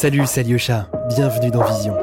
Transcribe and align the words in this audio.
Salut, 0.00 0.22
c'est 0.24 0.40
Alyosha, 0.40 0.88
bienvenue 1.10 1.50
dans 1.50 1.62
Vision. 1.62 1.94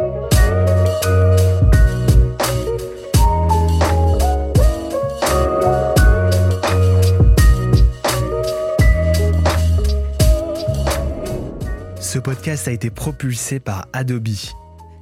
Ce 12.00 12.20
podcast 12.20 12.68
a 12.68 12.72
été 12.72 12.92
propulsé 12.92 13.60
par 13.60 13.88
Adobe. 13.94 14.28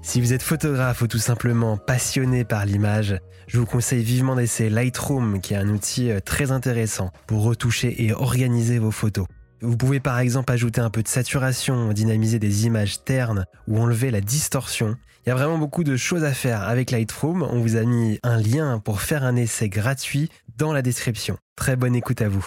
Si 0.02 0.22
vous 0.22 0.32
êtes 0.32 0.42
photographe 0.42 1.02
ou 1.02 1.08
tout 1.08 1.18
simplement 1.18 1.76
passionné 1.76 2.46
par 2.46 2.66
l'image, 2.66 3.20
je 3.48 3.60
vous 3.60 3.66
conseille 3.66 4.04
vivement 4.04 4.38
d'essayer 4.38 4.70
Lightroom 4.70 5.42
qui 5.42 5.54
est 5.54 5.58
un 5.58 5.68
outil 5.68 6.12
euh, 6.12 6.22
très 6.22 6.52
intéressant 6.52 7.12
pour 7.28 7.44
retoucher 7.44 8.06
et 8.06 8.14
organiser 8.14 8.80
vos 8.80 8.92
photos. 8.92 9.26
Vous 9.62 9.78
pouvez 9.78 10.00
par 10.00 10.20
exemple 10.20 10.52
ajouter 10.52 10.82
un 10.82 10.90
peu 10.90 11.02
de 11.02 11.08
saturation, 11.08 11.94
dynamiser 11.94 12.40
des 12.40 12.66
images 12.66 13.04
ternes 13.04 13.46
ou 13.68 13.80
enlever 13.80 14.12
la 14.12 14.22
distorsion. 14.22 14.98
Il 15.26 15.30
y 15.30 15.32
a 15.32 15.36
vraiment 15.36 15.58
beaucoup 15.58 15.84
de 15.84 15.96
choses 15.96 16.24
à 16.24 16.34
faire 16.34 16.64
avec 16.64 16.92
Lightroom. 16.92 17.42
On 17.42 17.62
vous 17.62 17.78
a 17.78 17.84
mis 17.84 18.20
un 18.24 18.38
lien 18.38 18.80
pour 18.80 19.02
faire 19.02 19.24
un 19.24 19.36
essai 19.36 19.70
gratuit 19.70 20.30
dans 20.58 20.74
la 20.74 20.82
description. 20.82 21.38
Très 21.56 21.76
bonne 21.76 21.96
écoute 21.96 22.22
à 22.22 22.30
vous. 22.30 22.46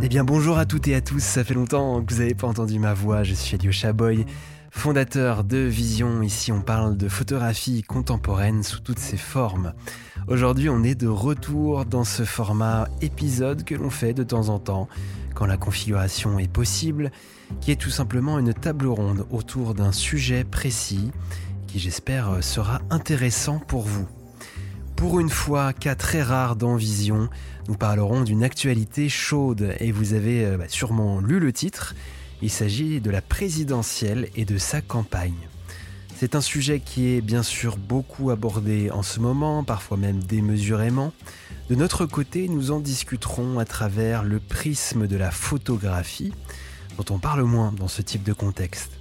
Eh 0.00 0.08
bien 0.08 0.24
bonjour 0.24 0.58
à 0.58 0.64
toutes 0.64 0.88
et 0.88 0.94
à 0.94 1.00
tous, 1.00 1.20
ça 1.20 1.44
fait 1.44 1.54
longtemps 1.54 2.02
que 2.02 2.14
vous 2.14 2.20
n'avez 2.20 2.34
pas 2.34 2.46
entendu 2.46 2.78
ma 2.78 2.94
voix, 2.94 3.24
je 3.24 3.34
suis 3.34 3.56
Elio 3.56 3.72
Chaboy, 3.72 4.24
fondateur 4.70 5.44
de 5.44 5.58
Vision, 5.58 6.22
ici 6.22 6.52
on 6.52 6.60
parle 6.60 6.96
de 6.96 7.08
photographie 7.08 7.82
contemporaine 7.82 8.62
sous 8.62 8.80
toutes 8.80 8.98
ses 8.98 9.16
formes. 9.16 9.72
Aujourd'hui 10.26 10.68
on 10.68 10.82
est 10.82 10.94
de 10.94 11.08
retour 11.08 11.84
dans 11.84 12.04
ce 12.04 12.24
format 12.24 12.88
épisode 13.00 13.64
que 13.64 13.74
l'on 13.74 13.90
fait 13.90 14.14
de 14.14 14.22
temps 14.22 14.48
en 14.48 14.58
temps, 14.58 14.88
quand 15.34 15.46
la 15.46 15.56
configuration 15.56 16.38
est 16.38 16.52
possible, 16.52 17.10
qui 17.60 17.70
est 17.70 17.80
tout 17.80 17.90
simplement 17.90 18.38
une 18.38 18.54
table 18.54 18.86
ronde 18.86 19.26
autour 19.30 19.74
d'un 19.74 19.92
sujet 19.92 20.44
précis, 20.44 21.10
qui 21.66 21.78
j'espère 21.78 22.42
sera 22.42 22.80
intéressant 22.90 23.58
pour 23.58 23.82
vous. 23.82 24.06
Pour 24.96 25.20
une 25.20 25.30
fois, 25.30 25.72
cas 25.72 25.94
très 25.94 26.22
rare 26.22 26.56
dans 26.56 26.74
Vision, 26.74 27.28
nous 27.68 27.76
parlerons 27.76 28.22
d'une 28.22 28.42
actualité 28.42 29.08
chaude 29.08 29.74
et 29.78 29.92
vous 29.92 30.12
avez 30.14 30.44
euh, 30.44 30.56
bah, 30.56 30.64
sûrement 30.66 31.20
lu 31.20 31.38
le 31.38 31.52
titre. 31.52 31.94
Il 32.40 32.50
s'agit 32.50 33.00
de 33.00 33.10
la 33.10 33.20
présidentielle 33.20 34.28
et 34.36 34.44
de 34.44 34.58
sa 34.58 34.80
campagne. 34.80 35.48
C'est 36.16 36.34
un 36.34 36.40
sujet 36.40 36.80
qui 36.80 37.08
est 37.08 37.20
bien 37.20 37.42
sûr 37.42 37.76
beaucoup 37.76 38.30
abordé 38.30 38.90
en 38.90 39.02
ce 39.02 39.20
moment, 39.20 39.64
parfois 39.64 39.96
même 39.96 40.22
démesurément. 40.22 41.12
De 41.68 41.74
notre 41.74 42.06
côté, 42.06 42.48
nous 42.48 42.70
en 42.70 42.80
discuterons 42.80 43.58
à 43.58 43.64
travers 43.64 44.24
le 44.24 44.40
prisme 44.40 45.06
de 45.06 45.16
la 45.16 45.30
photographie, 45.30 46.32
dont 46.96 47.14
on 47.14 47.18
parle 47.18 47.42
moins 47.42 47.72
dans 47.72 47.88
ce 47.88 48.02
type 48.02 48.22
de 48.22 48.32
contexte. 48.32 48.92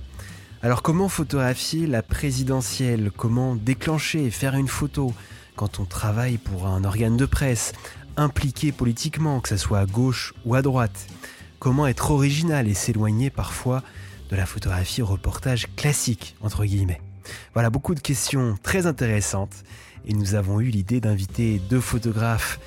Alors 0.63 0.81
comment 0.81 1.09
photographier 1.09 1.85
la 1.85 2.01
présidentielle? 2.01 3.11
Comment 3.15 3.55
déclencher 3.55 4.25
et 4.25 4.31
faire 4.31 4.55
une 4.55 4.67
photo 4.67 5.13
quand 5.55 5.79
on 5.79 5.85
travaille 5.85 6.37
pour 6.37 6.67
un 6.67 6.83
organe 6.83 7.17
de 7.17 7.25
presse, 7.25 7.73
impliqué 8.15 8.71
politiquement, 8.71 9.39
que 9.39 9.49
ce 9.49 9.57
soit 9.57 9.79
à 9.79 9.85
gauche 9.85 10.33
ou 10.45 10.55
à 10.55 10.63
droite? 10.63 11.07
Comment 11.59 11.87
être 11.87 12.11
original 12.11 12.67
et 12.67 12.73
s'éloigner 12.73 13.29
parfois 13.29 13.83
de 14.29 14.35
la 14.35 14.45
photographie 14.45 15.01
reportage 15.01 15.67
classique, 15.75 16.35
entre 16.41 16.65
guillemets 16.65 17.01
Voilà 17.53 17.69
beaucoup 17.69 17.95
de 17.95 17.99
questions 17.99 18.57
très 18.61 18.85
intéressantes 18.85 19.63
et 20.05 20.13
nous 20.13 20.35
avons 20.35 20.59
eu 20.59 20.67
l'idée 20.67 21.01
d'inviter 21.01 21.59
deux 21.69 21.81
photographes 21.81 22.59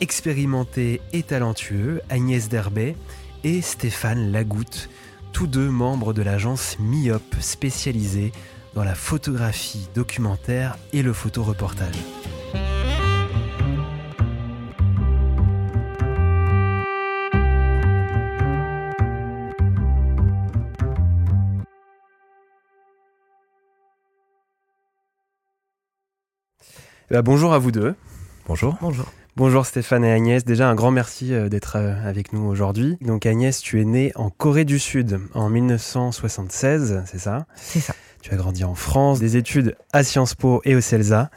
expérimentés 0.00 1.00
et 1.12 1.22
talentueux, 1.22 2.02
Agnès 2.10 2.48
Derbet 2.48 2.96
et 3.44 3.62
Stéphane 3.62 4.32
Lagoutte, 4.32 4.88
tous 5.32 5.46
deux 5.46 5.70
membres 5.70 6.12
de 6.12 6.22
l'agence 6.22 6.76
MIOP 6.80 7.36
spécialisée 7.40 8.32
dans 8.74 8.84
la 8.84 8.94
photographie 8.94 9.88
documentaire 9.94 10.76
et 10.92 11.02
le 11.02 11.12
photoreportage. 11.12 11.96
Ben, 27.12 27.20
bonjour 27.20 27.52
à 27.52 27.58
vous 27.58 27.72
deux. 27.72 27.94
Bonjour. 28.46 28.78
Bonjour. 28.80 29.04
Bonjour 29.36 29.66
Stéphane 29.66 30.02
et 30.02 30.10
Agnès. 30.10 30.46
Déjà 30.46 30.70
un 30.70 30.74
grand 30.74 30.90
merci 30.90 31.34
euh, 31.34 31.50
d'être 31.50 31.76
euh, 31.76 31.92
avec 32.08 32.32
nous 32.32 32.40
aujourd'hui. 32.40 32.96
Donc 33.02 33.26
Agnès, 33.26 33.60
tu 33.60 33.82
es 33.82 33.84
née 33.84 34.12
en 34.14 34.30
Corée 34.30 34.64
du 34.64 34.78
Sud 34.78 35.20
en 35.34 35.50
1976, 35.50 37.02
c'est 37.04 37.18
ça? 37.18 37.44
C'est 37.54 37.80
ça. 37.80 37.94
Tu 38.22 38.32
as 38.32 38.36
grandi 38.38 38.64
en 38.64 38.74
France, 38.74 39.20
des 39.20 39.36
études 39.36 39.76
à 39.92 40.04
Sciences 40.04 40.34
Po 40.34 40.62
et 40.64 40.74
au 40.74 40.80
CELSA, 40.80 41.30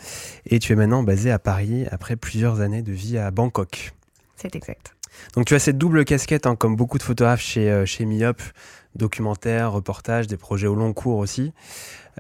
et 0.46 0.60
tu 0.60 0.72
es 0.72 0.78
maintenant 0.78 1.04
basée 1.04 1.32
à 1.32 1.40
Paris 1.40 1.86
après 1.92 2.16
plusieurs 2.16 2.62
années 2.62 2.82
de 2.82 2.94
vie 2.94 3.18
à 3.18 3.30
Bangkok. 3.30 3.92
C'est 4.38 4.56
exact. 4.56 4.96
Donc 5.34 5.46
tu 5.46 5.56
as 5.56 5.60
cette 5.60 5.78
double 5.78 6.06
casquette, 6.06 6.48
hein, 6.48 6.56
comme 6.56 6.78
beaucoup 6.78 7.00
de 7.00 7.04
photographes 7.04 7.42
chez, 7.42 7.70
euh, 7.70 7.86
chez 7.86 8.06
MIOP, 8.06 8.42
documentaire, 8.96 9.74
reportage, 9.74 10.28
des 10.28 10.38
projets 10.38 10.68
au 10.68 10.76
long 10.76 10.94
cours 10.94 11.18
aussi. 11.18 11.52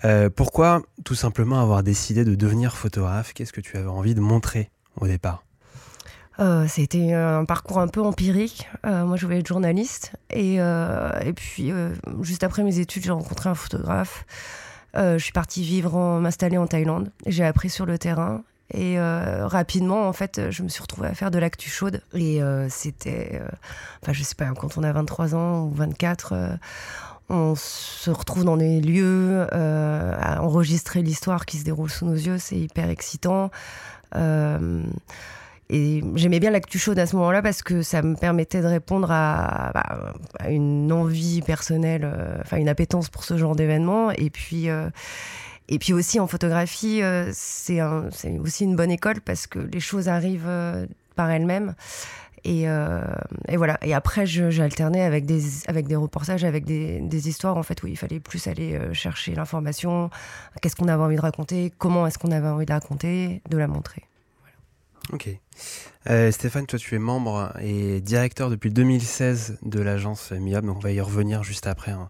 Euh, 0.04 0.30
pourquoi 0.30 0.82
tout 1.04 1.16
simplement 1.16 1.62
avoir 1.62 1.84
décidé 1.84 2.26
de 2.26 2.36
devenir 2.36 2.76
photographe? 2.76 3.34
Qu'est-ce 3.34 3.54
que 3.54 3.62
tu 3.62 3.78
avais 3.78 3.88
envie 3.88 4.16
de 4.16 4.20
montrer 4.20 4.70
au 5.00 5.08
départ? 5.08 5.44
Euh, 6.40 6.66
C'était 6.68 7.14
un 7.14 7.46
parcours 7.46 7.80
un 7.80 7.88
peu 7.88 8.02
empirique. 8.02 8.68
Euh, 8.86 9.06
moi, 9.06 9.16
je 9.16 9.26
voulais 9.26 9.40
être 9.40 9.48
journaliste. 9.48 10.12
Et, 10.30 10.56
et 10.56 11.34
puis, 11.34 11.72
juste 12.22 12.44
après 12.44 12.64
mes 12.64 12.80
études, 12.80 13.04
j'ai 13.04 13.12
rencontré 13.12 13.50
un 13.50 13.56
photographe. 13.56 14.26
je 14.96 15.18
suis 15.18 15.32
partie 15.32 15.64
vivre, 15.64 16.20
m'installer 16.20 16.58
en 16.58 16.68
Thaïlande. 16.68 17.12
J'ai 17.26 17.46
appris 17.46 17.70
sur 17.70 17.86
le 17.86 17.98
terrain. 17.98 18.44
Et 18.74 19.00
rapidement, 19.00 20.10
en 20.10 20.14
fait, 20.14 20.52
je 20.52 20.64
me 20.64 20.68
suis 20.68 20.82
retrouvée 20.82 21.08
à 21.08 21.14
faire 21.14 21.32
de 21.32 21.40
l'actu 21.40 21.70
chaude. 21.70 22.02
Et 22.14 22.42
c'était, 22.68 23.42
enfin, 24.02 24.12
je 24.12 24.24
sais 24.24 24.36
pas, 24.36 24.50
quand 24.60 24.78
on 24.78 24.84
a 24.84 24.92
23 24.92 25.36
ans 25.36 25.64
ou 25.64 25.72
24, 25.72 26.58
on 27.30 27.56
se 27.56 28.12
retrouve 28.12 28.44
dans 28.44 28.58
des 28.58 28.80
lieux 28.82 29.48
euh, 29.52 30.16
à 30.20 30.44
enregistrer 30.44 31.02
l'histoire 31.02 31.46
qui 31.46 31.58
se 31.58 31.64
déroule 31.64 31.90
sous 31.90 32.06
nos 32.06 32.14
yeux, 32.14 32.38
c'est 32.38 32.58
hyper 32.58 32.90
excitant. 32.90 33.50
Euh, 34.16 34.84
et 35.70 36.04
j'aimais 36.14 36.40
bien 36.40 36.52
l'actu 36.52 36.78
chaude 36.78 37.00
à 37.00 37.08
ce 37.08 37.16
moment-là 37.16 37.42
parce 37.42 37.64
que 37.64 37.82
ça 37.82 38.04
me 38.04 38.16
permettait 38.16 38.62
de 38.62 38.68
répondre 38.68 39.08
à, 39.12 39.72
bah, 39.74 40.14
une 40.48 40.92
envie 40.92 41.42
personnelle, 41.42 42.04
euh, 42.06 42.38
enfin 42.42 42.58
une 42.58 42.70
appétence 42.70 43.10
pour 43.10 43.24
ce 43.24 43.38
genre 43.38 43.56
d'événement. 43.56 44.12
Et 44.12 44.30
puis, 44.30 44.68
et 45.68 45.80
puis 45.80 45.94
aussi 45.94 46.20
en 46.20 46.28
photographie, 46.28 47.02
c'est 47.34 47.82
aussi 47.82 48.64
une 48.66 48.76
bonne 48.76 48.92
école 48.92 49.22
parce 49.22 49.48
que 49.48 49.58
les 49.58 49.80
choses 49.80 50.08
arrivent 50.08 50.88
par 51.16 51.32
elles-mêmes. 51.32 51.74
Euh, 52.46 53.02
et, 53.48 53.58
voilà. 53.58 53.78
Et 53.82 53.94
après, 53.94 54.26
j'ai 54.26 54.62
alterné 54.62 55.02
avec 55.02 55.26
des, 55.26 55.42
avec 55.68 55.88
des 55.88 55.96
reportages, 55.96 56.44
avec 56.44 56.66
des, 56.66 57.28
histoires 57.28 57.58
en 57.58 57.64
fait 57.64 57.82
où 57.84 57.88
il 57.88 57.98
fallait 57.98 58.20
plus 58.20 58.48
aller 58.48 58.76
euh, 58.76 58.94
chercher 58.94 59.34
l'information, 59.34 60.10
qu'est-ce 60.62 60.76
qu'on 60.76 60.88
avait 60.88 61.02
envie 61.02 61.16
de 61.16 61.22
raconter, 61.22 61.72
comment 61.78 62.06
est-ce 62.06 62.20
qu'on 62.20 62.32
avait 62.32 62.48
envie 62.48 62.66
de 62.66 62.74
raconter, 62.74 63.42
de 63.50 63.58
la 63.58 63.68
montrer. 63.68 64.04
Ok. 65.12 65.30
Euh, 66.10 66.32
Stéphane, 66.32 66.66
toi 66.66 66.78
tu 66.78 66.94
es 66.96 67.00
membre 67.00 67.54
et 67.62 68.02
directeur 68.02 68.50
depuis 68.50 68.70
2016 68.70 69.60
de 69.64 69.80
l'agence 69.80 70.32
MIAB, 70.32 70.66
donc 70.66 70.78
on 70.78 70.82
va 70.82 70.92
y 70.92 71.02
revenir 71.02 71.44
juste 71.44 71.68
après 71.68 71.92
hein, 71.92 72.10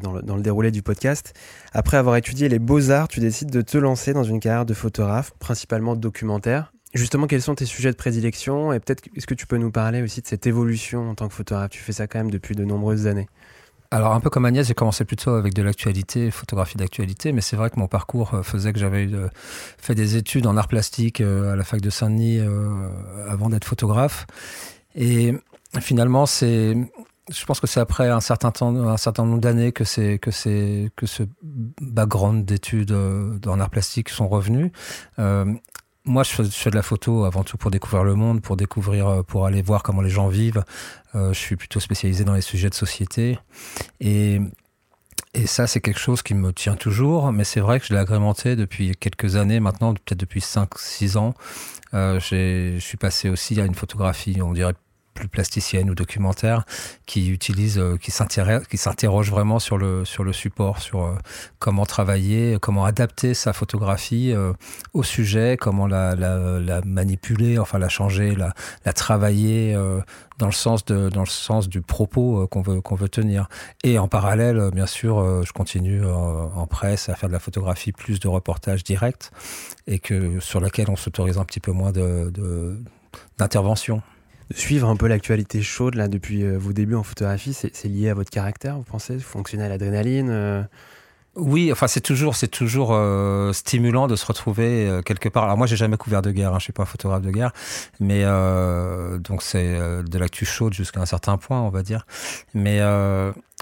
dans, 0.00 0.12
le, 0.12 0.22
dans, 0.22 0.36
le, 0.36 0.42
déroulé 0.42 0.70
du 0.70 0.82
podcast. 0.82 1.34
Après 1.72 1.96
avoir 1.96 2.16
étudié 2.16 2.48
les 2.48 2.58
beaux-arts, 2.58 3.08
tu 3.08 3.20
décides 3.20 3.50
de 3.50 3.62
te 3.62 3.78
lancer 3.78 4.12
dans 4.14 4.24
une 4.24 4.40
carrière 4.40 4.66
de 4.66 4.74
photographe, 4.74 5.32
principalement 5.38 5.94
documentaire. 5.94 6.72
Justement, 6.98 7.28
quels 7.28 7.42
sont 7.42 7.54
tes 7.54 7.64
sujets 7.64 7.92
de 7.92 7.96
prédilection 7.96 8.72
et 8.72 8.80
peut-être 8.80 9.04
est-ce 9.14 9.28
que 9.28 9.34
tu 9.34 9.46
peux 9.46 9.56
nous 9.56 9.70
parler 9.70 10.02
aussi 10.02 10.20
de 10.20 10.26
cette 10.26 10.48
évolution 10.48 11.10
en 11.10 11.14
tant 11.14 11.28
que 11.28 11.34
photographe? 11.34 11.70
Tu 11.70 11.78
fais 11.78 11.92
ça 11.92 12.08
quand 12.08 12.18
même 12.18 12.30
depuis 12.32 12.56
de 12.56 12.64
nombreuses 12.64 13.06
années. 13.06 13.28
Alors 13.92 14.14
un 14.14 14.20
peu 14.20 14.30
comme 14.30 14.44
Agnès, 14.44 14.66
j'ai 14.66 14.74
commencé 14.74 15.04
plutôt 15.04 15.30
avec 15.30 15.54
de 15.54 15.62
l'actualité, 15.62 16.32
photographie 16.32 16.76
d'actualité, 16.76 17.30
mais 17.30 17.40
c'est 17.40 17.54
vrai 17.54 17.70
que 17.70 17.78
mon 17.78 17.86
parcours 17.86 18.34
euh, 18.34 18.42
faisait 18.42 18.72
que 18.72 18.80
j'avais 18.80 19.06
euh, 19.12 19.28
fait 19.78 19.94
des 19.94 20.16
études 20.16 20.48
en 20.48 20.56
art 20.56 20.66
plastique 20.66 21.20
euh, 21.20 21.52
à 21.52 21.56
la 21.56 21.62
fac 21.62 21.80
de 21.80 21.88
Saint-Denis 21.88 22.40
avant 23.28 23.48
d'être 23.48 23.64
photographe. 23.64 24.26
Et 24.96 25.34
finalement, 25.80 26.26
c'est, 26.26 26.76
je 27.30 27.44
pense 27.44 27.60
que 27.60 27.68
c'est 27.68 27.78
après 27.78 28.08
un 28.08 28.20
certain 28.20 28.50
temps, 28.50 28.74
un 28.74 28.96
certain 28.96 29.24
nombre 29.24 29.40
d'années 29.40 29.70
que 29.70 29.84
c'est 29.84 30.18
que 30.18 30.32
c'est 30.32 30.90
que 30.96 31.06
ce 31.06 31.22
background 31.80 32.44
d'études 32.44 32.92
en 33.46 33.60
art 33.60 33.70
plastique 33.70 34.08
sont 34.08 34.26
revenus 34.26 34.72
moi, 36.08 36.22
je 36.22 36.30
fais, 36.30 36.70
de 36.70 36.74
la 36.74 36.82
photo 36.82 37.24
avant 37.24 37.44
tout 37.44 37.56
pour 37.56 37.70
découvrir 37.70 38.02
le 38.02 38.14
monde, 38.14 38.40
pour 38.40 38.56
découvrir, 38.56 39.08
euh, 39.08 39.22
pour 39.22 39.46
aller 39.46 39.62
voir 39.62 39.82
comment 39.82 40.02
les 40.02 40.10
gens 40.10 40.28
vivent. 40.28 40.64
Euh, 41.14 41.32
je 41.32 41.38
suis 41.38 41.56
plutôt 41.56 41.80
spécialisé 41.80 42.24
dans 42.24 42.34
les 42.34 42.40
sujets 42.40 42.70
de 42.70 42.74
société. 42.74 43.38
Et, 44.00 44.40
ça, 45.44 45.68
c'est 45.68 45.80
quelque 45.80 46.00
chose 46.00 46.22
qui 46.22 46.34
me 46.34 46.52
tient 46.52 46.74
toujours, 46.74 47.30
mais 47.30 47.44
c'est 47.44 47.60
vrai 47.60 47.78
que 47.78 47.86
je 47.86 47.92
l'ai 47.92 48.00
agrémenté 48.00 48.56
depuis 48.56 48.96
quelques 48.96 49.36
années 49.36 49.60
maintenant, 49.60 49.94
peut-être 49.94 50.18
depuis 50.18 50.40
5-6 50.40 51.16
ans. 51.16 51.34
Euh, 51.94 52.18
je 52.18 52.78
suis 52.80 52.96
passé 52.96 53.28
aussi 53.28 53.60
à 53.60 53.64
une 53.64 53.74
photographie, 53.74 54.40
on 54.42 54.52
dirait 54.52 54.74
plus 55.18 55.28
plasticienne 55.28 55.90
ou 55.90 55.94
documentaire 55.94 56.64
qui 57.06 57.30
utilise, 57.30 57.78
euh, 57.78 57.96
qui 57.96 58.10
s'interroge 58.12 59.30
vraiment 59.30 59.58
sur 59.58 59.76
le, 59.76 60.04
sur 60.04 60.22
le 60.22 60.32
support, 60.32 60.80
sur 60.80 61.02
euh, 61.02 61.14
comment 61.58 61.86
travailler, 61.86 62.58
comment 62.60 62.84
adapter 62.84 63.34
sa 63.34 63.52
photographie 63.52 64.32
euh, 64.32 64.52
au 64.94 65.02
sujet, 65.02 65.56
comment 65.60 65.88
la, 65.88 66.14
la, 66.14 66.60
la, 66.60 66.80
manipuler, 66.82 67.58
enfin 67.58 67.78
la 67.78 67.88
changer, 67.88 68.36
la, 68.36 68.54
la 68.84 68.92
travailler 68.92 69.76
dans 70.38 70.46
le 70.46 70.52
sens 70.52 70.84
de 70.84 71.08
dans 71.08 71.22
le 71.22 71.26
sens 71.26 71.68
du 71.68 71.80
propos 71.80 72.46
qu'on 72.48 72.62
veut 72.62 72.80
qu'on 72.80 72.94
veut 72.94 73.08
tenir. 73.08 73.48
Et 73.82 73.98
en 73.98 74.08
parallèle 74.08 74.70
bien 74.72 74.86
sûr 74.86 75.42
je 75.44 75.52
continue 75.52 76.04
en 76.04 76.66
presse 76.66 77.08
à 77.08 77.14
faire 77.14 77.28
de 77.28 77.34
la 77.34 77.40
photographie 77.40 77.92
plus 77.92 78.20
de 78.20 78.28
reportages 78.28 78.84
directs 78.84 79.30
et 79.86 79.98
que 79.98 80.40
sur 80.40 80.60
laquelle 80.60 80.90
on 80.90 80.96
s'autorise 80.96 81.38
un 81.38 81.44
petit 81.44 81.60
peu 81.60 81.72
moins 81.72 81.92
de 81.92 82.32
d'intervention 83.38 84.02
suivre 84.54 84.88
un 84.88 84.96
peu 84.96 85.06
l'actualité 85.06 85.62
chaude 85.62 85.94
là 85.94 86.08
depuis 86.08 86.44
euh, 86.44 86.56
vos 86.58 86.72
débuts 86.72 86.94
en 86.94 87.02
photographie, 87.02 87.52
c'est 87.52 87.88
lié 87.88 88.08
à 88.08 88.14
votre 88.14 88.30
caractère, 88.30 88.76
vous 88.76 88.84
pensez? 88.84 89.16
Vous 89.16 89.22
à 89.64 89.68
l'adrénaline 89.68 90.30
euh? 90.30 90.62
Oui, 91.38 91.72
enfin 91.72 91.86
c'est 91.86 92.00
toujours 92.00 92.36
c'est 92.36 92.48
toujours 92.48 92.90
euh, 92.92 93.52
stimulant 93.52 94.06
de 94.06 94.16
se 94.16 94.26
retrouver 94.26 95.00
quelque 95.04 95.28
part. 95.28 95.44
Alors 95.44 95.56
moi 95.56 95.66
j'ai 95.66 95.76
jamais 95.76 95.96
couvert 95.96 96.22
de 96.22 96.30
guerre, 96.30 96.52
hein, 96.54 96.58
je 96.58 96.64
suis 96.64 96.72
pas 96.72 96.82
un 96.82 96.86
photographe 96.86 97.22
de 97.22 97.30
guerre, 97.30 97.52
mais 98.00 98.24
donc 99.18 99.42
c'est 99.42 99.78
de 100.02 100.18
l'actu 100.18 100.44
chaude 100.44 100.74
jusqu'à 100.74 101.00
un 101.00 101.06
certain 101.06 101.36
point, 101.36 101.60
on 101.60 101.70
va 101.70 101.82
dire. 101.82 102.06
Mais 102.54 102.80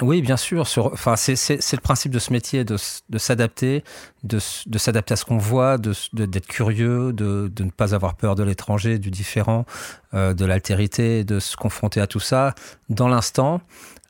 oui, 0.02 0.20
bien 0.20 0.36
sûr. 0.36 0.68
Enfin, 0.92 1.16
c'est, 1.16 1.32
le 1.72 1.80
principe 1.80 2.12
de 2.12 2.18
ce 2.18 2.30
métier, 2.30 2.64
de, 2.64 2.76
s'adapter, 3.16 3.82
de, 4.24 4.38
s'adapter 4.38 5.14
à 5.14 5.16
ce 5.16 5.24
qu'on 5.24 5.38
voit, 5.38 5.78
de, 5.78 5.94
d'être 6.12 6.46
curieux, 6.46 7.14
de, 7.14 7.50
ne 7.58 7.70
pas 7.70 7.94
avoir 7.94 8.14
peur 8.14 8.34
de 8.34 8.42
l'étranger, 8.42 8.98
du 8.98 9.10
différent, 9.10 9.64
euh, 10.12 10.34
de 10.34 10.44
l'altérité, 10.44 11.24
de 11.24 11.40
se 11.40 11.56
confronter 11.56 12.02
à 12.02 12.06
tout 12.06 12.20
ça 12.20 12.54
dans 12.90 13.08
l'instant. 13.08 13.62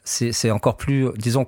C'est, 0.09 0.51
encore 0.53 0.77
plus, 0.77 1.09
disons, 1.17 1.47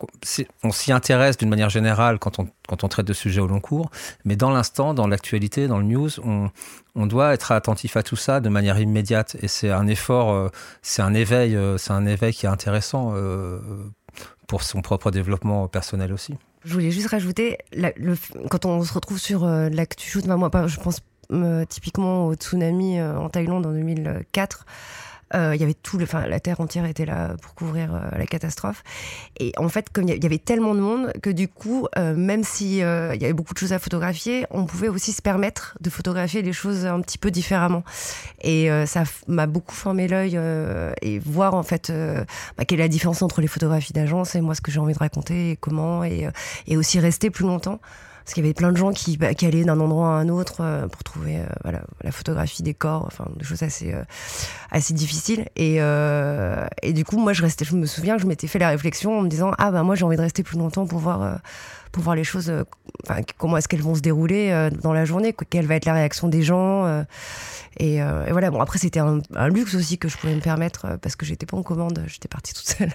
on 0.65 0.73
s'y 0.73 0.93
intéresse 0.93 1.37
d'une 1.37 1.49
manière 1.49 1.71
générale 1.71 2.19
quand 2.19 2.41
on, 2.41 2.49
quand 2.69 2.83
on 2.83 2.89
traite 2.89 3.07
de 3.07 3.13
sujets 3.13 3.41
au 3.41 3.47
long 3.47 3.61
cours, 3.61 3.91
mais 4.25 4.35
dans 4.35 4.51
l'instant, 4.51 4.95
dans 4.95 5.07
l'actualité, 5.07 5.69
dans 5.69 5.79
le 5.79 5.85
news, 5.85 6.11
on, 6.25 6.51
on 6.97 7.07
doit 7.07 7.33
être 7.33 7.53
attentif 7.53 7.97
à 7.97 8.03
tout 8.03 8.17
ça 8.17 8.41
de 8.41 8.49
manière 8.49 8.81
immédiate. 8.81 9.37
Et 9.43 9.49
c'est 9.49 9.71
un 9.71 9.87
effort, 9.87 10.33
euh, 10.33 10.49
c'est 10.83 11.03
un 11.03 11.15
éveil, 11.15 11.55
euh, 11.55 11.79
c'est 11.79 11.93
un 11.93 12.05
éveil 12.05 12.35
qui 12.35 12.47
est 12.47 12.49
intéressant 12.49 13.15
pour 14.49 14.63
son 14.63 14.83
propre 14.83 15.11
développement 15.11 15.69
personnel 15.69 16.13
aussi. 16.13 16.35
Je 16.65 16.73
voulais 16.75 16.91
juste 16.91 17.09
rajouter, 17.09 17.59
quand 18.51 18.67
on 18.67 18.83
se 18.83 18.93
retrouve 18.93 19.19
sur 19.19 19.45
euh, 19.45 19.69
l'actu 19.69 20.11
je 20.11 20.81
pense 20.81 21.01
euh, 21.31 21.65
typiquement 21.65 22.27
au 22.27 22.35
tsunami 22.35 22.99
euh, 22.99 23.17
en 23.17 23.29
Thaïlande 23.29 23.67
en 23.67 23.73
2004. 23.73 24.67
Euh, 25.35 25.55
il 25.55 25.61
y 25.61 25.65
avait 25.65 25.75
tout, 25.75 25.99
le, 25.99 26.05
enfin, 26.05 26.27
la 26.27 26.41
terre 26.41 26.61
entière 26.61 26.85
était 26.87 27.05
là 27.05 27.37
pour 27.43 27.55
couvrir 27.55 27.95
euh, 27.95 28.17
la 28.17 28.27
catastrophe. 28.27 28.83
Et 29.39 29.53
en 29.57 29.69
fait, 29.69 29.91
comme 29.91 30.09
il 30.09 30.23
y 30.23 30.27
avait 30.27 30.39
tellement 30.39 30.75
de 30.75 30.81
monde 30.81 31.13
que 31.23 31.31
du 31.31 31.49
coup, 31.49 31.87
euh, 31.97 32.15
même 32.15 32.45
si 32.45 32.79
il 32.79 32.79
y 32.79 33.25
avait 33.25 33.33
beaucoup 33.33 33.55
de 33.55 33.59
choses 33.59 33.73
à 33.73 33.79
photographier, 33.79 34.47
on 34.51 34.65
pouvait 34.65 34.89
aussi 34.89 35.13
se 35.13 35.23
permettre 35.23 35.77
de 35.81 35.91
photographier 35.91 36.43
les 36.43 36.53
choses 36.53 36.87
un 36.87 37.01
petit 37.01 37.19
peu 37.19 37.31
différemment. 37.31 37.83
Et 38.43 38.69
ça 38.87 39.05
m'a 39.27 39.47
beaucoup 39.47 39.75
formé 39.75 40.09
l'œil 40.09 40.39
et 41.03 41.19
voir 41.19 41.55
en 41.55 41.63
fait 41.63 41.93
bah, 42.57 42.65
quelle 42.65 42.81
est 42.81 42.85
la 42.85 42.89
différence 42.89 43.23
entre 43.23 43.41
les 43.41 43.47
photographies 43.47 43.93
d'agence 43.93 44.35
et 44.35 44.41
moi 44.41 44.55
ce 44.55 44.61
que 44.61 44.71
j'ai 44.71 44.81
envie 44.81 44.95
de 44.95 44.99
raconter 44.99 45.53
et 45.53 45.57
comment 45.57 46.05
et 46.05 46.31
aussi 46.77 47.01
rester 47.01 47.31
plus 47.31 47.45
longtemps 47.45 47.81
parce 48.29 48.35
qu'il 48.35 48.45
y 48.45 48.47
avait 48.47 48.53
plein 48.53 48.73
de 48.73 48.77
gens 48.77 48.93
qui, 48.93 49.17
bah, 49.17 49.29
allaient 49.41 49.65
d'un 49.65 49.81
endroit 49.81 50.09
à 50.09 50.21
un 50.21 50.29
autre 50.29 50.57
euh, 50.61 50.87
pour 50.87 51.03
trouver 51.03 51.39
euh, 51.39 51.73
la 52.05 52.13
photographie 52.13 52.63
des 52.63 52.75
corps, 52.75 53.05
enfin 53.07 53.25
des 53.37 53.45
choses 53.47 53.63
assez, 53.63 53.95
euh, 53.95 54.81
difficiles. 54.91 55.49
Et, 55.57 55.81
du 56.93 57.05
coup, 57.07 57.17
moi, 57.17 57.33
je, 57.33 57.43
me 57.75 57.87
souviens 57.87 58.17
que 58.17 58.23
je 58.23 58.27
m'étais 58.27 58.47
fait 58.47 58.59
la 58.59 58.69
réflexion 58.69 59.19
en 59.19 59.23
me 59.23 59.29
disant 59.31 59.53
Ah, 59.57 59.71
bah 59.71 59.83
moi, 59.83 59.95
j'ai 59.95 60.05
envie 60.05 60.19
de 60.19 60.21
rester 60.21 60.43
plus 60.43 60.59
longtemps 60.59 60.87
pour 60.87 60.99
voir, 60.99 61.41
les 62.15 62.25
choses, 62.25 62.53
comment 63.39 63.57
est-ce 63.57 63.67
qu'elles 63.67 63.81
vont 63.81 63.95
se 63.95 64.03
dérouler 64.03 64.69
dans 64.83 64.93
la 64.93 65.07
journée, 65.07 65.35
quelle 65.49 65.67
va 65.67 65.77
être 65.77 65.87
la 65.87 65.95
réaction 65.95 66.29
des 66.29 66.43
gens. 66.43 67.03
Et, 67.79 67.95
et, 67.95 68.31
voilà, 68.31 68.51
bon, 68.51 68.61
après, 68.61 68.79
c'était 68.79 69.01
un, 69.01 69.49
luxe 69.49 69.75
aussi 69.75 69.97
que 69.97 70.11
je 70.11 70.19
pouvais 70.19 70.35
me 70.35 70.43
permettre 70.43 70.99
parce 71.01 71.17
que 71.17 71.25
j'étais 71.25 71.47
pas 71.47 71.57
en 71.57 71.63
commande, 71.63 72.05
j'étais 72.07 72.29
partie 72.29 72.53
toute 72.53 72.69
seule. 72.69 72.93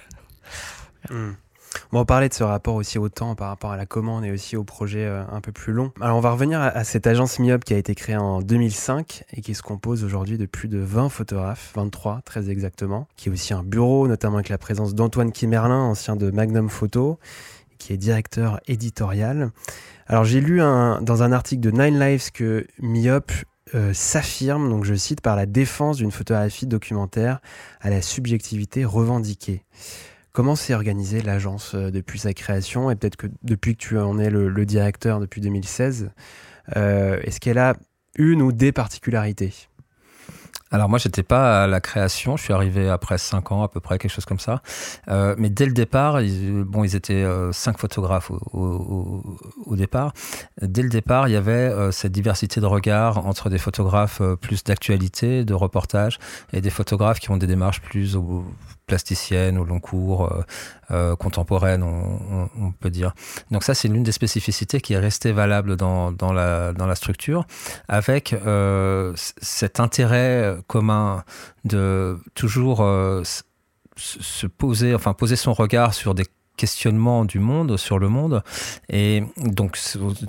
Hmm. 1.10 1.32
On 1.92 1.98
va 1.98 2.06
parler 2.06 2.30
de 2.30 2.34
ce 2.34 2.44
rapport 2.44 2.76
aussi 2.76 2.98
au 2.98 3.10
temps 3.10 3.36
par 3.36 3.50
rapport 3.50 3.72
à 3.72 3.78
la 3.78 3.86
commande 3.86 4.26
et 4.26 4.32
aussi 4.32 4.58
au 4.58 4.64
projet 4.64 5.06
euh, 5.06 5.24
un 5.32 5.42
peu 5.42 5.52
plus 5.52 5.74
long. 5.74 5.92
Alors 6.02 6.18
on 6.18 6.22
va 6.22 6.32
revenir 6.32 6.62
à, 6.62 6.84
cette 6.84 7.08
agence 7.08 7.40
MIOP 7.40 7.64
qui 7.64 7.74
a 7.74 7.78
été 7.78 7.96
créée 7.96 8.18
en 8.18 8.42
2005 8.42 9.24
et 9.34 9.42
qui 9.42 9.56
se 9.56 9.62
compose 9.62 10.04
aujourd'hui 10.04 10.38
de 10.38 10.46
plus 10.46 10.68
de 10.68 10.80
20 10.80 11.10
photographes, 11.10 11.72
23 11.76 12.22
très 12.26 12.50
exactement, 12.50 13.08
qui 13.16 13.30
est 13.30 13.32
aussi 13.32 13.54
un 13.54 13.64
bureau, 13.64 14.08
notamment 14.08 14.36
avec 14.36 14.50
la 14.50 14.58
présence 14.58 14.96
d'Antoine 14.96 15.32
Kimerlin, 15.32 15.82
ancien 15.82 16.16
de 16.16 16.32
Magnum 16.32 16.70
Photo, 16.70 17.20
qui 17.78 17.94
est 17.94 17.98
directeur 17.98 18.60
éditorial. 18.68 19.52
Alors 20.08 20.26
j'ai 20.26 20.42
lu 20.42 20.60
dans 20.60 21.24
un 21.24 21.32
article 21.32 21.62
de 21.62 21.72
Nine 21.72 22.00
Lives 22.00 22.32
que 22.32 22.68
MIOP 22.80 23.32
euh, 23.76 23.92
s'affirme, 23.94 24.70
donc 24.70 24.84
je 24.84 24.94
cite, 24.94 25.22
par 25.22 25.36
la 25.36 25.46
défense 25.46 25.98
d'une 25.98 26.12
photographie 26.12 26.68
documentaire 26.68 27.40
à 27.82 27.90
la 27.90 28.02
subjectivité 28.02 28.86
revendiquée. 28.86 29.64
Comment 30.34 30.56
s'est 30.56 30.74
organisée 30.74 31.22
l'agence 31.22 31.76
euh, 31.76 31.92
depuis 31.92 32.18
sa 32.18 32.34
création 32.34 32.90
et 32.90 32.96
peut-être 32.96 33.18
que 33.18 33.28
depuis 33.44 33.76
que 33.76 33.84
tu 33.84 34.00
en 34.00 34.18
es 34.18 34.32
le, 34.32 34.66
directeur 34.66 35.20
depuis 35.20 35.42
2016, 35.42 36.10
euh, 36.76 37.20
est-ce 37.22 37.40
qu'elle 37.40 37.60
a 37.60 37.76
une 38.16 38.42
ou 38.42 38.52
des 38.52 38.72
particularités? 38.72 39.54
Alors 40.72 40.90
moi, 40.90 40.98
j'étais 40.98 41.22
pas 41.22 41.66
à 41.66 41.68
la 41.68 41.80
création. 41.80 42.36
Je 42.36 42.42
suis 42.42 42.54
arrivé 42.54 42.90
après 42.90 43.20
cinq 43.20 43.52
ans 43.52 43.62
à 43.62 43.68
peu 43.68 43.80
près, 43.80 44.00
quelque 44.00 44.10
chose 44.10 44.26
comme 44.26 44.40
ça. 44.40 44.64
Euh, 45.08 45.36
mais 45.38 45.52
dès 45.52 45.68
le 45.68 45.74
départ, 45.74 46.20
ils, 46.20 46.64
bon, 46.64 46.84
ils 46.84 46.96
étaient 46.96 47.24
cinq 47.52 47.78
photographes 47.78 48.32
au, 48.32 49.76
départ. 49.76 50.14
Dès 50.64 50.82
le 50.82 50.90
départ, 50.90 51.28
il 51.28 51.34
y 51.34 51.38
avait 51.38 51.92
cette 51.92 52.12
diversité 52.12 52.60
de 52.60 52.66
regards 52.66 53.28
entre 53.28 53.52
des 53.52 53.60
photographes 53.60 54.20
plus 54.42 54.64
d'actualité, 54.64 55.46
de 55.46 55.54
reportage, 55.54 56.18
et 56.54 56.62
des 56.62 56.72
photographes 56.72 57.20
qui 57.20 57.30
ont 57.30 57.38
des 57.38 57.46
démarches 57.46 57.82
plus 57.82 58.18
plasticienne 58.94 59.58
au 59.58 59.66
long 59.66 59.80
cours, 59.80 60.32
euh, 60.32 60.44
euh, 60.92 61.16
contemporaine, 61.16 61.82
on, 61.82 62.72
peut 62.80 62.92
dire. 62.92 63.16
Donc 63.50 63.64
ça, 63.64 63.74
c'est 63.74 63.88
l'une 63.88 64.04
des 64.04 64.12
spécificités 64.12 64.82
qui 64.82 64.94
est 64.94 65.00
restée 65.00 65.32
valable 65.32 65.76
dans, 65.78 66.14
la 66.32 66.96
structure, 66.96 67.48
avec 67.88 68.34
euh, 68.34 69.12
cet 69.16 69.80
intérêt 69.80 70.58
commun 70.68 71.24
de 71.66 72.20
toujours 72.36 72.86
se 73.96 74.48
poser, 74.48 74.94
enfin 74.94 75.14
poser 75.14 75.38
son 75.38 75.54
regard 75.54 75.96
sur 75.96 76.14
des 76.14 76.26
questionnement 76.58 77.26
du 77.26 77.40
monde, 77.40 77.78
sur 77.78 77.98
le 77.98 78.10
monde. 78.10 78.44
Et 78.90 79.24
donc, 79.38 79.80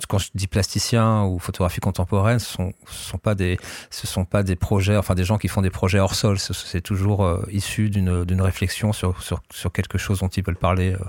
quand 0.07 0.17
je 0.17 0.29
dis 0.33 0.47
plasticien 0.47 1.23
ou 1.23 1.39
photographie 1.39 1.79
contemporaine, 1.79 2.39
ce 2.39 2.51
sont, 2.51 2.73
sont 2.87 3.17
pas 3.17 3.35
des, 3.35 3.57
ce 3.91 4.07
sont 4.07 4.25
pas 4.25 4.43
des 4.43 4.55
projets, 4.55 4.97
enfin 4.97 5.15
des 5.15 5.23
gens 5.23 5.37
qui 5.37 5.47
font 5.47 5.61
des 5.61 5.69
projets 5.69 5.99
hors 5.99 6.15
sol. 6.15 6.37
C'est 6.39 6.81
toujours 6.81 7.23
euh, 7.23 7.43
issu 7.51 7.89
d'une 7.89 8.41
réflexion 8.41 8.91
sur, 8.93 9.21
sur, 9.21 9.71
quelque 9.71 9.97
chose 9.97 10.19
dont 10.19 10.27
ils 10.27 10.43
veulent 10.43 10.55
parler, 10.55 10.93
euh, 10.93 10.99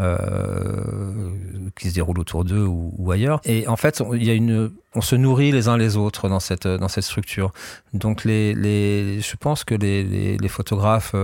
euh, 0.00 1.70
qui 1.76 1.90
se 1.90 1.94
déroule 1.94 2.18
autour 2.18 2.44
d'eux 2.44 2.64
ou, 2.64 3.10
ailleurs. 3.12 3.40
Et 3.44 3.68
en 3.68 3.76
fait, 3.76 4.02
il 4.14 4.24
y 4.24 4.30
a 4.30 4.34
une, 4.34 4.70
on 4.94 5.00
se 5.00 5.14
nourrit 5.16 5.52
les 5.52 5.68
uns 5.68 5.76
les 5.76 5.96
autres 5.96 6.28
dans 6.28 6.40
cette 6.40 6.66
dans 6.66 6.88
cette 6.88 7.04
structure. 7.04 7.52
Donc 7.92 8.24
les, 8.24 8.54
les 8.54 9.20
je 9.20 9.36
pense 9.36 9.64
que 9.64 9.74
les, 9.74 10.48
photographes 10.48 11.14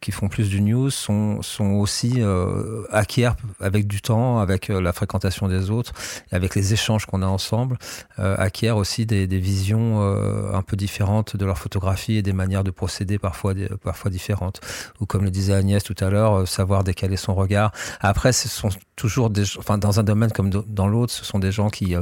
qui 0.00 0.12
font 0.12 0.28
plus 0.28 0.48
du 0.48 0.60
news 0.60 0.90
sont 0.90 1.42
sont 1.42 1.72
aussi 1.72 2.14
euh, 2.18 2.84
acquièrent 2.90 3.36
avec 3.60 3.86
du 3.86 4.00
temps, 4.00 4.38
avec 4.38 4.70
euh, 4.70 4.80
la 4.80 4.92
fréquentation 4.92 5.48
des 5.48 5.70
autres, 5.70 5.92
avec 6.30 6.54
les 6.54 6.72
échanges 6.72 7.06
qu'on 7.06 7.22
a 7.22 7.26
ensemble, 7.26 7.78
euh, 8.18 8.36
acquièrent 8.38 8.76
aussi 8.76 9.06
des, 9.06 9.26
des 9.26 9.38
visions 9.38 10.02
euh, 10.02 10.52
un 10.54 10.62
peu 10.62 10.76
différentes 10.76 11.36
de 11.36 11.44
leur 11.44 11.58
photographie 11.58 12.16
et 12.16 12.22
des 12.22 12.32
manières 12.32 12.64
de 12.64 12.70
procéder 12.70 13.18
parfois 13.18 13.54
parfois 13.82 14.10
différentes. 14.10 14.60
Ou 15.00 15.06
comme 15.06 15.24
le 15.24 15.30
disait 15.30 15.54
Agnès 15.54 15.82
tout 15.82 15.96
à 16.00 16.10
l'heure, 16.10 16.46
savoir 16.46 16.84
décaler 16.84 17.16
son 17.16 17.34
regard. 17.34 17.72
Après, 18.00 18.32
ce 18.32 18.48
sont 18.48 18.70
toujours 18.96 19.30
des, 19.30 19.44
enfin 19.58 19.78
dans 19.78 20.00
un 20.00 20.02
domaine 20.02 20.32
comme 20.32 20.50
dans 20.50 20.86
l'autre, 20.86 21.12
ce 21.12 21.24
sont 21.24 21.38
des 21.38 21.52
gens 21.52 21.70
qui 21.70 21.94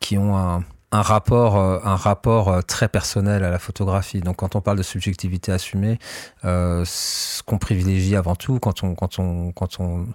qui 0.00 0.18
ont 0.18 0.36
un 0.36 0.64
un 0.92 1.00
rapport, 1.00 1.56
euh, 1.56 1.78
un 1.84 1.96
rapport 1.96 2.48
euh, 2.48 2.60
très 2.60 2.86
personnel 2.86 3.44
à 3.44 3.50
la 3.50 3.58
photographie. 3.58 4.20
Donc, 4.20 4.36
quand 4.36 4.56
on 4.56 4.60
parle 4.60 4.76
de 4.76 4.82
subjectivité 4.82 5.50
assumée, 5.50 5.98
euh, 6.44 6.84
ce 6.86 7.42
qu'on 7.42 7.58
privilégie 7.58 8.14
avant 8.14 8.36
tout, 8.36 8.58
quand 8.58 8.84
on, 8.84 8.94
quand 8.94 9.18
on, 9.18 9.52
quand 9.52 9.80
on, 9.80 10.06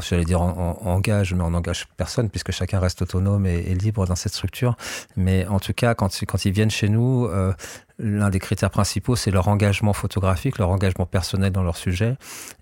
j'allais 0.00 0.24
dire 0.24 0.42
engage, 0.42 1.32
mais 1.32 1.42
on 1.42 1.54
engage 1.54 1.86
personne 1.96 2.28
puisque 2.28 2.50
chacun 2.50 2.78
reste 2.78 3.00
autonome 3.00 3.46
et, 3.46 3.74
libre 3.74 4.06
dans 4.06 4.16
cette 4.16 4.34
structure. 4.34 4.76
Mais 5.16 5.46
en 5.46 5.60
tout 5.60 5.72
cas, 5.72 5.94
quand, 5.94 6.10
quand 6.26 6.44
ils 6.44 6.52
viennent 6.52 6.70
chez 6.70 6.88
nous, 6.88 7.26
euh, 7.26 7.54
l'un 7.98 8.28
des 8.28 8.40
critères 8.40 8.70
principaux, 8.70 9.16
c'est 9.16 9.30
leur 9.30 9.48
engagement 9.48 9.94
photographique, 9.94 10.58
leur 10.58 10.70
engagement 10.70 11.06
personnel 11.06 11.52
dans 11.52 11.62
leur 11.62 11.76
sujet 11.76 12.16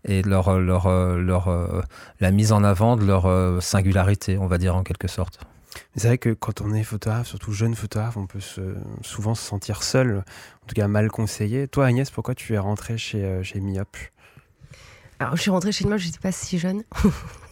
et 0.04 0.22
leur, 0.22 0.60
leur, 0.60 0.88
leur, 0.88 1.48
la 2.20 2.30
mise 2.30 2.52
en 2.52 2.62
avant 2.62 2.96
de 2.96 3.04
leur 3.04 3.26
singularité, 3.60 4.38
on 4.38 4.46
va 4.46 4.58
dire 4.58 4.76
en 4.76 4.84
quelque 4.84 5.08
sorte. 5.08 5.40
C'est 5.96 6.08
vrai 6.08 6.18
que 6.18 6.30
quand 6.30 6.60
on 6.60 6.74
est 6.74 6.82
photographe, 6.82 7.28
surtout 7.28 7.52
jeune 7.52 7.76
photographe, 7.76 8.16
on 8.16 8.26
peut 8.26 8.40
souvent 9.02 9.34
se 9.34 9.42
sentir 9.44 9.82
seul, 9.84 10.24
en 10.62 10.66
tout 10.66 10.74
cas 10.74 10.88
mal 10.88 11.08
conseillé. 11.08 11.68
Toi, 11.68 11.86
Agnès, 11.86 12.10
pourquoi 12.10 12.34
tu 12.34 12.54
es 12.54 12.58
rentrée 12.58 12.98
chez, 12.98 13.24
euh, 13.24 13.42
chez 13.44 13.60
Miop? 13.60 13.96
Alors, 15.20 15.36
je 15.36 15.42
suis 15.42 15.50
rentrée 15.50 15.70
chez 15.70 15.86
Miop, 15.86 15.98
je 15.98 16.06
n'étais 16.06 16.18
pas 16.18 16.32
si 16.32 16.58
jeune. 16.58 16.82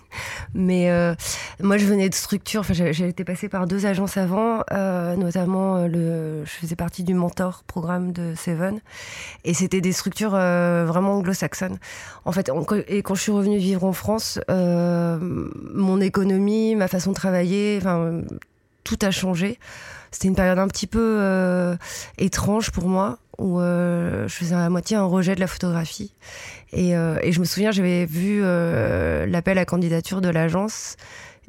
Mais 0.55 0.91
euh, 0.91 1.15
moi, 1.61 1.79
je 1.79 1.87
venais 1.87 2.09
de 2.09 2.15
structure. 2.15 2.61
Enfin, 2.61 2.75
j'ai 2.75 3.09
été 3.09 3.25
passée 3.25 3.49
par 3.49 3.67
deux 3.67 3.87
agences 3.87 4.17
avant, 4.17 4.63
euh, 4.73 5.17
notamment 5.17 5.77
euh, 5.77 5.87
le. 5.89 6.45
Je 6.45 6.51
faisais 6.51 6.77
partie 6.77 7.05
du 7.05 7.15
mentor 7.15 7.63
programme 7.67 8.13
de 8.13 8.35
Seven, 8.37 8.81
et 9.45 9.55
c'était 9.55 9.81
des 9.81 9.93
structures 9.93 10.33
vraiment 10.33 11.15
anglo-saxonnes. 11.15 11.79
En 12.25 12.33
fait, 12.33 12.51
et 12.89 13.03
quand 13.03 13.15
je 13.15 13.23
suis 13.23 13.33
revenue 13.33 13.59
vivre 13.59 13.85
en 13.85 13.93
France, 13.93 14.41
mon 14.49 16.01
économie, 16.01 16.75
ma 16.75 16.89
façon 16.89 17.11
de 17.11 17.17
travailler, 17.17 17.79
enfin, 17.81 18.23
tout 18.85 18.99
a 19.03 19.11
changé. 19.11 19.59
C'était 20.11 20.29
une 20.29 20.35
période 20.35 20.59
un 20.59 20.69
petit 20.69 20.87
peu 20.87 21.77
étrange 22.19 22.71
pour 22.71 22.89
moi 22.89 23.19
où 23.39 23.59
je 23.61 24.29
faisais 24.29 24.55
à 24.55 24.69
moitié 24.69 24.97
un 24.97 25.05
rejet 25.05 25.35
de 25.35 25.41
la 25.41 25.47
photographie. 25.47 26.15
Et, 26.73 26.97
euh, 26.97 27.19
je 27.31 27.39
me 27.41 27.45
souviens, 27.45 27.71
j'avais 27.71 28.07
vu 28.07 28.41
euh, 28.43 29.27
l'appel 29.27 29.59
à 29.59 29.65
candidature 29.65 30.21
de 30.21 30.29
l'agence. 30.29 30.97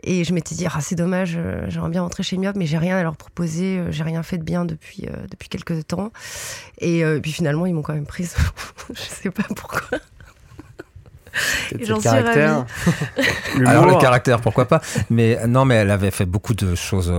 Et 0.05 0.25
je 0.25 0.33
m'étais 0.33 0.53
dit, 0.53 0.65
ah, 0.65 0.81
c'est 0.81 0.95
dommage, 0.95 1.35
euh, 1.37 1.65
j'aimerais 1.69 1.89
bien 1.89 2.01
rentrer 2.01 2.23
chez 2.23 2.37
Miop, 2.37 2.57
mais 2.57 2.65
j'ai 2.65 2.77
rien 2.77 2.97
à 2.97 3.03
leur 3.03 3.15
proposer, 3.15 3.81
j'ai 3.89 4.03
rien 4.03 4.21
fait 4.21 4.37
de 4.37 4.43
bien 4.43 4.65
depuis, 4.65 5.07
depuis 5.31 5.47
quelques 5.47 5.87
temps. 5.87 6.11
Et 6.79 7.03
puis 7.21 7.31
finalement, 7.31 7.65
ils 7.65 7.73
m'ont 7.73 7.83
quand 7.83 7.93
même 7.93 8.05
prise. 8.05 8.35
je 8.93 9.01
sais 9.01 9.31
pas 9.31 9.43
pourquoi. 9.55 9.99
J'en 11.81 11.99
suis 11.99 12.03
caractère. 12.03 12.65
Alors 13.65 13.85
le 13.85 13.95
caractère, 13.99 14.41
pourquoi 14.41 14.67
pas. 14.67 14.81
Mais 15.09 15.39
non, 15.47 15.65
mais 15.65 15.75
elle 15.75 15.91
avait 15.91 16.11
fait 16.11 16.25
beaucoup 16.25 16.53
de 16.53 16.75
choses 16.75 17.11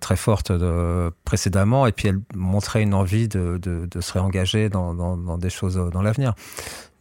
très 0.00 0.16
fortes 0.16 0.52
de, 0.52 1.10
précédemment, 1.24 1.86
et 1.86 1.92
puis 1.92 2.08
elle 2.08 2.20
montrait 2.34 2.82
une 2.82 2.94
envie 2.94 3.28
de, 3.28 3.58
de, 3.58 3.86
de 3.90 4.00
se 4.00 4.12
réengager 4.12 4.68
dans, 4.68 4.94
dans, 4.94 5.16
dans, 5.16 5.38
des 5.38 5.50
choses 5.50 5.80
dans 5.92 6.02
l'avenir. 6.02 6.34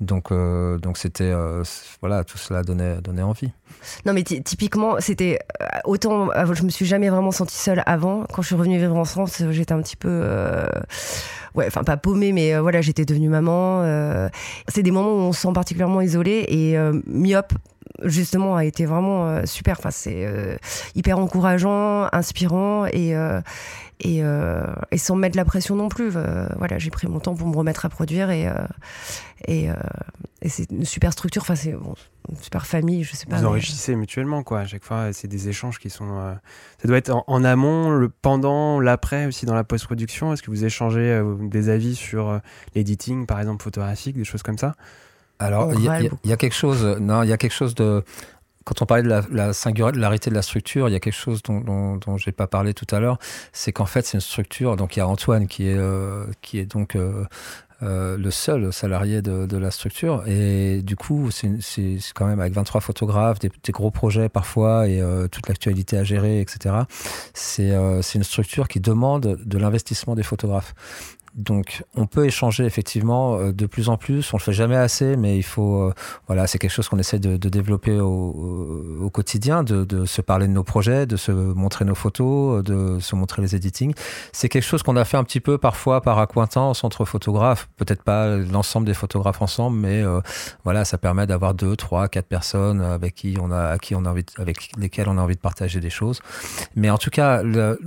Donc, 0.02 0.32
euh, 0.32 0.80
donc 0.80 0.98
c'était, 0.98 1.32
euh, 1.32 1.64
voilà, 2.02 2.24
tout 2.24 2.40
cela 2.40 2.64
donnait, 2.64 3.00
donnait 3.02 3.22
envie. 3.22 3.52
Non, 4.06 4.14
mais 4.14 4.24
typiquement, 4.24 4.96
c'était 5.00 5.40
euh, 5.62 5.66
autant. 5.86 6.30
Je 6.54 6.64
me 6.64 6.70
suis 6.70 6.88
jamais 6.88 7.10
vraiment 7.10 7.32
sentie 7.32 7.56
seule 7.56 7.84
avant. 7.86 8.26
Quand 8.34 8.42
je 8.42 8.48
suis 8.48 8.56
revenue 8.56 8.80
vivre 8.80 8.98
en 8.98 9.06
France, 9.06 9.44
j'étais 9.52 9.74
un 9.74 9.82
petit 9.82 9.96
peu, 9.96 10.24
ouais, 11.54 11.68
enfin 11.68 11.84
pas 11.84 11.98
paumée, 11.98 12.32
mais 12.32 12.58
voilà, 12.58 12.82
j'étais 12.82 13.06
devenue 13.06 13.30
maman. 13.30 14.30
c'est 14.68 14.84
des 14.84 14.92
moments 14.92 15.14
où 15.14 15.20
on 15.20 15.34
se 15.34 15.42
sent 15.42 15.54
particulièrement 15.54 16.02
isolé 16.02 16.46
et 16.48 16.76
myope 17.06 17.54
justement 18.04 18.56
a 18.56 18.66
été 18.66 18.86
vraiment 18.86 19.46
super. 19.46 19.78
Enfin, 19.80 19.92
c'est 19.92 20.28
hyper 20.96 21.20
encourageant, 21.20 22.08
inspirant 22.12 22.86
et 22.88 23.16
et, 24.04 24.24
et, 24.92 24.98
sans 24.98 25.16
mettre 25.16 25.38
la 25.38 25.46
pression 25.46 25.76
non 25.76 25.90
plus. 25.90 26.10
voilà, 26.10 26.78
j'ai 26.78 26.90
pris 26.90 27.08
mon 27.08 27.20
temps 27.20 27.36
pour 27.36 27.48
me 27.48 27.56
remettre 27.56 27.86
à 27.86 27.90
produire 27.90 28.30
et 28.32 28.50
et, 29.48 29.70
euh, 29.70 29.74
et 30.42 30.50
c'est 30.50 30.70
une 30.72 30.86
super 30.86 31.12
structure, 31.14 31.42
enfin, 31.42 31.56
c'est 31.56 31.72
une 31.72 32.38
super 32.40 32.66
famille, 32.66 33.04
je 33.04 33.16
sais 33.16 33.26
pas. 33.26 33.38
Vous 33.38 33.46
enrichissez 33.46 33.96
mutuellement, 33.96 34.44
quoi. 34.44 34.60
À 34.60 34.66
chaque 34.66 34.84
fois, 34.84 35.14
c'est 35.14 35.28
des 35.28 35.50
échanges 35.50 35.80
qui 35.80 35.90
sont. 35.90 36.20
Euh, 36.20 36.34
ça 36.82 36.88
doit 36.88 36.98
être 36.98 37.24
en, 37.28 37.44
amont, 37.44 37.90
le 37.90 38.10
pendant, 38.10 38.80
l'après, 38.80 39.26
aussi 39.26 39.46
dans 39.46 39.56
la 39.56 39.64
post-production. 39.64 40.34
Est-ce 40.34 40.44
que 40.44 40.52
vous 40.52 40.66
échangez 40.66 41.12
euh, 41.12 41.36
des 41.42 41.70
avis 41.70 41.96
sur 41.96 42.40
l'editing, 42.76 43.26
par 43.26 43.40
exemple, 43.40 43.64
photographique, 43.64 44.16
des 44.16 44.26
choses 44.26 44.44
comme 44.44 44.58
ça? 44.58 44.76
Alors, 45.42 45.74
il 45.74 45.82
y, 45.82 46.30
y, 46.30 46.34
a 46.34 46.38
quelque 46.38 46.56
chose. 46.56 46.86
Non, 47.00 47.24
il 47.24 47.30
y 47.30 47.34
a 47.34 47.38
quelque 47.38 47.54
chose 47.54 47.76
de 47.76 48.04
quand 48.64 48.82
on 48.82 48.86
parlait 48.86 49.04
de 49.04 49.10
la, 49.10 49.24
la, 49.32 49.54
singularité 49.54 50.30
de 50.30 50.36
la 50.36 50.44
structure, 50.44 50.88
il 50.88 50.92
y 50.92 50.96
a 50.96 51.00
quelque 51.00 51.16
chose 51.16 51.42
dont, 51.42 51.62
dont, 51.62 51.98
dont 51.98 52.18
j'ai 52.18 52.32
pas 52.32 52.46
parlé 52.46 52.76
tout 52.76 52.86
à 52.92 53.00
l'heure, 53.00 53.18
c'est 53.54 53.72
qu'en 53.72 53.88
fait 53.88 54.06
c'est 54.06 54.18
une 54.18 54.22
structure. 54.22 54.76
Donc 54.76 54.96
il 54.96 55.00
y 55.00 55.02
a 55.02 55.08
Antoine 55.08 55.48
qui 55.48 55.68
est 55.68 55.80
qui 56.42 56.60
est 56.60 56.66
donc 56.66 56.96
euh, 57.84 58.16
le 58.16 58.30
seul 58.30 58.72
salarié 58.72 59.24
de, 59.24 59.48
de, 59.48 59.58
la 59.58 59.72
structure. 59.72 60.24
Et 60.28 60.84
du 60.84 60.96
coup, 60.96 61.32
c'est 61.32 61.50
quand 62.14 62.28
même 62.28 62.40
avec 62.40 62.54
23 62.54 62.80
photographes, 62.80 63.40
des, 63.40 63.50
des 63.64 63.72
gros 63.72 63.90
projets 63.90 64.30
parfois 64.30 64.88
et 64.88 65.02
euh, 65.02 65.28
toute 65.28 65.48
l'actualité 65.48 65.98
à 65.98 66.04
gérer, 66.04 66.42
etc. 66.42 66.76
Euh, 67.60 68.02
c'est 68.04 68.18
une 68.20 68.24
structure 68.24 68.68
qui 68.68 68.80
demande 68.80 69.40
de 69.44 69.58
l'investissement 69.58 70.14
des 70.14 70.22
photographes. 70.22 70.76
Donc, 71.36 71.84
on 71.96 72.08
peut 72.08 72.26
échanger 72.26 72.66
effectivement 72.66 73.38
euh, 73.38 73.54
de 73.54 73.66
plus 73.66 73.88
en 73.88 73.96
plus. 73.96 74.34
On 74.34 74.38
le 74.38 74.42
fait 74.42 74.52
jamais 74.52 74.76
assez, 74.76 75.16
mais 75.16 75.38
il 75.38 75.44
faut, 75.44 75.84
euh, 75.84 75.94
voilà, 76.28 76.46
c'est 76.46 76.58
quelque 76.58 76.72
chose 76.72 76.90
qu'on 76.90 77.00
essaie 77.00 77.20
de, 77.20 77.38
développer 77.38 78.00
au, 78.00 79.10
quotidien, 79.14 79.64
de, 79.64 80.06
se 80.06 80.22
parler 80.22 80.48
de 80.48 80.52
nos 80.52 80.64
projets, 80.64 81.06
de 81.06 81.16
se 81.16 81.32
montrer 81.32 81.86
nos 81.86 81.96
photos, 81.96 82.64
de 82.64 83.00
se 83.00 83.16
montrer 83.16 83.42
les 83.42 83.56
editing. 83.56 83.94
C'est 84.34 84.50
quelque 84.50 84.64
chose 84.64 84.84
qu'on 84.84 84.96
a 84.96 85.06
fait 85.06 85.18
un 85.18 85.24
petit 85.24 85.40
peu 85.40 85.58
parfois 85.58 86.02
par 86.02 86.20
accointance 86.20 86.84
entre 86.84 87.06
photographes. 87.06 87.70
Peut-être 87.78 88.04
pas 88.04 88.38
l'ensemble 88.38 88.86
des 88.86 88.94
photographes 88.94 89.42
ensemble, 89.42 89.78
mais 89.78 90.02
euh, 90.02 90.20
voilà, 90.64 90.86
ça 90.86 90.98
permet 90.98 91.28
d'avoir 91.28 91.54
deux, 91.54 91.76
trois, 91.76 92.08
quatre 92.08 92.28
personnes 92.28 92.82
avec 92.82 93.16
qui 93.16 93.38
on 93.42 93.52
a, 93.52 93.78
avec 94.38 94.72
lesquelles 94.78 95.08
on 95.10 95.18
a 95.18 95.22
envie 95.22 95.36
de 95.36 95.42
partager 95.42 95.80
des 95.80 95.90
choses. 95.90 96.22
Mais 96.76 96.90
en 96.90 96.98
tout 96.98 97.10
cas, 97.10 97.42
la, 97.44 97.78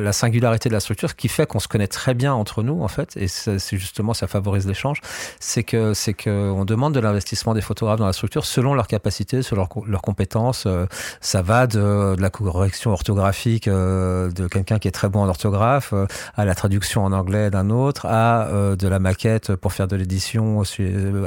la, 0.00 0.12
singularité 0.12 0.68
de 0.68 0.74
la 0.74 0.80
structure, 0.80 1.10
ce 1.10 1.14
qui 1.14 1.28
fait 1.28 1.46
qu'on 1.46 1.58
se 1.58 1.68
connaît 1.68 1.86
très 1.86 2.14
bien 2.14 2.34
entre 2.34 2.62
nous. 2.62 2.82
En 2.82 2.88
et 3.16 3.28
c'est 3.28 3.76
justement 3.76 4.14
ça 4.14 4.26
favorise 4.26 4.66
l'échange, 4.66 5.00
c'est 5.40 5.64
que 5.64 5.94
c'est 5.94 6.14
que 6.14 6.50
on 6.50 6.64
demande 6.64 6.94
de 6.94 7.00
l'investissement 7.00 7.54
des 7.54 7.60
photographes 7.60 7.98
dans 7.98 8.06
la 8.06 8.12
structure 8.12 8.44
selon 8.44 8.74
leurs 8.74 8.86
capacités, 8.86 9.42
selon 9.42 9.66
leurs, 9.86 10.02
compétences. 10.02 10.64
Euh, 10.66 10.86
ça 11.20 11.42
va 11.42 11.66
de, 11.66 12.14
de 12.16 12.22
la 12.22 12.30
correction 12.30 12.90
orthographique 12.90 13.68
euh, 13.68 14.30
de 14.30 14.46
quelqu'un 14.48 14.78
qui 14.78 14.88
est 14.88 14.92
très 14.92 15.08
bon 15.08 15.20
en 15.20 15.28
orthographe, 15.28 15.92
euh, 15.92 16.06
à 16.36 16.44
la 16.44 16.54
traduction 16.54 17.04
en 17.04 17.12
anglais 17.12 17.50
d'un 17.50 17.70
autre, 17.70 18.06
à 18.06 18.48
de 18.78 18.88
la 18.88 18.98
maquette 18.98 19.54
pour 19.56 19.72
faire 19.72 19.88
de 19.88 19.96
l'édition 19.96 20.62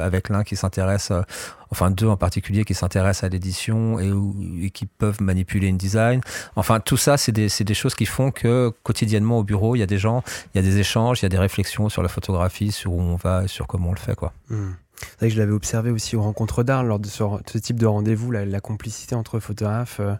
avec 0.00 0.28
l'un 0.28 0.44
qui 0.44 0.56
s'intéresse 0.56 1.12
enfin 1.70 1.90
deux 1.90 2.06
en 2.06 2.16
particulier 2.16 2.64
qui 2.64 2.74
s'intéressent 2.74 3.24
à 3.24 3.28
l'édition 3.28 3.98
et, 3.98 4.70
qui 4.70 4.86
peuvent 4.86 5.22
manipuler 5.22 5.68
une 5.68 5.76
design. 5.76 6.20
Enfin, 6.56 6.80
tout 6.80 6.96
ça, 6.96 7.16
c'est 7.16 7.32
des, 7.32 7.74
choses 7.74 7.94
qui 7.94 8.06
font 8.06 8.30
que 8.30 8.72
quotidiennement 8.82 9.38
au 9.38 9.44
bureau, 9.44 9.76
il 9.76 9.80
y 9.80 9.82
a 9.82 9.86
des 9.86 9.98
gens, 9.98 10.22
il 10.54 10.58
y 10.58 10.60
a 10.60 10.68
des 10.68 10.78
échanges, 10.78 11.20
il 11.20 11.24
y 11.24 11.26
a 11.26 11.30
des 11.30 11.38
réflexions 11.38 11.88
sur 11.88 12.02
la 12.02 12.08
photographie, 12.08 12.72
sur 12.72 12.92
où 12.92 13.00
on 13.00 13.16
va, 13.16 13.46
sur 13.48 13.66
comment 13.66 13.90
on 13.90 13.94
le 13.94 13.98
fait, 13.98 14.14
quoi. 14.14 14.32
Hmm. 14.48 14.72
C'est 15.20 15.28
que 15.28 15.34
je 15.34 15.38
l'avais 15.38 15.52
observé 15.52 15.90
aussi 15.90 16.16
aux 16.16 16.22
rencontres 16.22 16.64
d'art 16.64 16.82
lors 16.82 16.98
de 16.98 17.06
ce, 17.06 17.58
type 17.58 17.78
de 17.78 17.86
rendez-vous, 17.86 18.32
la, 18.32 18.60
complicité 18.60 19.14
entre 19.14 19.38
photographes. 19.38 20.00
Euh, 20.00 20.14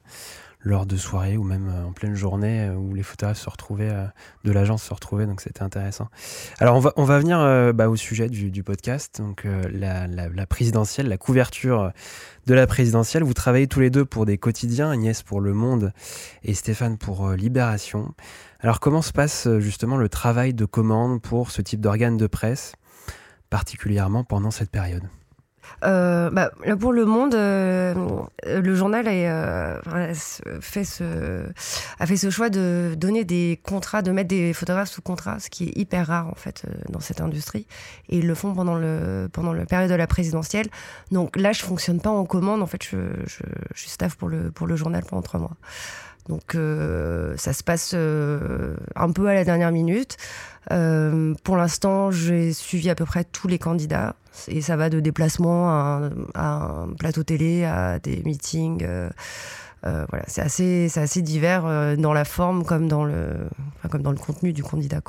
lors 0.60 0.86
de 0.86 0.96
soirées 0.96 1.36
ou 1.36 1.44
même 1.44 1.68
euh, 1.68 1.86
en 1.86 1.92
pleine 1.92 2.14
journée 2.14 2.64
euh, 2.64 2.74
où 2.74 2.94
les 2.94 3.02
photographes 3.02 3.38
se 3.38 3.48
retrouvaient, 3.48 3.90
euh, 3.90 4.06
de 4.44 4.52
l'agence 4.52 4.82
se 4.82 4.92
retrouvaient, 4.92 5.26
donc 5.26 5.40
c'était 5.40 5.62
intéressant. 5.62 6.08
Alors 6.58 6.76
on 6.76 6.80
va, 6.80 6.92
on 6.96 7.04
va 7.04 7.18
venir 7.18 7.38
bah, 7.74 7.88
au 7.88 7.96
sujet 7.96 8.28
du, 8.28 8.62
podcast, 8.62 9.20
donc 9.20 9.46
la, 9.72 10.46
présidentielle, 10.46 11.08
la 11.08 11.16
couverture 11.16 11.92
de 12.46 12.54
la 12.54 12.66
présidentielle. 12.66 13.22
Vous 13.22 13.34
travaillez 13.34 13.66
tous 13.66 13.80
les 13.80 13.90
deux 13.90 14.04
pour 14.04 14.26
des 14.26 14.38
quotidiens, 14.38 14.90
Agnès 14.90 15.22
pour 15.22 15.40
Le 15.40 15.52
Monde 15.52 15.92
et 16.42 16.54
Stéphane 16.54 16.98
pour 16.98 17.30
Libération. 17.30 18.14
Alors 18.60 18.80
comment 18.80 19.02
se 19.02 19.12
passe 19.12 19.48
justement 19.58 19.96
le 19.96 20.08
travail 20.08 20.54
de 20.54 20.64
commande 20.64 21.20
pour 21.22 21.50
ce 21.50 21.62
type 21.62 21.80
d'organe 21.80 22.16
de 22.16 22.26
presse, 22.26 22.74
particulièrement 23.50 24.24
pendant 24.24 24.50
cette 24.50 24.70
période? 24.70 25.04
Euh, 25.84 26.30
bah, 26.30 26.50
pour 26.78 26.92
Le 26.92 27.04
Monde, 27.04 27.34
euh, 27.34 27.94
le 28.46 28.74
journal 28.74 29.06
a, 29.06 29.10
euh, 29.10 30.14
fait 30.60 30.84
ce, 30.84 31.44
a 31.98 32.06
fait 32.06 32.16
ce 32.16 32.30
choix 32.30 32.50
de 32.50 32.94
donner 32.96 33.24
des 33.24 33.60
contrats, 33.62 34.02
de 34.02 34.10
mettre 34.10 34.28
des 34.28 34.52
photographes 34.52 34.90
sous 34.90 35.02
contrat, 35.02 35.38
ce 35.38 35.50
qui 35.50 35.64
est 35.64 35.76
hyper 35.76 36.06
rare 36.06 36.28
en 36.28 36.34
fait 36.34 36.64
dans 36.88 37.00
cette 37.00 37.20
industrie. 37.20 37.66
Et 38.08 38.18
ils 38.18 38.26
le 38.26 38.34
font 38.34 38.54
pendant 38.54 38.76
le, 38.76 39.28
pendant 39.32 39.52
le 39.52 39.64
période 39.64 39.90
de 39.90 39.94
la 39.96 40.06
présidentielle. 40.06 40.66
Donc 41.12 41.36
là, 41.36 41.52
je 41.52 41.62
fonctionne 41.62 42.00
pas 42.00 42.10
en 42.10 42.24
commande. 42.24 42.62
En 42.62 42.66
fait, 42.66 42.82
je, 42.82 42.96
je, 43.26 43.42
je 43.74 43.80
suis 43.80 43.90
staff 43.90 44.16
pour 44.16 44.28
le, 44.28 44.50
pour 44.50 44.66
le 44.66 44.76
journal 44.76 45.04
pendant 45.04 45.22
trois 45.22 45.40
mois. 45.40 45.56
Donc 46.28 46.56
ça 47.36 47.52
se 47.52 47.62
passe 47.62 47.94
un 47.94 49.12
peu 49.12 49.28
à 49.28 49.34
la 49.34 49.44
dernière 49.44 49.72
minute. 49.72 50.16
pour 50.68 51.56
l'instant, 51.56 52.10
j'ai 52.10 52.52
suivi 52.52 52.90
à 52.90 52.94
peu 52.94 53.04
près 53.04 53.24
tous 53.24 53.48
les 53.48 53.58
candidats. 53.58 54.14
Et 54.46 54.60
ça 54.60 54.76
va 54.76 54.88
de 54.88 55.00
déplacement 55.00 55.68
à 55.68 56.10
un, 56.34 56.88
plateau 56.98 57.24
télé, 57.24 57.64
à 57.64 57.98
des 57.98 58.22
meetings, 58.24 58.84
euh, 59.86 60.04
voilà, 60.08 60.24
c'est 60.26 60.40
assez, 60.40 60.90
assez 60.96 61.22
divers 61.22 61.96
dans 61.96 62.12
la 62.12 62.24
forme 62.24 62.64
comme 62.64 62.88
dans 62.88 63.04
le, 63.04 63.48
comme 63.90 64.02
dans 64.02 64.10
le 64.10 64.18
contenu 64.18 64.52
du 64.52 64.62
candidat. 64.62 65.00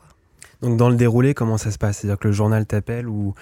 Donc 0.62 0.78
dans 0.78 0.90
le 0.90 0.96
déroulé, 0.96 1.34
comment 1.34 1.58
ça 1.58 1.72
se 1.72 1.78
passe? 1.78 2.00
C'est-à-dire 2.00 2.20
que 2.20 2.28
le 2.28 2.34
journal 2.34 2.66
t'appelle 2.66 3.08
ou 3.08 3.34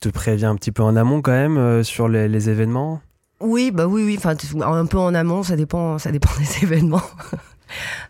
te 0.00 0.08
prévient 0.08 0.46
un 0.46 0.56
petit 0.56 0.72
peu 0.72 0.82
en 0.82 0.96
amont 0.96 1.22
quand 1.22 1.32
même 1.32 1.82
sur 1.84 2.08
les, 2.08 2.48
événements? 2.48 3.00
Oui, 3.40 3.70
bah 3.70 3.86
oui, 3.86 4.02
oui, 4.04 4.18
un 4.62 4.86
peu 4.86 4.98
en 4.98 5.14
amont, 5.14 5.42
ça 5.42 5.56
dépend, 5.56 5.98
ça 5.98 6.10
dépend 6.10 6.30
des 6.38 6.64
événements. 6.64 7.02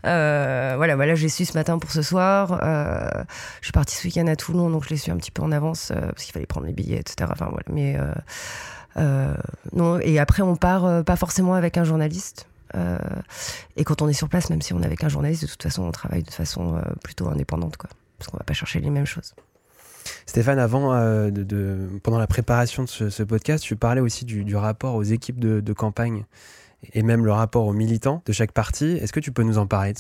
Euh, 0.04 0.74
voilà, 0.76 0.96
voilà, 0.96 1.14
j'ai 1.14 1.28
su 1.28 1.44
ce 1.44 1.54
matin 1.54 1.78
pour 1.78 1.90
ce 1.90 2.02
soir. 2.02 2.60
Euh, 2.62 3.24
je 3.60 3.66
suis 3.66 3.72
partie 3.72 3.96
ce 3.96 4.06
week-end 4.06 4.26
à 4.26 4.36
Toulon, 4.36 4.70
donc 4.70 4.84
je 4.84 4.90
l'ai 4.90 4.96
su 4.96 5.10
un 5.10 5.16
petit 5.16 5.30
peu 5.30 5.42
en 5.42 5.50
avance 5.50 5.90
euh, 5.90 6.00
parce 6.00 6.24
qu'il 6.24 6.32
fallait 6.32 6.46
prendre 6.46 6.66
les 6.66 6.72
billets, 6.72 6.98
etc. 6.98 7.30
Enfin 7.32 7.50
voilà, 7.50 8.14
non. 9.72 9.98
Et 10.00 10.18
après, 10.18 10.42
on 10.42 10.56
part 10.56 11.04
pas 11.04 11.16
forcément 11.16 11.54
avec 11.54 11.76
un 11.76 11.84
journaliste. 11.84 12.46
et 13.76 13.84
quand 13.84 14.02
on 14.02 14.08
est 14.08 14.12
sur 14.12 14.28
place, 14.28 14.50
même 14.50 14.62
si 14.62 14.74
on 14.74 14.82
est 14.82 14.86
avec 14.86 15.02
un 15.02 15.08
journaliste, 15.08 15.42
de 15.42 15.48
toute 15.48 15.62
façon, 15.62 15.82
on 15.84 15.92
travaille 15.92 16.22
de 16.22 16.30
façon 16.30 16.80
plutôt 17.02 17.28
indépendante, 17.28 17.76
quoi, 17.76 17.90
parce 18.18 18.30
qu'on 18.30 18.36
va 18.36 18.44
pas 18.44 18.54
chercher 18.54 18.80
les 18.80 18.90
mêmes 18.90 19.06
choses. 19.06 19.34
Stéphane, 20.26 20.58
avant, 20.58 20.94
de, 21.30 21.88
pendant 22.02 22.18
la 22.18 22.26
préparation 22.26 22.84
de 22.84 22.88
ce, 22.88 23.22
podcast, 23.22 23.64
tu 23.64 23.76
parlais 23.76 24.00
aussi 24.00 24.24
du, 24.24 24.56
rapport 24.56 24.94
aux 24.94 25.02
équipes 25.02 25.38
de 25.38 25.72
campagne 25.72 26.24
et 26.92 27.02
même 27.02 27.24
le 27.24 27.32
rapport 27.32 27.66
aux 27.66 27.72
militants 27.72 28.22
de 28.26 28.32
chaque 28.32 28.52
parti. 28.52 28.92
Est-ce 28.96 29.12
que 29.12 29.20
tu 29.20 29.32
peux 29.32 29.42
nous 29.42 29.58
en 29.58 29.66
parler 29.66 29.94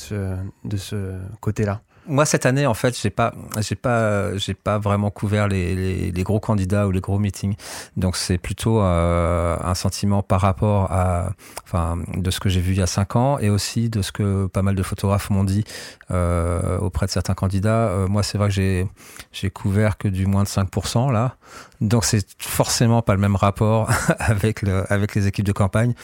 de 0.64 0.76
ce 0.76 1.18
côté-là? 1.40 1.82
Moi 2.08 2.24
cette 2.24 2.46
année 2.46 2.66
en 2.66 2.74
fait 2.74 2.98
j'ai 3.00 3.10
pas 3.10 3.34
j'ai 3.60 3.74
pas 3.74 4.36
j'ai 4.36 4.54
pas 4.54 4.78
vraiment 4.78 5.10
couvert 5.10 5.48
les, 5.48 6.10
les, 6.10 6.22
gros 6.22 6.40
candidats 6.40 6.86
ou 6.86 6.90
les 6.90 7.00
gros 7.00 7.18
meetings. 7.18 7.54
Donc 7.96 8.16
c'est 8.16 8.38
plutôt 8.38 8.80
euh, 8.80 9.56
un 9.62 9.74
sentiment 9.74 10.22
par 10.22 10.40
rapport 10.40 10.90
à 10.90 11.30
enfin 11.64 11.98
de 12.16 12.30
ce 12.30 12.40
que 12.40 12.48
j'ai 12.48 12.60
vu 12.60 12.72
il 12.72 12.78
y 12.78 12.82
a 12.82 12.86
cinq 12.86 13.16
ans 13.16 13.38
et 13.38 13.50
aussi 13.50 13.88
de 13.88 14.02
ce 14.02 14.12
que 14.12 14.46
pas 14.46 14.62
mal 14.62 14.74
de 14.74 14.82
photographes 14.82 15.30
m'ont 15.30 15.44
dit 15.44 15.64
euh, 16.10 16.78
auprès 16.78 17.06
de 17.06 17.10
certains 17.10 17.34
candidats. 17.34 17.88
Euh, 17.88 18.08
moi 18.08 18.22
c'est 18.22 18.38
vrai 18.38 18.48
que 18.48 18.54
j'ai 18.54 18.86
j'ai 19.32 19.50
couvert 19.50 19.98
que 19.98 20.08
du 20.08 20.26
moins 20.26 20.42
de 20.42 20.48
5% 20.48 21.12
là 21.12 21.36
donc 21.80 22.04
c'est 22.04 22.26
forcément 22.38 23.02
pas 23.02 23.14
le 23.14 23.20
même 23.20 23.36
rapport 23.36 23.90
avec 24.18 24.64
avec 24.88 25.14
les 25.14 25.26
équipes 25.26 25.44
de 25.44 25.52
campagne 25.52 25.94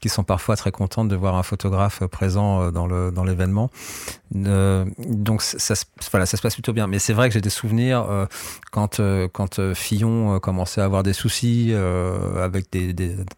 qui 0.00 0.08
sont 0.08 0.24
parfois 0.24 0.56
très 0.56 0.72
contentes 0.72 1.08
de 1.08 1.16
voir 1.16 1.36
un 1.36 1.42
photographe 1.42 2.04
présent 2.06 2.70
dans 2.72 2.86
le 2.86 3.10
dans 3.10 3.24
l'événement 3.24 3.70
donc 4.32 5.42
ça, 5.42 5.74
voilà, 6.10 6.26
ça 6.26 6.36
se 6.36 6.42
passe 6.42 6.54
plutôt 6.54 6.72
bien. 6.72 6.86
Mais 6.86 6.98
c'est 6.98 7.12
vrai 7.12 7.28
que 7.28 7.34
j'ai 7.34 7.40
des 7.40 7.50
souvenirs 7.50 8.06
euh, 8.08 8.26
quand, 8.70 9.00
euh, 9.00 9.28
quand 9.32 9.58
euh, 9.58 9.74
Fillon 9.74 10.38
commençait 10.38 10.80
à 10.80 10.84
avoir 10.84 11.02
des 11.02 11.12
soucis, 11.12 11.74
avec 11.74 12.66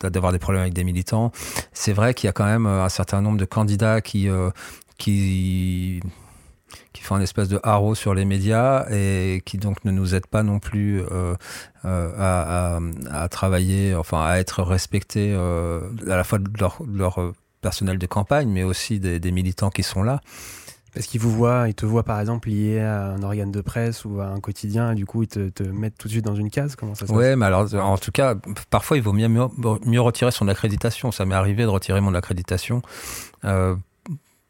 d'avoir 0.00 0.32
des 0.32 0.38
problèmes 0.38 0.62
avec 0.62 0.74
des 0.74 0.84
militants. 0.84 1.32
C'est 1.72 1.92
vrai 1.92 2.14
qu'il 2.14 2.26
y 2.26 2.30
a 2.30 2.32
quand 2.32 2.44
même 2.44 2.66
un 2.66 2.88
certain 2.88 3.22
nombre 3.22 3.38
de 3.38 3.44
candidats 3.44 4.00
qui, 4.00 4.28
qui, 4.98 6.00
qui 6.92 7.02
font 7.02 7.14
un 7.14 7.20
espèce 7.20 7.48
de 7.48 7.60
haro 7.62 7.94
sur 7.94 8.14
les 8.14 8.24
médias 8.24 8.86
et 8.90 9.42
qui 9.44 9.58
donc 9.58 9.84
ne 9.84 9.90
nous 9.90 10.14
aident 10.14 10.26
pas 10.26 10.42
non 10.42 10.58
plus 10.58 11.02
à, 11.84 12.78
à, 13.10 13.28
travailler, 13.28 13.94
enfin 13.94 14.24
à 14.24 14.36
être 14.36 14.62
respectés 14.62 15.34
à 15.34 16.16
la 16.16 16.24
fois 16.24 16.38
de 16.38 16.48
leur, 16.58 16.82
leur 16.86 17.32
personnel 17.60 17.98
de 17.98 18.06
campagne, 18.06 18.48
mais 18.48 18.62
aussi 18.62 19.00
des, 19.00 19.20
des 19.20 19.32
militants 19.32 19.70
qui 19.70 19.82
sont 19.82 20.02
là. 20.02 20.20
Parce 20.94 21.06
qu'ils 21.06 21.20
vous 21.20 21.30
voient, 21.30 21.68
ils 21.68 21.74
te 21.74 21.86
voient 21.86 22.02
par 22.02 22.20
exemple 22.20 22.50
lié 22.50 22.80
à 22.80 23.12
un 23.12 23.22
organe 23.22 23.50
de 23.50 23.62
presse 23.62 24.04
ou 24.04 24.20
à 24.20 24.26
un 24.26 24.40
quotidien, 24.40 24.92
et 24.92 24.94
du 24.94 25.06
coup 25.06 25.22
ils 25.22 25.28
te, 25.28 25.48
te 25.48 25.62
mettent 25.62 25.96
tout 25.96 26.06
de 26.06 26.12
suite 26.12 26.24
dans 26.24 26.34
une 26.34 26.50
case? 26.50 26.76
Comment 26.76 26.94
ça 26.94 27.06
se 27.06 27.12
Ouais, 27.12 27.34
mais 27.34 27.46
alors 27.46 27.72
en 27.74 27.96
tout 27.96 28.12
cas, 28.12 28.34
parfois 28.68 28.98
il 28.98 29.02
vaut 29.02 29.14
mieux, 29.14 29.28
mieux, 29.28 30.00
retirer 30.00 30.30
son 30.30 30.48
accréditation. 30.48 31.10
Ça 31.10 31.24
m'est 31.24 31.34
arrivé 31.34 31.62
de 31.62 31.68
retirer 31.68 32.02
mon 32.02 32.14
accréditation. 32.14 32.82
Euh, 33.44 33.74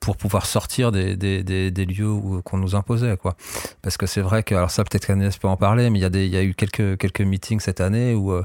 pour 0.03 0.17
pouvoir 0.17 0.47
sortir 0.47 0.93
des, 0.93 1.17
des, 1.17 1.43
des, 1.43 1.71
des 1.71 1.87
lieux 1.87 2.13
qu'on 2.45 2.59
nous 2.59 2.75
imposait 2.75 3.17
quoi 3.17 3.35
parce 3.83 3.97
que 3.97 4.07
c'est 4.07 4.21
vrai 4.21 4.43
que 4.43 4.55
alors 4.55 4.71
ça 4.71 4.85
peut-être 4.85 5.07
qu'Agnès 5.07 5.37
peut 5.39 5.49
en 5.49 5.57
parler 5.57 5.89
mais 5.91 5.99
il 5.99 6.03
y 6.03 6.05
a 6.05 6.11
des 6.11 6.27
il 6.27 6.33
y 6.33 6.37
a 6.37 6.43
eu 6.43 6.55
quelques 6.55 6.99
quelques 6.99 7.21
meetings 7.21 7.61
cette 7.61 7.81
année 7.81 8.15
où 8.15 8.33
euh, 8.33 8.43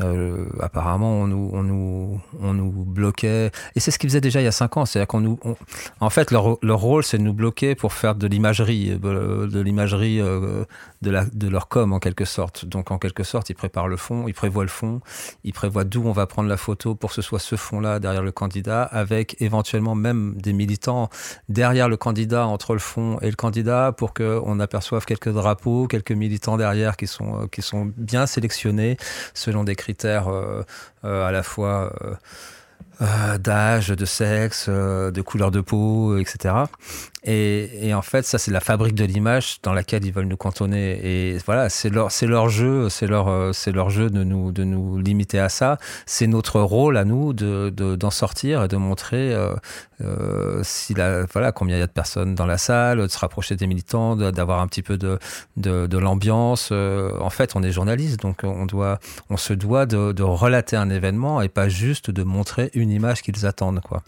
euh, 0.00 0.46
apparemment, 0.60 1.20
on 1.20 1.26
nous, 1.28 1.50
on 1.52 1.62
nous, 1.62 2.20
on 2.40 2.52
nous 2.52 2.70
bloquait. 2.72 3.52
Et 3.76 3.80
c'est 3.80 3.90
ce 3.90 3.98
qu'ils 3.98 4.10
faisaient 4.10 4.20
déjà 4.20 4.40
il 4.40 4.44
y 4.44 4.48
a 4.48 4.52
cinq 4.52 4.76
ans. 4.76 4.86
C'est-à-dire 4.86 5.06
qu'on 5.06 5.20
nous, 5.20 5.38
en 6.00 6.10
fait, 6.10 6.30
leur, 6.30 6.58
leur 6.62 6.80
rôle, 6.80 7.04
c'est 7.04 7.18
de 7.18 7.22
nous 7.22 7.32
bloquer 7.32 7.74
pour 7.74 7.92
faire 7.92 8.14
de 8.14 8.26
l'imagerie, 8.26 8.98
euh, 9.04 9.46
de 9.46 9.60
l'imagerie 9.60 10.20
euh, 10.20 10.64
de, 11.04 11.48
leur 11.48 11.68
com 11.68 11.92
en 11.92 11.98
quelque 11.98 12.24
sorte. 12.24 12.64
Donc, 12.64 12.90
en 12.90 12.98
quelque 12.98 13.22
sorte, 13.22 13.50
ils 13.50 13.54
préparent 13.54 13.88
le 13.88 13.96
fond, 13.96 14.26
ils 14.26 14.34
prévoient 14.34 14.64
le 14.64 14.68
fond, 14.68 15.00
ils 15.44 15.52
prévoient 15.52 15.84
d'où 15.84 16.02
on 16.06 16.12
va 16.12 16.26
prendre 16.26 16.48
la 16.48 16.56
photo 16.56 16.94
pour 16.94 17.10
que 17.10 17.16
ce 17.16 17.22
soit 17.22 17.38
ce 17.38 17.56
fond-là 17.56 18.00
derrière 18.00 18.22
le 18.22 18.32
candidat, 18.32 18.82
avec 18.82 19.40
éventuellement 19.40 19.94
même 19.94 20.34
des 20.36 20.52
militants 20.52 21.10
derrière 21.48 21.88
le 21.88 21.96
candidat, 21.96 22.46
entre 22.46 22.72
le 22.72 22.80
fond 22.80 23.18
et 23.20 23.30
le 23.30 23.36
candidat, 23.36 23.92
pour 23.96 24.14
qu'on 24.14 24.58
aperçoive 24.60 25.04
quelques 25.04 25.32
drapeaux, 25.32 25.86
quelques 25.86 26.12
militants 26.12 26.56
derrière 26.56 26.96
qui 26.96 27.06
sont, 27.06 27.46
qui 27.48 27.62
sont 27.62 27.92
bien 27.96 28.26
sélectionnés 28.26 28.96
selon 29.34 29.64
des 29.64 29.76
critères 29.76 30.28
euh, 30.28 30.62
euh, 31.04 31.26
à 31.26 31.32
la 31.32 31.42
fois 31.42 31.92
euh, 33.00 33.38
d'âge, 33.38 33.88
de 33.88 34.04
sexe, 34.04 34.68
de 34.68 35.20
couleur 35.20 35.50
de 35.50 35.60
peau, 35.60 36.16
etc. 36.16 36.54
Et, 37.26 37.92
en 37.94 38.02
fait, 38.02 38.24
ça, 38.24 38.38
c'est 38.38 38.50
la 38.50 38.60
fabrique 38.60 38.94
de 38.94 39.04
l'image 39.04 39.58
dans 39.62 39.72
laquelle 39.72 40.04
ils 40.04 40.12
veulent 40.12 40.26
nous 40.26 40.36
cantonner. 40.36 41.00
Et 41.02 41.38
voilà, 41.46 41.68
c'est 41.68 41.88
leur, 41.88 42.10
leur 42.22 42.48
jeu, 42.48 42.88
c'est 42.88 43.06
leur, 43.06 43.54
c'est 43.54 43.72
leur 43.72 43.90
jeu 43.90 44.10
de 44.10 44.24
nous, 44.24 44.52
de 44.52 44.64
nous 44.64 44.98
limiter 44.98 45.38
à 45.38 45.48
ça. 45.48 45.78
C'est 46.06 46.26
notre 46.26 46.60
rôle 46.60 46.96
à 46.96 47.04
nous 47.04 47.32
de, 47.32 47.72
de, 47.74 47.96
d'en 47.96 48.10
sortir 48.10 48.64
et 48.64 48.68
de 48.68 48.76
montrer 48.76 49.32
euh, 49.34 49.54
euh, 50.00 50.60
si 50.62 50.94
la, 50.94 51.24
voilà, 51.24 51.52
combien 51.52 51.76
il 51.76 51.80
y 51.80 51.82
a 51.82 51.86
de 51.86 51.92
personnes 51.92 52.34
dans 52.34 52.46
la 52.46 52.58
salle, 52.58 52.98
de 52.98 53.08
se 53.08 53.18
rapprocher 53.18 53.56
des 53.56 53.66
militants, 53.66 54.16
d'avoir 54.16 54.60
un 54.60 54.66
petit 54.66 54.82
peu 54.82 54.98
de, 54.98 55.18
de, 55.56 55.98
l'ambiance. 55.98 56.70
Euh, 56.72 57.18
en 57.20 57.30
fait, 57.30 57.54
on 57.54 57.62
est 57.62 57.70
journaliste, 57.70 58.20
donc 58.20 58.40
on 58.42 58.66
doit, 58.66 58.98
on 59.30 59.36
se 59.36 59.52
doit 59.52 59.86
de, 59.86 60.22
relater 60.22 60.76
un 60.76 60.90
événement 60.90 61.42
et 61.42 61.48
pas 61.48 61.68
juste 61.68 62.10
de 62.10 62.22
montrer 62.22 62.70
une 62.74 62.90
image 62.90 63.22
qu'ils 63.22 63.46
attendent, 63.46 63.80
quoi. 63.80 64.02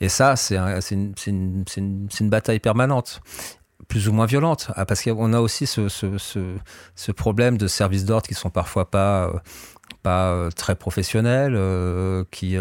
Et 0.00 0.08
ça, 0.08 0.36
c'est, 0.36 0.58
c'est 0.80 0.94
une, 0.94 1.14
une, 1.26 1.64
une, 1.76 2.08
une 2.20 2.30
bataille 2.30 2.60
permanente 2.62 3.20
plus 3.92 4.08
ou 4.08 4.12
moins 4.14 4.24
violente, 4.24 4.70
ah, 4.74 4.86
parce 4.86 5.02
qu'on 5.02 5.34
a 5.34 5.40
aussi 5.40 5.66
ce, 5.66 5.88
ce, 5.88 7.12
problème 7.12 7.58
de 7.58 7.66
services 7.66 8.06
d'ordre 8.06 8.26
qui 8.26 8.32
sont 8.32 8.48
parfois 8.48 8.90
pas, 8.90 9.26
euh, 9.26 9.38
pas 10.02 10.30
euh, 10.30 10.50
très 10.50 10.76
professionnels, 10.76 11.52
euh, 11.54 12.24
qui, 12.30 12.56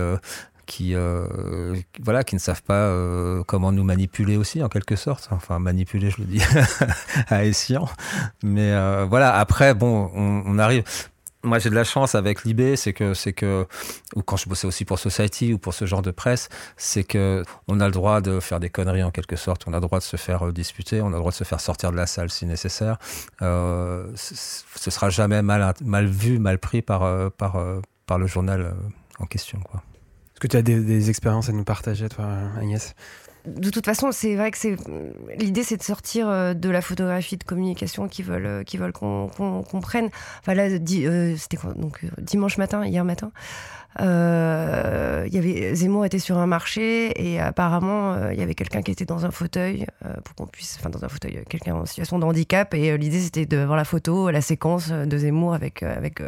qui, 0.66 0.94
voilà, 2.02 2.26
qui 2.26 2.36
ne 2.36 2.40
savent 2.40 2.64
pas 2.64 2.94
comment 3.48 3.72
nous 3.72 3.86
manipuler 3.86 4.36
aussi, 4.36 4.62
en 4.62 4.68
quelque 4.68 4.98
sorte. 4.98 5.30
Enfin, 5.32 5.60
manipuler, 5.60 6.10
je 6.10 6.18
le 6.18 6.26
dis 6.26 6.42
à 7.28 7.46
Essian. 7.46 7.88
Mais 8.44 8.74
voilà, 9.06 9.34
après, 9.34 9.74
bon, 9.74 10.12
on, 10.14 10.44
on 10.46 10.60
arrive 10.60 10.84
moi 11.44 11.60
j'ai 11.60 11.70
de 11.70 11.76
la 11.76 11.84
chance 11.84 12.16
avec 12.16 12.44
Libé, 12.44 12.76
c'est 12.76 12.94
que 12.94 13.14
c'est 13.14 13.34
que 13.34 13.66
ou 14.16 14.22
quand 14.22 14.38
je 14.38 14.48
bossais 14.48 14.68
aussi 14.68 14.86
pour 14.86 15.00
Society 15.00 15.54
ou 15.54 15.58
pour 15.58 15.74
ce 15.74 15.86
genre 15.86 16.02
de 16.02 16.12
presse, 16.12 16.50
c'est 16.78 17.04
que 17.04 17.44
on 17.68 17.80
a 17.80 17.86
le 17.86 17.92
droit 17.92 18.22
de 18.22 18.40
faire 18.40 18.60
des 18.60 18.70
conneries 18.70 19.04
en 19.04 19.12
quelque 19.12 19.36
sorte, 19.36 19.64
on 19.68 19.74
a 19.74 19.78
le 19.78 19.82
droit 19.82 20.00
de 20.00 20.04
se 20.04 20.18
faire 20.18 20.48
euh, 20.48 20.52
disputer, 20.52 21.02
on 21.02 21.08
a 21.08 21.12
le 21.12 21.18
droit 21.18 21.32
de 21.32 21.36
se 21.36 21.44
faire 21.44 21.60
sortir 21.60 21.92
de 21.92 21.98
la 21.98 22.08
salle 22.08 22.30
si 22.30 22.46
nécessaire. 22.46 22.98
Euh, 23.42 24.12
ce 24.16 24.92
sera 24.92 25.10
jamais 25.10 25.42
mal 25.42 25.74
mal 25.84 26.06
vu, 26.06 26.40
mal 26.40 26.60
pris 26.60 26.82
par 26.82 27.04
euh, 27.04 27.30
par 27.30 27.58
par 28.06 28.18
le 28.18 28.28
journal 28.28 28.74
en 29.20 29.26
question 29.26 29.60
quoi. 29.60 29.82
Est-ce 30.34 30.40
que 30.40 30.48
tu 30.48 30.58
as 30.58 30.62
des 30.62 31.10
expériences 31.10 31.50
à 31.50 31.52
nous 31.54 31.64
partager 31.64 32.10
toi 32.10 32.26
Agnès? 32.60 32.96
De 33.46 33.70
toute 33.70 33.86
façon, 33.86 34.12
c'est 34.12 34.36
vrai 34.36 34.52
que 34.52 34.58
c'est 34.58 34.76
l'idée, 35.38 35.64
c'est 35.64 35.78
de 35.78 35.84
sortir 35.84 36.30
euh, 36.30 36.54
de 36.54 36.70
la 36.70 36.82
photographie 36.82 37.38
de 37.38 37.44
communication 37.44 38.08
qui 38.08 38.22
veulent, 38.24 38.46
euh, 38.46 38.64
veulent 38.74 38.92
qu'on 38.92 39.82
prenne. 39.82 40.10
Enfin 40.40 40.54
là, 40.54 40.64
euh, 40.64 41.36
c'était 41.38 41.58
donc 41.76 42.06
dimanche 42.20 42.58
matin, 42.58 42.86
hier 42.86 43.04
matin. 43.04 43.32
Euh, 44.00 45.28
y 45.30 45.38
avait 45.38 45.76
Zemmour 45.76 46.06
était 46.06 46.18
sur 46.18 46.38
un 46.38 46.48
marché 46.48 47.12
et 47.22 47.42
apparemment 47.42 48.30
il 48.30 48.40
y 48.40 48.42
avait 48.42 48.54
quelqu'un 48.54 48.82
qui 48.82 48.92
était 48.92 49.04
dans 49.04 49.26
un 49.26 49.32
fauteuil 49.32 49.86
pour 50.24 50.34
qu'on 50.34 50.48
puisse, 50.48 50.78
enfin 50.80 50.90
dans 50.90 51.04
un 51.04 51.10
fauteuil, 51.10 51.44
quelqu'un 51.50 51.76
en 51.76 51.86
situation 51.86 52.18
de 52.18 52.24
handicap 52.24 52.74
et 52.74 52.98
l'idée 52.98 53.20
c'était 53.20 53.46
de 53.46 53.58
voir 53.58 53.76
la 53.76 53.84
photo, 53.84 54.30
la 54.32 54.40
séquence 54.40 54.92
de 54.92 55.18
Zemmour 55.18 55.54
avec 55.54 55.84
avec 55.84 56.22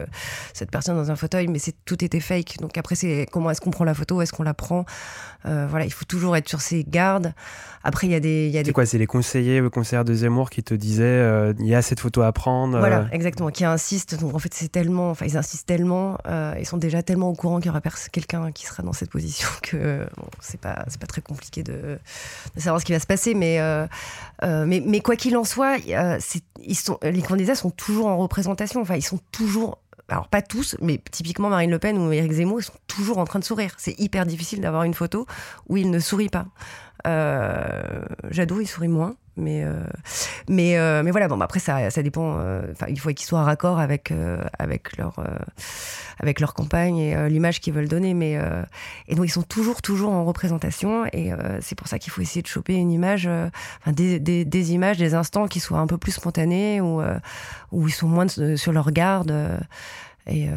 cette 0.51 0.71
personne 0.71 0.97
dans 0.97 1.09
un 1.09 1.15
fauteuil, 1.15 1.47
mais 1.47 1.57
c'est 1.57 1.75
tout 1.85 2.03
était 2.03 2.19
fake. 2.19 2.57
Donc 2.59 2.77
après 2.77 2.95
c'est 2.95 3.27
comment 3.31 3.49
est-ce 3.49 3.61
qu'on 3.61 3.71
prend 3.71 3.85
la 3.85 3.93
photo, 3.93 4.21
est-ce 4.21 4.33
qu'on 4.33 4.43
la 4.43 4.53
prend, 4.53 4.83
voilà, 5.43 5.85
il 5.85 5.93
faut 5.93 6.05
toujours 6.05 6.35
être 6.35 6.49
sur 6.49 6.61
ses 6.61 6.83
gardes. 6.83 7.33
Après 7.85 8.07
il 8.07 8.11
y 8.11 8.15
a 8.15 8.21
des, 8.21 8.47
y 8.47 8.57
a 8.57 8.63
des... 8.63 8.71
quoi, 8.71 8.85
c'est 8.85 8.97
les 8.97 9.07
conseillers, 9.07 9.59
le 9.59 9.69
conseiller 9.69 10.05
de 10.05 10.13
Zemmour 10.13 10.49
qui 10.49 10.63
te 10.63 10.73
disaient 10.73 11.53
il 11.59 11.67
y 11.67 11.75
a 11.75 11.81
cette 11.81 11.99
photo 11.99 12.21
à 12.21 12.31
prendre. 12.31 12.79
Voilà, 12.79 13.07
exactement, 13.11 13.49
qui 13.49 13.65
insistent. 13.65 14.19
Donc 14.19 14.33
en 14.33 14.39
fait 14.39 14.53
c'est 14.53 14.71
tellement, 14.71 15.09
enfin 15.09 15.25
ils 15.25 15.35
insistent 15.37 15.67
tellement, 15.67 16.17
ils 16.57 16.65
sont 16.65 16.77
déjà 16.77 17.03
tellement 17.03 17.29
au 17.29 17.33
courant 17.33 17.57
qu'il 17.57 17.67
y 17.67 17.69
aura 17.69 17.81
quelqu'un 18.11 18.51
qui 18.51 18.65
sera 18.65 18.83
dans 18.83 18.93
cette 18.93 19.09
position 19.09 19.47
que 19.61 20.05
bon, 20.17 20.27
c'est 20.39 20.59
pas 20.59 20.85
c'est 20.87 20.99
pas 20.99 21.07
très 21.07 21.21
compliqué 21.21 21.63
de, 21.63 21.99
de, 22.55 22.61
savoir 22.61 22.79
ce 22.79 22.85
qui 22.85 22.91
va 22.91 22.99
se 22.99 23.07
passer 23.07 23.33
mais 23.33 23.59
euh, 23.59 23.85
euh, 24.43 24.65
mais, 24.65 24.81
mais, 24.85 24.99
quoi 25.01 25.15
qu'il 25.15 25.37
en 25.37 25.43
soit 25.43 25.77
euh, 25.89 26.19
ils 26.61 26.75
sont 26.75 26.97
les 27.01 27.21
candidats 27.21 27.55
sont 27.55 27.71
toujours 27.71 28.07
en 28.07 28.17
représentation 28.17 28.81
enfin 28.81 28.95
ils 28.95 29.03
sont 29.03 29.19
toujours 29.31 29.79
alors 30.13 30.27
pas 30.27 30.43
tous, 30.43 30.75
mais 30.79 31.01
typiquement 31.11 31.49
Marine 31.49 31.71
Le 31.71 31.79
Pen 31.79 31.97
ou 31.97 32.11
Éric 32.11 32.33
Zemmour, 32.33 32.61
sont 32.61 32.73
toujours 32.85 33.17
en 33.17 33.25
train 33.25 33.39
de 33.39 33.43
sourire. 33.43 33.73
C'est 33.77 33.99
hyper 33.99 34.27
difficile 34.27 34.61
d'avoir 34.61 34.83
une 34.83 34.93
photo 34.93 35.25
où 35.67 35.77
ils 35.77 35.89
ne 35.89 35.97
sourient 35.97 36.29
pas. 36.29 36.45
Euh, 37.07 38.05
Jadot, 38.29 38.61
il 38.61 38.67
sourit 38.67 38.89
moins. 38.89 39.15
Mais, 39.35 39.63
euh, 39.63 39.83
mais, 40.47 40.77
euh, 40.77 41.01
mais 41.03 41.11
voilà, 41.11 41.27
bon, 41.27 41.37
bah, 41.37 41.45
après, 41.45 41.59
ça, 41.59 41.89
ça 41.89 42.03
dépend. 42.03 42.37
Euh, 42.37 42.67
enfin, 42.71 42.85
il 42.89 42.99
faut 42.99 43.09
qu'ils 43.09 43.25
soient 43.25 43.43
raccord 43.43 43.79
avec, 43.79 44.13
avec, 44.59 44.95
leur, 44.97 45.15
avec 46.19 46.39
leur 46.39 46.53
campagne 46.53 46.97
et 46.97 47.29
l'image 47.29 47.59
qu'ils 47.59 47.73
veulent 47.73 47.87
donner. 47.87 48.13
Mais, 48.13 48.39
et 49.07 49.15
donc, 49.15 49.25
ils 49.25 49.31
sont 49.31 49.43
toujours, 49.43 49.81
toujours 49.81 50.11
en 50.11 50.25
représentation. 50.25 51.05
Et 51.13 51.31
c'est 51.61 51.75
pour 51.75 51.87
ça 51.87 51.99
qu'il 51.99 52.11
faut 52.11 52.21
essayer 52.21 52.41
de 52.41 52.47
choper 52.47 52.75
une 52.75 52.91
image, 52.91 53.29
des, 53.87 54.19
des, 54.19 54.45
des, 54.45 54.73
images, 54.73 54.97
des 54.97 55.15
instants 55.15 55.47
qui 55.47 55.59
soient 55.59 55.79
un 55.79 55.87
peu 55.87 55.97
plus 55.97 56.11
spontanés, 56.11 56.81
ou 56.81 57.01
où 57.71 57.87
ils 57.87 57.93
sont 57.93 58.07
moins 58.07 58.27
sur 58.27 58.71
leur 58.71 58.91
garde. 58.91 59.33
Et, 60.27 60.47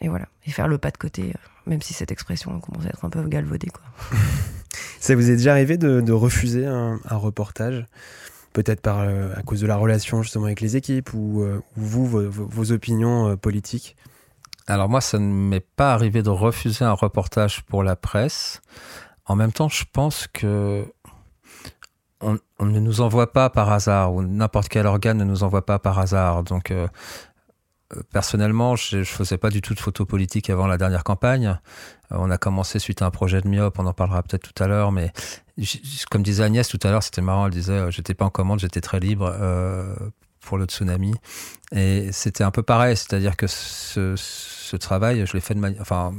et, 0.00 0.08
voilà. 0.08 0.26
Et 0.46 0.50
faire 0.50 0.68
le 0.68 0.78
pas 0.78 0.90
de 0.90 0.98
côté, 0.98 1.32
même 1.66 1.82
si 1.82 1.94
cette 1.94 2.10
expression 2.10 2.58
commence 2.60 2.86
à 2.86 2.88
être 2.88 3.04
un 3.04 3.10
peu 3.10 3.22
galvaudée. 3.28 3.68
Quoi. 3.68 3.82
Ça 5.00 5.14
vous 5.14 5.30
est 5.30 5.36
déjà 5.36 5.52
arrivé 5.52 5.76
de, 5.76 6.12
refuser 6.12 6.66
un, 6.66 6.98
reportage 7.10 7.86
Peut-être 8.52 8.80
par, 8.80 9.00
euh, 9.00 9.34
à 9.36 9.42
cause 9.42 9.60
de 9.60 9.66
la 9.66 9.76
relation 9.76 10.22
justement 10.22 10.46
avec 10.46 10.62
les 10.62 10.76
équipes 10.76 11.12
ou, 11.12 11.42
euh, 11.42 11.60
vous, 11.76 12.06
vos, 12.06 12.72
opinions 12.72 13.28
euh, 13.28 13.36
politiques? 13.36 13.96
Alors 14.66 14.88
moi, 14.88 15.02
ça 15.02 15.18
ne 15.18 15.26
m'est 15.26 15.60
pas 15.60 15.92
arrivé 15.92 16.22
de 16.22 16.30
refuser 16.30 16.84
un 16.84 16.94
reportage 16.94 17.62
pour 17.64 17.82
la 17.82 17.96
presse. 17.96 18.62
En 19.26 19.36
même 19.36 19.52
temps, 19.52 19.68
je 19.68 19.84
pense 19.92 20.26
que 20.32 20.86
on, 22.22 22.38
ne 22.60 22.80
nous 22.80 23.02
envoie 23.02 23.30
pas 23.30 23.50
par 23.50 23.70
hasard, 23.70 24.14
ou 24.14 24.22
n'importe 24.22 24.68
quel 24.68 24.86
organe 24.86 25.18
ne 25.18 25.24
nous 25.24 25.42
envoie 25.42 25.66
pas 25.66 25.78
par 25.78 25.98
hasard. 25.98 26.42
Donc, 26.42 26.72
personnellement, 28.12 28.76
je 28.76 28.98
ne 28.98 29.04
faisais 29.04 29.38
pas 29.38 29.50
du 29.50 29.60
tout 29.60 29.74
de 29.74 29.80
photos 29.80 30.06
politiques 30.06 30.50
avant 30.50 30.66
la 30.66 30.78
dernière 30.78 31.04
campagne. 31.04 31.58
Euh, 32.12 32.16
on 32.18 32.30
a 32.30 32.38
commencé 32.38 32.78
suite 32.78 33.02
à 33.02 33.06
un 33.06 33.10
projet 33.10 33.40
de 33.40 33.48
myop, 33.48 33.78
on 33.78 33.86
en 33.86 33.92
parlera 33.92 34.22
peut-être 34.22 34.52
tout 34.52 34.62
à 34.62 34.66
l'heure, 34.66 34.92
mais 34.92 35.12
comme 36.10 36.22
disait 36.22 36.44
Agnès 36.44 36.68
tout 36.68 36.80
à 36.82 36.90
l'heure, 36.90 37.02
c'était 37.02 37.22
marrant, 37.22 37.46
elle 37.46 37.52
disait 37.52 37.72
euh, 37.72 37.90
j'étais 37.90 38.14
pas 38.14 38.24
en 38.24 38.30
commande, 38.30 38.60
j'étais 38.60 38.80
très 38.80 39.00
libre 39.00 39.32
euh, 39.40 39.94
pour 40.40 40.58
le 40.58 40.64
tsunami. 40.64 41.14
Et 41.72 42.10
c'était 42.12 42.44
un 42.44 42.50
peu 42.50 42.62
pareil, 42.62 42.96
c'est-à-dire 42.96 43.36
que 43.36 43.46
ce, 43.46 44.76
travail, 44.76 45.26
je 45.26 45.32
l'ai 45.32 45.40
fait 45.40 45.54
de 45.54 45.60
manière, 45.60 45.80
enfin, 45.80 46.14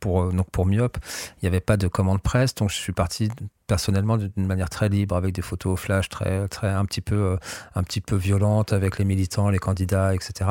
pour, 0.00 0.32
donc 0.32 0.50
pour 0.50 0.66
Myop, 0.66 0.98
il 1.36 1.44
n'y 1.44 1.48
avait 1.48 1.60
pas 1.60 1.76
de 1.76 1.88
commande 1.88 2.20
presse, 2.20 2.54
donc 2.54 2.70
je 2.70 2.76
suis 2.76 2.92
parti 2.92 3.30
personnellement 3.72 4.18
d'une 4.18 4.46
manière 4.46 4.68
très 4.68 4.90
libre, 4.90 5.16
avec 5.16 5.34
des 5.34 5.40
photos 5.40 5.72
au 5.72 5.76
flash 5.76 6.10
très, 6.10 6.46
très, 6.48 6.68
un 6.68 6.84
petit 6.84 7.00
peu, 7.00 7.38
un 7.74 7.82
petit 7.82 8.02
peu 8.02 8.16
violentes 8.16 8.74
avec 8.74 8.98
les 8.98 9.06
militants, 9.06 9.48
les 9.48 9.58
candidats, 9.58 10.14
etc. 10.14 10.50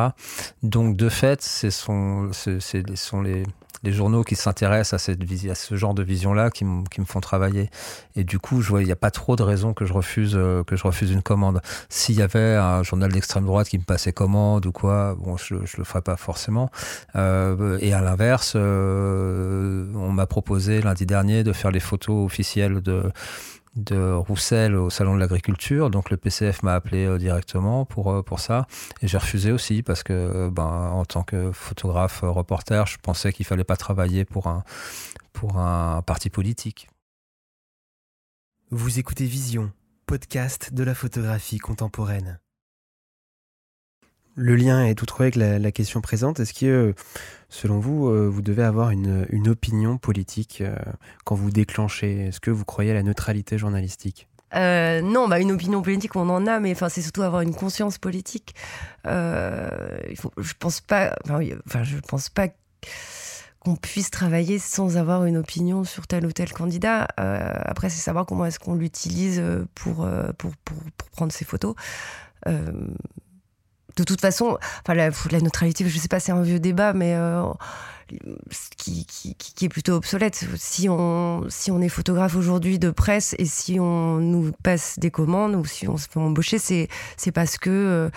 Donc, 0.63 0.97
de 0.97 1.07
fait, 1.07 1.43
ce 1.43 1.69
sont, 1.69 2.31
ce 2.33 2.59
sont 2.95 3.21
les, 3.21 3.43
les 3.83 3.91
journaux 3.91 4.23
qui 4.23 4.35
s'intéressent 4.35 4.93
à, 4.93 4.97
cette, 4.99 5.21
à 5.49 5.55
ce 5.55 5.75
genre 5.75 5.93
de 5.93 6.03
vision-là 6.03 6.49
qui, 6.51 6.65
me 6.65 7.05
font 7.05 7.19
travailler. 7.19 7.69
Et 8.15 8.23
du 8.23 8.39
coup, 8.39 8.61
je 8.61 8.69
vois, 8.69 8.81
il 8.81 8.85
n'y 8.85 8.91
a 8.91 8.97
pas 8.97 9.11
trop 9.11 9.35
de 9.35 9.43
raisons 9.43 9.73
que 9.73 9.85
je 9.85 9.93
refuse, 9.93 10.33
euh, 10.35 10.63
que 10.63 10.75
je 10.75 10.83
refuse 10.83 11.11
une 11.11 11.23
commande. 11.23 11.61
S'il 11.89 12.15
y 12.15 12.21
avait 12.21 12.55
un 12.55 12.83
journal 12.83 13.11
d'extrême 13.11 13.45
droite 13.45 13.69
qui 13.69 13.79
me 13.79 13.83
passait 13.83 14.13
commande 14.13 14.65
ou 14.65 14.71
quoi, 14.71 15.15
bon, 15.19 15.37
je, 15.37 15.55
ne 15.55 15.59
le 15.77 15.83
ferais 15.83 16.01
pas 16.01 16.15
forcément. 16.15 16.69
Euh, 17.15 17.77
et 17.81 17.93
à 17.93 18.01
l'inverse, 18.01 18.53
euh, 18.55 19.85
on 19.95 20.11
m'a 20.11 20.27
proposé 20.27 20.81
lundi 20.81 21.05
dernier 21.05 21.43
de 21.43 21.53
faire 21.53 21.71
les 21.71 21.79
photos 21.79 22.25
officielles 22.25 22.81
de 22.81 23.11
de 23.75 24.13
Roussel 24.13 24.75
au 24.75 24.89
salon 24.89 25.15
de 25.15 25.19
l'agriculture. 25.19 25.89
Donc 25.89 26.09
le 26.09 26.17
PCF 26.17 26.63
m'a 26.63 26.73
appelé 26.73 27.05
euh, 27.05 27.17
directement 27.17 27.85
pour, 27.85 28.11
euh, 28.11 28.21
pour 28.21 28.39
ça. 28.39 28.67
Et 29.01 29.07
j'ai 29.07 29.17
refusé 29.17 29.51
aussi 29.51 29.83
parce 29.83 30.03
que 30.03 30.13
euh, 30.13 30.49
ben, 30.49 30.63
en 30.63 31.05
tant 31.05 31.23
que 31.23 31.51
photographe 31.51 32.19
reporter, 32.23 32.85
je 32.87 32.97
pensais 33.01 33.31
qu'il 33.31 33.45
fallait 33.45 33.63
pas 33.63 33.77
travailler 33.77 34.25
pour 34.25 34.47
un, 34.47 34.63
pour 35.33 35.57
un 35.57 36.01
parti 36.01 36.29
politique. 36.29 36.89
Vous 38.69 38.99
écoutez 38.99 39.25
Vision, 39.25 39.71
podcast 40.05 40.73
de 40.73 40.83
la 40.83 40.95
photographie 40.95 41.57
contemporaine. 41.57 42.39
Le 44.35 44.55
lien 44.55 44.85
est 44.85 44.95
tout 44.95 45.05
trouvé 45.05 45.25
avec 45.25 45.35
la, 45.35 45.71
question 45.71 45.99
présente. 46.01 46.39
Est-ce 46.39 46.53
que, 46.53 46.93
selon 47.49 47.79
vous, 47.79 48.07
euh, 48.07 48.27
vous 48.27 48.41
devez 48.41 48.63
avoir 48.63 48.91
une, 48.91 49.47
opinion 49.47 49.97
politique 49.97 50.61
euh, 50.61 50.75
quand 51.25 51.35
vous 51.35 51.51
déclenchez? 51.51 52.27
Est-ce 52.27 52.39
que 52.39 52.51
vous 52.51 52.63
croyez 52.63 52.91
à 52.91 52.93
la 52.93 53.03
neutralité 53.03 53.57
journalistique? 53.57 54.27
Euh, 54.53 55.01
non, 55.01 55.29
bah 55.29 55.39
une 55.39 55.51
opinion 55.51 55.81
politique, 55.81 56.15
on 56.15 56.29
en 56.29 56.45
a, 56.45 56.59
mais 56.59 56.71
enfin, 56.71 56.89
c'est 56.89 57.01
surtout 57.01 57.21
avoir 57.21 57.41
une 57.41 57.55
conscience 57.55 57.97
politique. 57.97 58.53
je 59.05 60.53
pense 60.59 60.81
pas, 60.81 61.15
enfin, 61.25 61.83
je 61.83 61.97
pense 61.99 62.29
pas 62.29 62.47
qu'on 63.59 63.75
puisse 63.75 64.09
travailler 64.09 64.59
sans 64.59 64.97
avoir 64.97 65.25
une 65.25 65.37
opinion 65.37 65.83
sur 65.83 66.07
tel 66.07 66.25
ou 66.25 66.31
tel 66.31 66.51
candidat. 66.51 67.07
après, 67.17 67.89
c'est 67.89 68.01
savoir 68.01 68.25
comment 68.25 68.45
est-ce 68.45 68.59
qu'on 68.59 68.75
l'utilise 68.75 69.41
pour, 69.75 70.07
pour, 70.37 70.55
pour, 70.57 70.77
pour, 70.97 71.09
prendre 71.11 71.31
ses 71.31 71.45
photos 71.45 71.75
de 73.97 74.03
toute 74.03 74.21
façon, 74.21 74.57
enfin 74.81 74.93
la, 74.93 75.09
neutralité, 75.39 75.87
je 75.87 75.97
sais 75.97 76.07
pas, 76.07 76.19
c'est 76.19 76.31
un 76.31 76.41
vieux 76.41 76.59
débat, 76.59 76.93
mais 76.93 77.15
euh, 77.15 77.43
qui, 78.77 79.65
est 79.65 79.69
plutôt 79.69 79.93
obsolète. 79.93 80.45
Si 80.55 80.89
on, 80.89 81.45
si 81.49 81.71
on 81.71 81.81
est 81.81 81.89
photographe 81.89 82.35
aujourd'hui 82.35 82.79
de 82.79 82.89
presse 82.89 83.35
et 83.37 83.45
si 83.45 83.79
on 83.79 84.17
nous 84.17 84.51
passe 84.63 84.97
des 84.99 85.11
commandes 85.11 85.55
ou 85.55 85.65
si 85.65 85.87
on 85.87 85.97
se 85.97 86.07
fait 86.09 86.19
embaucher, 86.19 86.57
c'est, 86.57 86.87
c'est 87.17 87.31
parce 87.31 87.57
que, 87.57 87.69
euh, 87.69 88.09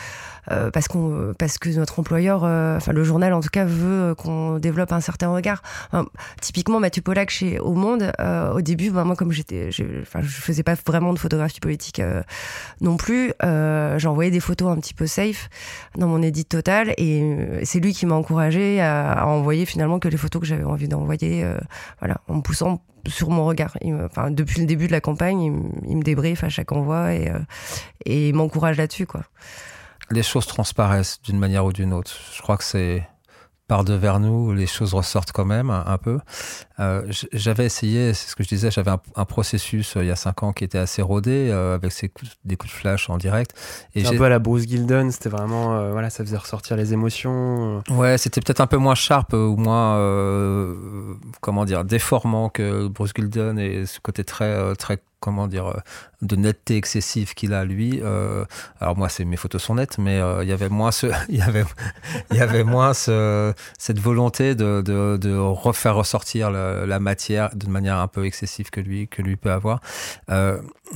euh, 0.50 0.70
parce 0.70 0.88
qu'on, 0.88 1.34
parce 1.38 1.58
que 1.58 1.68
notre 1.70 1.98
employeur, 2.00 2.44
euh, 2.44 2.76
enfin 2.76 2.92
le 2.92 3.04
journal 3.04 3.32
en 3.32 3.40
tout 3.40 3.50
cas, 3.50 3.64
veut 3.64 4.14
qu'on 4.14 4.58
développe 4.58 4.92
un 4.92 5.00
certain 5.00 5.28
regard. 5.28 5.62
typiquement, 6.40 6.80
Mathieu 6.80 7.02
Pollack 7.02 7.30
chez 7.30 7.58
Au 7.58 7.74
Monde, 7.74 8.12
au 8.54 8.60
début, 8.60 8.90
bah, 8.90 9.04
moi 9.04 9.16
comme 9.16 9.32
j'étais, 9.32 9.70
enfin 10.02 10.20
je 10.22 10.28
faisais 10.28 10.62
pas 10.62 10.74
vraiment 10.86 11.12
de 11.12 11.18
photographie 11.18 11.60
politique 11.60 12.00
non 12.80 12.96
plus, 12.96 13.32
j'envoyais 13.42 14.30
des 14.30 14.40
photos 14.40 14.70
un 14.70 14.80
petit 14.80 14.94
peu 14.94 15.06
safe 15.06 15.48
dans 15.96 16.08
mon 16.08 16.22
édit 16.22 16.44
total 16.44 16.94
et 16.96 17.62
c'est 17.64 17.80
lui 17.80 17.92
qui 17.92 18.06
m'a 18.06 18.14
encouragé 18.14 18.80
à 18.80 19.26
envoyer 19.26 19.66
finalement 19.66 19.83
que 20.00 20.08
les 20.08 20.16
photos 20.16 20.40
que 20.40 20.46
j'avais 20.46 20.64
envie 20.64 20.88
d'envoyer, 20.88 21.44
euh, 21.44 21.58
voilà, 22.00 22.20
en 22.28 22.36
me 22.36 22.42
poussant 22.42 22.82
sur 23.06 23.30
mon 23.30 23.44
regard. 23.44 23.76
enfin, 24.04 24.30
depuis 24.30 24.60
le 24.60 24.66
début 24.66 24.86
de 24.86 24.92
la 24.92 25.00
campagne, 25.00 25.40
il, 25.86 25.96
me 25.96 26.02
débriefe 26.02 26.44
à 26.44 26.48
chaque 26.48 26.72
envoi 26.72 27.14
et, 27.14 27.28
euh, 27.28 27.38
et 28.04 28.28
il 28.30 28.34
m'encourage 28.34 28.76
là-dessus, 28.76 29.06
quoi. 29.06 29.22
Les 30.10 30.22
choses 30.22 30.46
transparaissent 30.46 31.20
d'une 31.22 31.38
manière 31.38 31.64
ou 31.64 31.72
d'une 31.72 31.92
autre. 31.92 32.12
Je 32.34 32.42
crois 32.42 32.56
que 32.56 32.64
c'est 32.64 33.06
par 33.66 33.84
devers 33.84 34.20
nous, 34.20 34.52
les 34.52 34.66
choses 34.66 34.92
ressortent 34.92 35.32
quand 35.32 35.46
même 35.46 35.70
un, 35.70 35.96
peu. 35.96 36.18
Euh, 36.80 37.02
j'avais 37.32 37.64
essayé, 37.64 38.12
c'est 38.12 38.28
ce 38.28 38.36
que 38.36 38.44
je 38.44 38.48
disais, 38.48 38.70
j'avais 38.70 38.90
un, 38.90 39.24
processus 39.24 39.96
euh, 39.96 40.04
il 40.04 40.08
y 40.08 40.10
a 40.10 40.16
cinq 40.16 40.42
ans 40.42 40.52
qui 40.52 40.64
était 40.64 40.78
assez 40.78 41.00
rodé 41.00 41.48
euh, 41.50 41.74
avec 41.74 41.92
ces 41.92 42.12
des 42.44 42.56
coups 42.56 42.72
de 42.72 42.76
flash 42.76 43.08
en 43.08 43.16
direct. 43.16 43.52
Et 43.94 44.06
un 44.06 44.10
peu 44.10 44.24
à 44.24 44.28
la 44.28 44.38
Bruce 44.38 44.68
Gilden, 44.68 45.10
c'était 45.10 45.30
vraiment, 45.30 45.90
voilà, 45.90 46.10
ça 46.10 46.24
faisait 46.24 46.36
ressortir 46.36 46.76
les 46.76 46.92
émotions. 46.92 47.82
Ouais, 47.90 48.18
c'était 48.18 48.40
peut-être 48.42 48.60
un 48.60 48.66
peu 48.66 48.76
moins 48.76 48.94
sharp 48.94 49.32
ou 49.32 49.56
moins, 49.56 49.96
comment 51.40 51.64
dire, 51.64 51.84
déformant 51.84 52.50
que 52.50 52.88
Bruce 52.88 53.12
Gilden 53.16 53.58
et 53.58 53.86
ce 53.86 53.98
côté 54.00 54.24
très, 54.24 54.74
très 54.76 54.98
comment 55.24 55.48
dire, 55.48 55.68
euh, 55.68 55.80
de 56.20 56.36
netteté 56.36 56.76
excessive 56.76 57.32
qu'il 57.32 57.54
a 57.54 57.64
lui. 57.64 58.00
Euh, 58.02 58.44
alors 58.78 58.94
moi, 58.94 59.08
mes 59.24 59.36
photos 59.38 59.62
sont 59.62 59.76
nettes, 59.76 59.96
mais 59.96 60.20
euh, 60.20 60.44
il 60.44 60.50
y 60.50 60.52
avait 60.52 60.68
moins 60.68 60.92
ce, 60.92 61.06
il 61.30 61.36
y 61.36 61.40
avait, 61.40 61.64
il 62.30 62.36
y 62.36 62.40
avait 62.40 62.62
moins 62.62 62.92
ce, 62.92 63.54
cette 63.78 63.98
volonté 63.98 64.54
de, 64.54 65.36
refaire 65.38 65.94
ressortir 65.94 66.50
la, 66.50 67.00
matière 67.00 67.54
d'une 67.56 67.70
manière 67.70 67.98
un 67.98 68.06
peu 68.06 68.26
excessive 68.26 68.68
que 68.70 68.80
lui 68.80 69.08
que 69.08 69.22
lui 69.22 69.36
peut 69.36 69.50
avoir. 69.50 69.80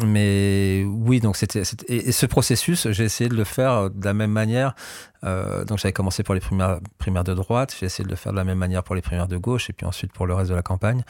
mais 0.04 0.84
oui, 0.86 1.20
donc 1.20 1.36
c'était 1.36 1.62
et, 1.88 2.12
ce 2.12 2.26
processus, 2.26 2.88
j'ai 2.90 3.04
essayé 3.04 3.30
de 3.30 3.34
le 3.34 3.44
faire 3.44 3.88
de 3.90 4.04
la 4.04 4.12
même 4.12 4.32
manière. 4.32 4.74
donc 5.22 5.78
j'avais 5.78 5.92
commencé 5.92 6.22
pour 6.22 6.34
les 6.34 6.40
primaires, 6.40 6.80
primaires 6.98 7.24
de 7.24 7.34
droite, 7.34 7.74
j'ai 7.78 7.86
essayé 7.86 8.04
de 8.04 8.10
le 8.10 8.16
faire 8.16 8.32
de 8.32 8.36
la 8.36 8.44
même 8.44 8.58
manière 8.58 8.82
pour 8.82 8.94
les 8.94 9.02
primaires 9.02 9.28
de 9.28 9.38
gauche 9.38 9.70
et 9.70 9.72
puis 9.72 9.86
ensuite 9.86 10.12
pour 10.12 10.26
le 10.26 10.34
reste 10.34 10.50
de 10.50 10.56
la 10.56 10.62
campagne, 10.62 11.02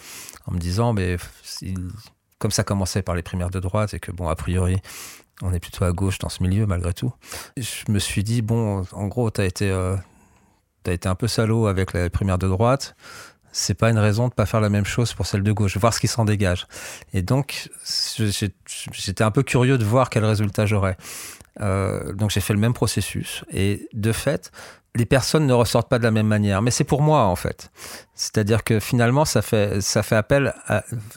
en 0.46 0.52
me 0.52 0.59
disant 0.59 0.92
mais 0.92 1.16
comme 2.38 2.51
ça 2.51 2.64
commençait 2.64 3.03
par 3.03 3.14
les 3.14 3.22
primaires 3.22 3.51
de 3.51 3.61
droite 3.61 3.94
et 3.94 4.01
que, 4.01 4.12
bon, 4.12 4.29
a 4.29 4.37
priori, 4.37 4.81
on 5.42 5.53
est 5.53 5.61
plutôt 5.61 5.85
à 5.85 5.92
gauche 5.92 6.18
dans 6.18 6.29
ce 6.29 6.42
milieu 6.42 6.66
malgré 6.66 6.92
tout, 6.92 7.12
je 7.57 7.90
me 7.90 7.98
suis 7.98 8.24
dit, 8.24 8.42
bon, 8.42 8.85
en 8.92 9.07
gros, 9.07 9.31
tu 9.31 9.40
as 9.40 9.44
été, 9.44 9.70
euh, 9.70 9.96
été 10.85 11.09
un 11.09 11.14
peu 11.14 11.29
salaud 11.29 11.66
avec 11.66 11.92
les 11.92 12.09
primaires 12.11 12.38
de 12.38 12.48
droite. 12.48 12.96
C'est 13.51 13.74
pas 13.74 13.90
une 13.90 13.98
raison 13.98 14.29
de 14.29 14.35
pas 14.35 14.46
faire 14.46 14.61
la 14.61 14.68
même 14.68 14.85
chose 14.85 15.14
pour 15.14 15.27
celle 15.27 15.42
de 15.42 15.53
gauche, 15.53 15.77
voir 15.79 15.94
ce 15.94 16.01
qui 16.01 16.07
s'en 16.07 16.24
dégage. 16.24 16.66
Et 17.12 17.22
donc, 17.22 17.70
j'étais 18.92 19.24
un 19.24 19.31
peu 19.31 19.42
curieux 19.42 19.79
de 19.79 19.85
voir 19.85 20.11
quel 20.11 20.24
résultat 20.24 20.66
j'aurais. 20.66 20.96
Euh, 21.61 22.12
donc 22.12 22.31
j'ai 22.31 22.40
fait 22.40 22.53
le 22.53 22.61
même 22.61 22.75
processus 22.75 23.44
et 23.51 23.88
de 23.92 24.12
fait, 24.12 24.53
les 24.94 25.07
personnes 25.07 25.47
ne 25.47 25.53
ressortent 25.53 25.88
pas 25.88 25.99
de 25.99 26.05
la 26.05 26.11
même 26.11 26.27
manière. 26.27 26.61
Mais 26.61 26.71
c'est 26.71 26.85
pour 26.85 27.03
moi, 27.03 27.25
en 27.25 27.37
fait. 27.37 27.71
C'est-à-dire 28.14 28.64
que 28.64 28.81
finalement, 28.81 29.25
ça 29.25 29.42
fait, 29.42 29.81
ça 29.81 30.03
fait 30.03 30.16
appel. 30.16 30.55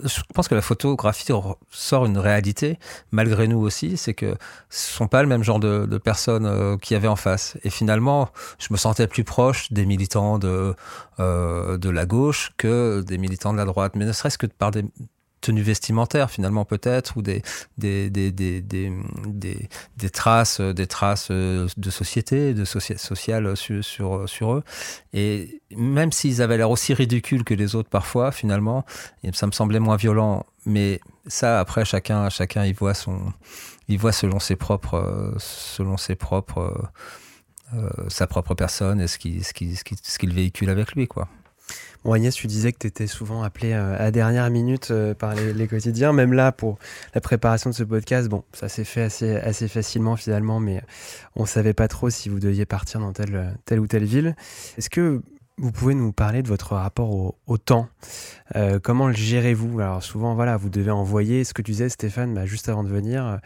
Je 0.04 0.22
pense 0.34 0.48
que 0.48 0.56
la 0.56 0.62
photographie 0.62 1.26
sort 1.70 2.06
une 2.06 2.18
réalité, 2.18 2.78
malgré 3.12 3.48
nous 3.48 3.60
aussi, 3.60 3.98
c'est 3.98 4.14
que 4.14 4.36
ce 4.70 4.94
sont 4.94 5.08
pas 5.08 5.22
le 5.24 5.28
même 5.28 5.44
genre 5.44 5.60
de, 5.60 5.86
de 5.86 5.98
personnes 5.98 6.46
euh, 6.46 6.78
qu'il 6.78 6.94
y 6.94 6.98
avait 6.98 7.08
en 7.08 7.16
face. 7.16 7.58
Et 7.64 7.70
finalement, 7.70 8.30
je 8.60 8.68
me 8.72 8.78
sentais 8.78 9.08
plus 9.08 9.24
proche 9.24 9.72
des 9.72 9.86
militants 9.86 10.38
de, 10.38 10.76
euh, 11.20 11.78
de 11.78 11.90
la 11.90 12.06
gauche 12.06 12.52
que 12.58 13.02
des 13.02 13.18
militants 13.18 13.54
de 13.54 13.58
la 13.58 13.66
droite. 13.66 13.94
Mais 13.96 14.06
ne 14.06 14.12
serait-ce 14.12 14.38
que 14.38 14.46
par 14.46 14.72
des, 14.72 14.86
tenues 15.42 15.62
vestimentaires 15.62 16.30
finalement 16.30 16.66
peut-être 16.66 17.18
ou 17.18 17.22
des 17.22 17.42
des, 17.78 18.10
des, 18.10 18.32
des, 18.32 18.62
des, 18.62 20.10
traces 20.10 20.62
des 20.62 20.88
traces 20.88 21.32
de 21.32 21.90
société 21.90 22.54
de 22.54 22.64
soci 22.66 22.98
sociale 22.98 23.58
sur, 23.58 23.84
sur, 23.84 24.30
sur 24.30 24.54
eux. 24.54 24.64
Et 25.14 25.62
même 25.76 26.12
s'ils 26.12 26.42
avaient 26.42 26.58
l'air 26.58 26.70
aussi 26.70 26.94
ridicules 26.94 27.44
que 27.44 27.54
les 27.54 27.76
autres 27.76 27.90
parfois 27.90 28.32
finalement 28.32 28.86
ça 29.34 29.48
me 29.48 29.52
semblait 29.52 29.80
moins 29.80 29.98
violent. 29.98 30.46
Mais 30.66 31.02
ça 31.28 31.60
après 31.60 31.86
chacun 31.86 32.30
chacun 32.30 32.66
y 32.66 32.74
voit 32.74 32.94
son 32.94 33.34
il 33.88 33.98
voit 33.98 34.12
selon 34.12 34.40
ses 34.40 34.56
propres 34.56 35.36
selon 35.40 35.98
ses 35.98 36.16
propres 36.16 36.90
euh, 37.74 37.90
sa 38.10 38.28
propre 38.28 38.54
personne 38.54 39.02
et 39.02 39.08
ce 39.08 39.18
qu'il 39.18 39.44
ce 39.44 39.54
ce 40.04 40.26
véhicule 40.28 40.70
avec 40.70 40.94
lui 40.94 41.08
quoi 41.08 41.28
Bon, 42.04 42.14
Agnès, 42.14 42.34
tu 42.34 42.48
disais 42.48 42.72
que 42.72 42.80
tu 42.80 42.88
étais 42.88 43.06
souvent 43.06 43.44
appelé 43.44 43.74
euh, 43.74 43.96
à 44.00 44.10
dernière 44.10 44.50
minute 44.50 44.90
euh, 44.90 45.14
par 45.14 45.36
les, 45.36 45.68
quotidiens. 45.68 46.14
Même 46.14 46.34
là, 46.34 46.52
pour 46.52 46.80
la 47.14 47.22
préparation 47.22 47.70
de 47.70 47.76
ce 47.76 47.84
podcast, 47.84 48.28
bon, 48.28 48.44
ça 48.54 48.70
s'est 48.70 48.86
fait 48.86 49.04
assez, 49.04 49.68
facilement 49.68 50.16
finalement, 50.16 50.60
mais 50.60 50.82
on 51.36 51.44
ne 51.44 51.48
savait 51.48 51.76
pas 51.76 51.88
trop 51.88 52.10
si 52.10 52.28
vous 52.28 52.40
deviez 52.40 52.66
partir 52.66 53.02
dans 53.02 53.14
telle, 53.14 53.56
telle 53.66 53.80
ou 53.80 53.86
telle 53.86 54.06
ville. 54.06 54.36
Est-ce 54.80 54.90
que 54.90 55.22
vous 55.58 55.72
pouvez 55.72 55.94
nous 55.94 56.12
parler 56.12 56.42
de 56.42 56.48
votre 56.48 56.76
rapport 56.76 57.36
au, 57.46 57.58
temps 57.60 57.88
euh, 58.56 58.80
Comment 58.82 59.06
le 59.06 59.14
gérez-vous? 59.14 59.80
Alors 59.80 60.02
souvent, 60.02 60.34
voilà, 60.34 60.58
vous 60.58 60.70
devez 60.72 60.90
envoyer, 60.90 61.44
ce 61.44 61.54
que 61.54 61.62
tu 61.62 61.70
disais 61.70 61.90
Stéphane, 61.90 62.34
bah, 62.34 62.48
juste 62.48 62.68
avant 62.68 62.84
de 62.84 62.90
venir, 62.90 63.40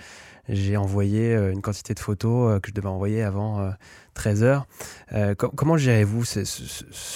j'ai 0.48 0.78
envoyé 0.78 1.36
une 1.36 1.62
quantité 1.62 1.94
de 1.94 2.00
photos 2.00 2.62
que 2.62 2.70
je 2.70 2.74
devais 2.74 2.88
envoyer 2.88 3.22
avant 3.22 3.70
13 4.15 4.43
heures. 4.43 4.65
Euh, 5.13 5.36
comment 5.36 5.78
gérez-vous 5.78 6.25
ce, 6.25 6.43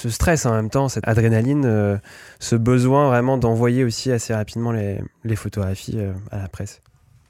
stress 0.10 0.46
en 0.46 0.54
même 0.54 0.70
temps, 0.70 0.90
cette 0.90 1.08
adrénaline, 1.08 1.66
euh, 1.66 1.98
ce 2.40 2.56
besoin 2.56 3.08
vraiment 3.08 3.38
d'envoyer 3.38 3.84
aussi 3.84 4.12
assez 4.12 4.34
rapidement 4.36 4.72
les, 4.72 5.36
photographies 5.36 5.98
euh, 5.98 6.14
à 6.32 6.38
la 6.38 6.48
presse? 6.48 6.82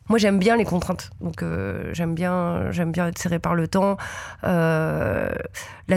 Moi, 0.09 0.17
j'aime 0.17 0.39
bien 0.39 0.57
les 0.57 0.65
contraintes. 0.65 1.11
Donc, 1.21 1.45
j'aime 1.93 2.15
bien, 2.15 2.71
j'aime 2.71 2.91
bien 2.91 3.07
être 3.07 3.19
serré 3.19 3.37
par 3.37 3.53
le 3.53 3.67
temps. 3.67 3.95
là, 4.41 5.29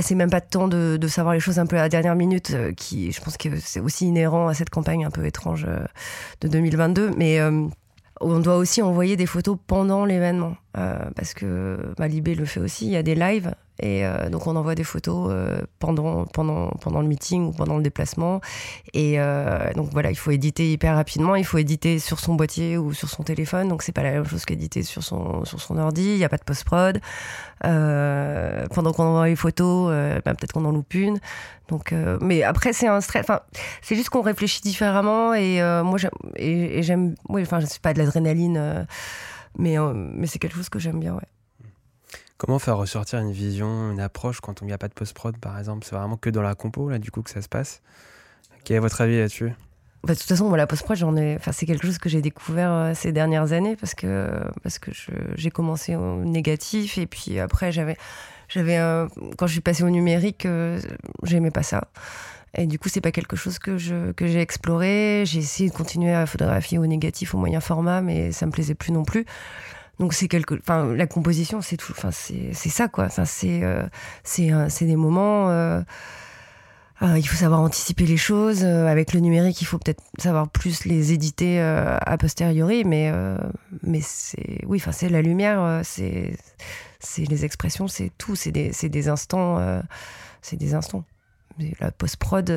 c'est 0.03 0.15
même 0.15 0.29
pas 0.29 0.41
de 0.41 0.49
temps 0.51 0.69
de, 0.69 1.09
savoir 1.09 1.33
les 1.33 1.41
choses 1.41 1.59
un 1.59 1.65
peu 1.65 1.77
à 1.77 1.81
la 1.81 1.89
dernière 1.89 2.15
minute, 2.15 2.55
qui, 2.77 3.11
je 3.11 3.23
pense 3.23 3.39
que 3.39 3.49
c'est 3.59 3.81
aussi 3.81 4.07
inhérent 4.07 4.49
à 4.49 4.55
cette 4.55 4.69
campagne 4.69 5.07
un 5.07 5.11
peu 5.11 5.25
étrange 5.25 5.67
de 6.43 6.49
2022. 6.49 7.13
Mais 7.17 7.41
on 8.23 8.41
doit 8.41 8.57
aussi 8.57 8.83
envoyer 8.83 9.17
des 9.17 9.27
photos 9.27 9.57
pendant 9.67 10.05
l'événement 10.05 10.57
parce 10.73 11.35
que 11.35 11.79
bah, 11.97 12.09
le 12.35 12.45
fait 12.45 12.61
aussi. 12.61 12.87
Il 12.87 12.93
y 12.93 12.97
a 12.97 13.03
des 13.03 13.15
lives 13.15 13.55
et 13.83 14.07
euh, 14.07 14.31
donc 14.31 14.47
on 14.47 14.55
envoie 14.55 14.77
des 14.77 14.85
photos 14.85 15.29
euh, 15.33 15.61
pendant, 15.81 16.25
le 16.25 17.09
meeting 17.09 17.49
ou 17.49 17.51
pendant 17.51 17.77
le 17.77 17.83
déplacement. 17.83 18.41
Et 18.95 19.19
euh, 19.19 19.73
donc 19.75 19.91
voilà, 19.93 20.11
il 20.11 20.15
faut 20.15 20.31
éditer 20.31 20.71
hyper 20.71 20.95
rapidement. 20.95 21.35
Il 21.35 21.45
faut 21.45 21.59
éditer 21.59 21.99
sur 21.99 22.21
son 22.21 22.35
boîtier 22.35 22.79
ou 22.79 22.93
sur 22.93 23.11
son 23.11 23.25
téléphone. 23.25 23.69
Donc 23.69 23.83
c'est 23.83 23.91
pas 23.91 24.05
la 24.05 24.13
même 24.13 24.25
chose 24.25 24.45
qu'éditer 24.45 24.85
sur 24.85 25.03
son, 25.03 25.43
ordi. 25.77 26.05
Il 26.05 26.17
n'y 26.17 26.25
a 26.25 26.29
pas 26.29 26.37
de 26.37 26.45
post-prod. 26.45 27.01
pendant 27.61 28.93
qu'on 28.93 29.03
envoie 29.03 29.27
les 29.27 29.37
photos, 29.37 29.91
bah, 30.25 30.35
peut-être 30.35 30.53
qu'on 30.53 30.65
en 30.65 30.73
loupe 30.73 30.95
une. 30.95 31.19
Donc, 31.67 31.93
mais 32.21 32.45
après 32.45 32.73
c'est 32.73 32.87
un 32.87 33.01
stress. 33.01 33.25
Enfin, 33.25 33.41
c'est 33.83 33.97
juste 33.97 34.11
qu'on 34.11 34.23
réfléchit 34.23 34.61
différemment. 34.61 35.35
Et 35.35 35.61
moi 35.83 35.99
j'aime, 35.99 36.13
et, 36.37 36.85
j'aime. 36.85 37.17
Oui, 37.29 37.43
enfin, 37.43 37.61
c'est 37.63 37.83
pas 37.83 37.95
de 37.95 37.99
l'adrénaline, 37.99 38.87
mais 39.59 39.77
mais 39.93 40.29
c'est 40.29 40.39
quelque 40.39 40.55
chose 40.55 40.69
que 40.69 40.79
j'aime 40.79 41.01
bien. 41.01 41.15
Ouais. 41.15 41.42
Comment 42.45 42.59
faire 42.59 42.77
ressortir 42.77 43.21
une 43.21 43.31
vision, 43.31 43.93
une 43.93 44.01
approche 44.01 44.41
quand 44.41 44.63
on 44.63 44.65
n'y 44.65 44.73
a 44.73 44.79
pas 44.79 44.89
de 44.89 44.95
post-prod, 44.95 45.37
par 45.37 45.57
exemple? 45.61 45.87
C'est 45.89 45.95
vraiment 45.95 46.17
que 46.17 46.29
dans 46.29 46.43
la 46.43 46.57
compo, 46.57 46.91
là, 46.91 46.99
du 46.99 47.13
coup, 47.13 47.23
que 47.23 47.31
ça 47.31 47.41
se 47.41 47.49
passe 47.49 47.83
Quel 48.65 48.79
est 48.79 48.81
votre 48.81 49.01
avis 49.01 49.17
là-dessus? 49.17 49.53
Bah, 50.03 50.15
de 50.15 50.19
toute 50.19 50.27
façon, 50.27 50.53
la 50.53 50.67
post-prod, 50.67 50.97
j'en 50.97 51.17
ai. 51.17 51.37
Enfin, 51.37 51.53
c'est 51.53 51.67
quelque 51.67 51.87
chose 51.87 51.99
que 51.99 52.09
j'ai 52.09 52.21
découvert 52.21 52.73
euh, 52.73 52.95
ces 52.97 53.13
dernières 53.13 53.53
années 53.53 53.77
parce 53.77 53.95
que 53.95 54.29
parce 54.65 54.81
que 54.81 54.91
j'ai 55.37 55.53
commencé 55.53 55.95
au 55.95 56.25
négatif 56.25 56.99
et 56.99 57.07
puis 57.07 57.39
après 57.39 57.71
j'avais 57.71 57.97
j'avais 58.49 58.77
quand 59.39 59.47
je 59.47 59.53
suis 59.53 59.61
passée 59.61 59.85
au 59.85 59.91
numérique, 59.91 60.45
euh, 60.45 60.81
j'aimais 61.23 61.53
pas 61.53 61.63
ça. 61.63 61.93
Et 62.55 62.67
du 62.67 62.77
coup, 62.81 62.89
c'est 62.89 63.01
pas 63.01 63.13
quelque 63.13 63.37
chose 63.37 63.61
que 63.61 63.79
je 63.79 64.11
que 64.11 64.27
j'ai 64.27 64.41
exploré. 64.41 65.23
J'ai 65.27 65.39
essayé 65.39 65.71
de 65.71 65.75
continuer 65.77 66.13
à 66.13 66.27
photographier 66.27 66.79
au 66.79 66.87
négatif, 66.87 67.37
au 67.37 67.39
moyen 67.39 67.61
format, 67.61 68.01
mais 68.01 68.33
ça 68.33 68.47
me 68.47 68.51
plaisait 68.51 68.75
plus 68.75 68.91
non 68.91 69.05
plus. 69.05 69.27
Donc 69.99 70.15
c'est 70.15 70.29
quelque, 70.29 70.55
enfin 70.55 70.95
la 70.95 71.07
composition, 71.07 71.61
c'est 71.61 71.77
tout, 71.77 71.93
enfin 71.93 72.11
c'est 72.11 72.53
ça 72.55 72.89
quoi. 72.89 73.05
Enfin 73.05 73.25
c'est 73.25 73.63
euh, 73.63 73.87
c'est 74.25 74.87
des 74.87 74.97
moments. 74.97 75.51
Euh, 75.51 75.81
euh, 77.03 77.19
il 77.19 77.27
faut 77.27 77.37
savoir 77.37 77.61
anticiper 77.61 78.07
les 78.07 78.17
choses. 78.17 78.65
avec 78.65 79.13
le 79.13 79.21
numérique, 79.21 79.61
il 79.61 79.65
faut 79.65 79.79
peut-être 79.79 80.03
savoir 80.19 80.49
plus 80.49 80.85
les 80.85 81.13
éditer 81.13 81.61
a 81.61 82.17
posteriori, 82.19 82.85
mais 82.85 83.13
mais 83.83 84.01
c'est 84.01 84.65
oui, 84.67 84.79
enfin 84.81 84.93
c'est 84.93 85.09
la 85.09 85.23
lumière, 85.23 85.81
c'est 85.85 86.37
c'est 87.01 87.25
les 87.25 87.45
expressions, 87.45 87.89
c'est 87.89 88.11
tout, 88.19 88.37
c'est 88.37 88.53
des 88.53 88.71
des 88.71 89.09
instants, 89.09 89.83
c'est 90.43 90.57
des 90.57 90.75
instants. 90.75 91.05
La 91.81 91.91
post 91.91 92.17
prod 92.17 92.51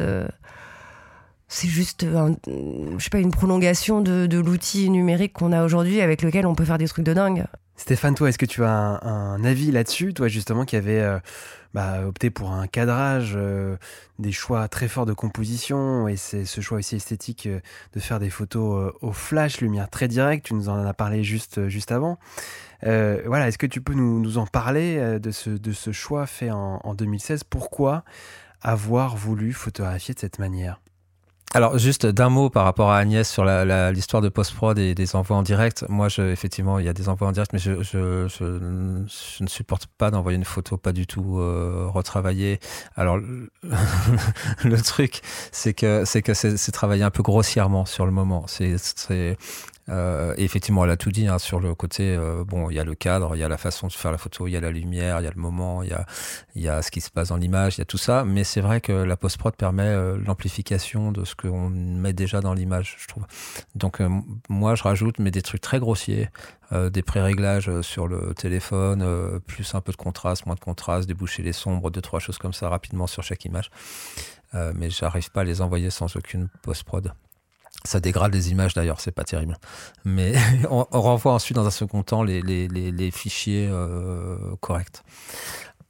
c'est 1.47 1.67
juste 1.67 2.05
je 2.05 3.03
sais 3.03 3.09
pas, 3.09 3.19
une 3.19 3.31
prolongation 3.31 4.01
de, 4.01 4.37
l'outil 4.39 4.89
numérique 4.89 5.33
qu'on 5.33 5.51
a 5.51 5.63
aujourd'hui 5.63 6.01
avec 6.01 6.21
lequel 6.21 6.45
on 6.45 6.55
peut 6.55 6.65
faire 6.65 6.77
des 6.77 6.87
trucs 6.87 7.05
de 7.05 7.13
dingue. 7.13 7.45
Stéphane, 7.77 8.15
toi, 8.15 8.29
est-ce 8.29 8.37
que 8.37 8.45
tu 8.45 8.63
as 8.63 8.69
un, 8.71 9.43
avis 9.43 9.71
là-dessus? 9.71 10.13
Toi, 10.13 10.29
justement, 10.29 10.63
qui 10.63 10.77
avait 10.77 11.01
euh, 11.01 11.19
bah, 11.73 12.07
opté 12.07 12.29
pour 12.29 12.51
un 12.51 12.67
cadrage, 12.67 13.33
euh, 13.35 13.75
des 14.17 14.31
choix 14.31 14.69
très 14.69 14.87
forts 14.87 15.05
de 15.05 15.13
composition, 15.13 16.07
et 16.07 16.15
c'est 16.15 16.45
ce 16.45 16.61
choix 16.61 16.77
aussi 16.77 16.95
esthétique 16.95 17.47
euh, 17.47 17.59
de 17.93 17.99
faire 17.99 18.19
des 18.19 18.29
photos 18.29 18.93
au 19.01 19.11
flash, 19.11 19.59
lumière 19.59 19.89
très 19.89 20.07
directe, 20.07 20.45
tu 20.45 20.53
nous 20.53 20.69
en 20.69 20.85
as 20.85 20.93
parlé 20.93 21.23
juste, 21.25 21.67
juste 21.67 21.91
avant. 21.91 22.17
voilà, 22.81 23.49
est-ce 23.49 23.57
que 23.57 23.67
tu 23.67 23.81
peux 23.81 23.93
nous, 23.93 24.37
en 24.37 24.47
parler 24.47 25.19
de 25.19 25.31
ce, 25.31 25.49
de 25.49 25.73
ce 25.73 25.91
choix 25.91 26.27
fait 26.27 26.51
en, 26.51 26.79
en 26.81 26.93
2016 26.93 27.43
Pourquoi 27.43 28.05
avoir 28.61 29.17
voulu 29.17 29.51
photographier 29.51 30.13
de 30.13 30.19
cette 30.19 30.39
manière? 30.39 30.79
Alors 31.53 31.77
juste 31.77 32.05
d'un 32.05 32.29
mot 32.29 32.49
par 32.49 32.65
rapport 32.65 32.91
à 32.91 32.97
Agnès 32.97 33.29
sur 33.29 33.45
l'histoire 33.45 34.21
de 34.21 34.27
post-prod 34.27 34.77
et 34.77 34.93
des 34.93 35.15
envois 35.15 35.37
en 35.37 35.41
direct. 35.41 35.85
Moi, 35.87 36.09
je, 36.09 36.21
effectivement, 36.21 36.79
il 36.79 36.85
y 36.85 36.89
a 36.89 36.93
des 36.93 37.07
envois 37.07 37.29
en 37.29 37.31
direct, 37.31 37.53
mais 37.53 37.59
je, 37.59 37.71
ne 39.41 39.47
supporte 39.47 39.87
pas 39.97 40.11
d'envoyer 40.11 40.37
une 40.37 40.43
photo 40.43 40.75
pas 40.75 40.91
du 40.91 41.07
tout 41.07 41.39
euh, 41.39 41.87
retravaillée. 41.87 42.59
Alors 42.95 43.17
le 43.17 44.81
truc, 44.83 45.21
c'est 45.53 45.73
que 45.73 46.03
c'est 46.03 46.21
que 46.21 46.33
c'est 46.33 46.71
travaillé 46.71 47.03
un 47.03 47.11
peu 47.11 47.23
grossièrement 47.23 47.85
sur 47.85 48.05
le 48.05 48.11
moment. 48.11 48.45
C'est 48.47 49.37
euh, 49.89 50.33
et 50.37 50.43
effectivement, 50.43 50.83
elle 50.83 50.91
a 50.91 50.97
tout 50.97 51.11
dit 51.11 51.27
hein, 51.27 51.37
sur 51.37 51.59
le 51.59 51.75
côté. 51.75 52.15
Euh, 52.15 52.43
bon, 52.43 52.69
il 52.69 52.75
y 52.75 52.79
a 52.79 52.83
le 52.83 52.95
cadre, 52.95 53.35
il 53.35 53.39
y 53.39 53.43
a 53.43 53.47
la 53.47 53.57
façon 53.57 53.87
de 53.87 53.91
faire 53.91 54.11
la 54.11 54.17
photo, 54.17 54.47
il 54.47 54.51
y 54.51 54.57
a 54.57 54.61
la 54.61 54.71
lumière, 54.71 55.19
il 55.19 55.25
y 55.25 55.27
a 55.27 55.31
le 55.31 55.39
moment, 55.39 55.83
il 55.83 55.89
y 55.89 55.93
a, 55.93 56.05
y 56.55 56.67
a 56.67 56.81
ce 56.81 56.91
qui 56.91 57.01
se 57.01 57.11
passe 57.11 57.29
dans 57.29 57.37
l'image, 57.37 57.77
il 57.77 57.79
y 57.79 57.83
a 57.83 57.85
tout 57.85 57.97
ça. 57.97 58.23
Mais 58.25 58.43
c'est 58.43 58.61
vrai 58.61 58.81
que 58.81 58.91
la 58.91 59.17
post-prod 59.17 59.55
permet 59.55 59.83
euh, 59.83 60.17
l'amplification 60.25 61.11
de 61.11 61.23
ce 61.23 61.35
qu'on 61.35 61.69
met 61.69 62.13
déjà 62.13 62.41
dans 62.41 62.53
l'image, 62.53 62.97
je 62.99 63.07
trouve. 63.07 63.25
Donc 63.75 64.01
moi, 64.49 64.75
je 64.75 64.83
rajoute, 64.83 65.19
mais 65.19 65.31
des 65.31 65.41
trucs 65.41 65.61
très 65.61 65.79
grossiers, 65.79 66.29
des 66.71 67.01
pré-réglages 67.01 67.81
sur 67.81 68.07
le 68.07 68.33
téléphone, 68.33 69.39
plus 69.45 69.75
un 69.75 69.81
peu 69.81 69.91
de 69.91 69.97
contraste, 69.97 70.45
moins 70.45 70.55
de 70.55 70.59
contraste, 70.59 71.07
déboucher 71.07 71.43
les 71.43 71.53
sombres, 71.53 71.91
deux 71.91 72.01
trois 72.01 72.19
choses 72.19 72.37
comme 72.37 72.53
ça 72.53 72.69
rapidement 72.69 73.07
sur 73.07 73.23
chaque 73.23 73.45
image. 73.45 73.69
mais 74.53 74.89
j'arrive 74.89 75.31
pas 75.31 75.41
à 75.41 75.43
les 75.43 75.61
envoyer 75.61 75.89
sans 75.89 76.15
aucune 76.15 76.49
post-prod. 76.61 77.13
Ça 77.85 77.99
dégrade 77.99 78.33
les 78.33 78.51
images 78.51 78.73
d'ailleurs, 78.73 78.99
c'est 78.99 79.11
pas 79.11 79.23
terrible. 79.23 79.57
Mais 80.03 80.33
on, 80.69 80.83
renvoie 80.91 81.33
ensuite 81.33 81.55
dans 81.55 81.65
un 81.65 81.71
second 81.71 82.03
temps 82.03 82.23
les, 82.23 83.11
fichiers 83.11 83.67
euh, 83.71 84.55
corrects. 84.59 85.03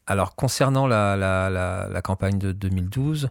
Alors 0.08 0.36
concernant 0.36 0.88
la, 0.88 2.02
campagne 2.04 2.38
de 2.38 2.52
2012, 2.52 3.30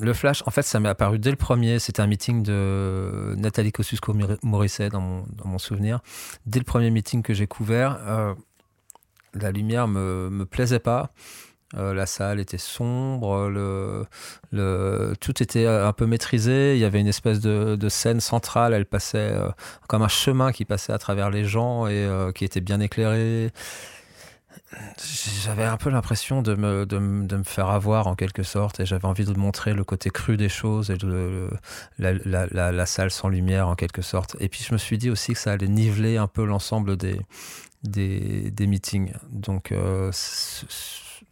le 0.00 0.12
flash, 0.12 0.42
en 0.46 0.50
fait, 0.50 0.62
ça 0.62 0.80
m'est 0.80 0.88
apparu 0.88 1.18
dès 1.18 1.30
le 1.30 1.36
premier. 1.36 1.78
C'était 1.78 2.02
un 2.02 2.06
meeting 2.06 2.42
de 2.42 3.34
Nathalie 3.36 3.70
Kosciusko-Morisset 3.70 4.90
dans 4.90 5.00
mon, 5.00 5.24
dans 5.32 5.48
mon, 5.48 5.58
souvenir. 5.58 6.00
Dès 6.46 6.58
le 6.58 6.64
premier 6.64 6.90
meeting 6.90 7.22
que 7.22 7.32
j'ai 7.32 7.46
couvert, 7.46 7.98
euh, 8.06 8.34
la 9.34 9.52
lumière 9.52 9.86
me, 9.86 10.30
me 10.30 10.46
plaisait 10.46 10.80
pas. 10.80 11.12
Euh, 11.76 11.94
la 11.94 12.06
salle 12.06 12.40
était 12.40 12.58
sombre, 12.58 13.48
le, 13.48 14.06
le, 14.52 15.14
tout 15.20 15.42
était 15.42 15.66
un 15.66 15.92
peu 15.92 16.06
maîtrisé. 16.06 16.74
Il 16.74 16.80
y 16.80 16.84
avait 16.84 17.00
une 17.00 17.08
espèce 17.08 17.40
de, 17.40 17.88
scène 17.88 18.20
centrale. 18.20 18.72
Elle 18.72 18.86
passait 18.86 19.18
euh, 19.18 19.48
comme 19.88 20.02
un 20.02 20.08
chemin 20.08 20.52
qui 20.52 20.64
passait 20.64 20.92
à 20.92 20.98
travers 20.98 21.30
les 21.30 21.44
gens 21.44 21.86
et 21.86 21.92
euh, 21.92 22.32
qui 22.32 22.44
était 22.44 22.60
bien 22.60 22.80
éclairé. 22.80 23.50
j'avais 25.44 25.64
un 25.64 25.76
peu 25.76 25.90
l'impression 25.90 26.42
de 26.42 26.54
me, 26.54 27.42
faire 27.44 27.68
avoir 27.68 28.06
en 28.06 28.14
quelque 28.14 28.42
sorte 28.42 28.80
et 28.80 28.86
j'avais 28.86 29.06
envie 29.06 29.24
de 29.24 29.32
montrer 29.34 29.74
le 29.74 29.84
côté 29.84 30.10
cru 30.10 30.36
des 30.36 30.48
choses 30.48 30.90
et 30.90 30.96
de, 30.96 31.48
la, 31.98 32.86
salle 32.86 33.10
sans 33.10 33.28
lumière 33.28 33.68
en 33.68 33.74
quelque 33.74 34.02
sorte. 34.02 34.36
Et 34.40 34.48
puis 34.48 34.64
je 34.66 34.72
me 34.72 34.78
suis 34.78 34.98
dit 34.98 35.10
aussi 35.10 35.32
que 35.32 35.38
ça 35.38 35.52
allait 35.52 35.68
niveler 35.68 36.16
un 36.16 36.28
peu 36.28 36.44
l'ensemble 36.44 36.96
des, 36.96 37.18
meetings. 38.60 39.12
Donc 39.30 39.72
euh, 39.72 40.10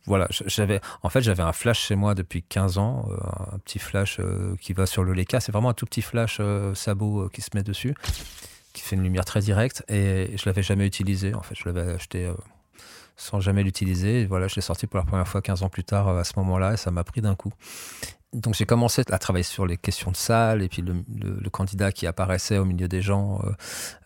voilà, 0.06 0.26
j'avais 0.30 0.80
en 1.02 1.08
fait 1.08 1.22
j'avais 1.22 1.42
un 1.42 1.52
flash 1.52 1.80
chez 1.86 1.94
moi 1.94 2.14
depuis 2.14 2.42
15 2.42 2.78
ans, 2.78 3.08
euh, 3.10 3.16
un 3.54 3.58
petit 3.58 3.78
flash 3.78 4.18
euh, 4.18 4.56
qui 4.60 4.72
va 4.72 4.86
sur 4.86 5.04
le 5.04 5.12
Leica, 5.12 5.40
c'est 5.40 5.52
vraiment 5.52 5.70
un 5.70 5.74
tout 5.74 5.86
petit 5.86 6.02
flash 6.02 6.40
sabot 6.74 7.28
qui 7.28 7.40
se 7.40 7.50
met 7.54 7.62
dessus 7.62 7.94
qui 8.72 8.80
fait 8.80 8.96
une 8.96 9.02
lumière 9.02 9.26
très 9.26 9.40
directe 9.40 9.84
et 9.88 10.34
je 10.36 10.42
l'avais 10.46 10.62
jamais 10.62 10.86
utilisé 10.86 11.34
en 11.34 11.42
fait, 11.42 11.54
je 11.54 11.64
l'avais 11.66 11.92
acheté 11.92 12.32
sans 13.16 13.40
jamais 13.40 13.62
l'utiliser. 13.62 14.26
Voilà, 14.26 14.48
je 14.48 14.56
l'ai 14.56 14.62
sorti 14.62 14.86
pour 14.86 14.98
la 14.98 15.04
première 15.04 15.28
fois 15.28 15.42
15 15.42 15.62
ans 15.62 15.68
plus 15.68 15.84
tard 15.84 16.08
euh, 16.08 16.20
à 16.20 16.24
ce 16.24 16.32
moment-là 16.36 16.74
et 16.74 16.76
ça 16.76 16.90
m'a 16.90 17.04
pris 17.04 17.20
d'un 17.20 17.34
coup. 17.34 17.52
Donc 18.32 18.54
j'ai 18.54 18.64
commencé 18.64 19.02
à 19.10 19.18
travailler 19.18 19.42
sur 19.42 19.66
les 19.66 19.76
questions 19.76 20.10
de 20.10 20.16
salle 20.16 20.62
et 20.62 20.68
puis 20.68 20.82
le, 20.82 21.50
candidat 21.50 21.92
qui 21.92 22.06
apparaissait 22.06 22.56
au 22.56 22.64
milieu 22.64 22.88
des 22.88 23.02
gens 23.02 23.42
euh, 23.44 23.50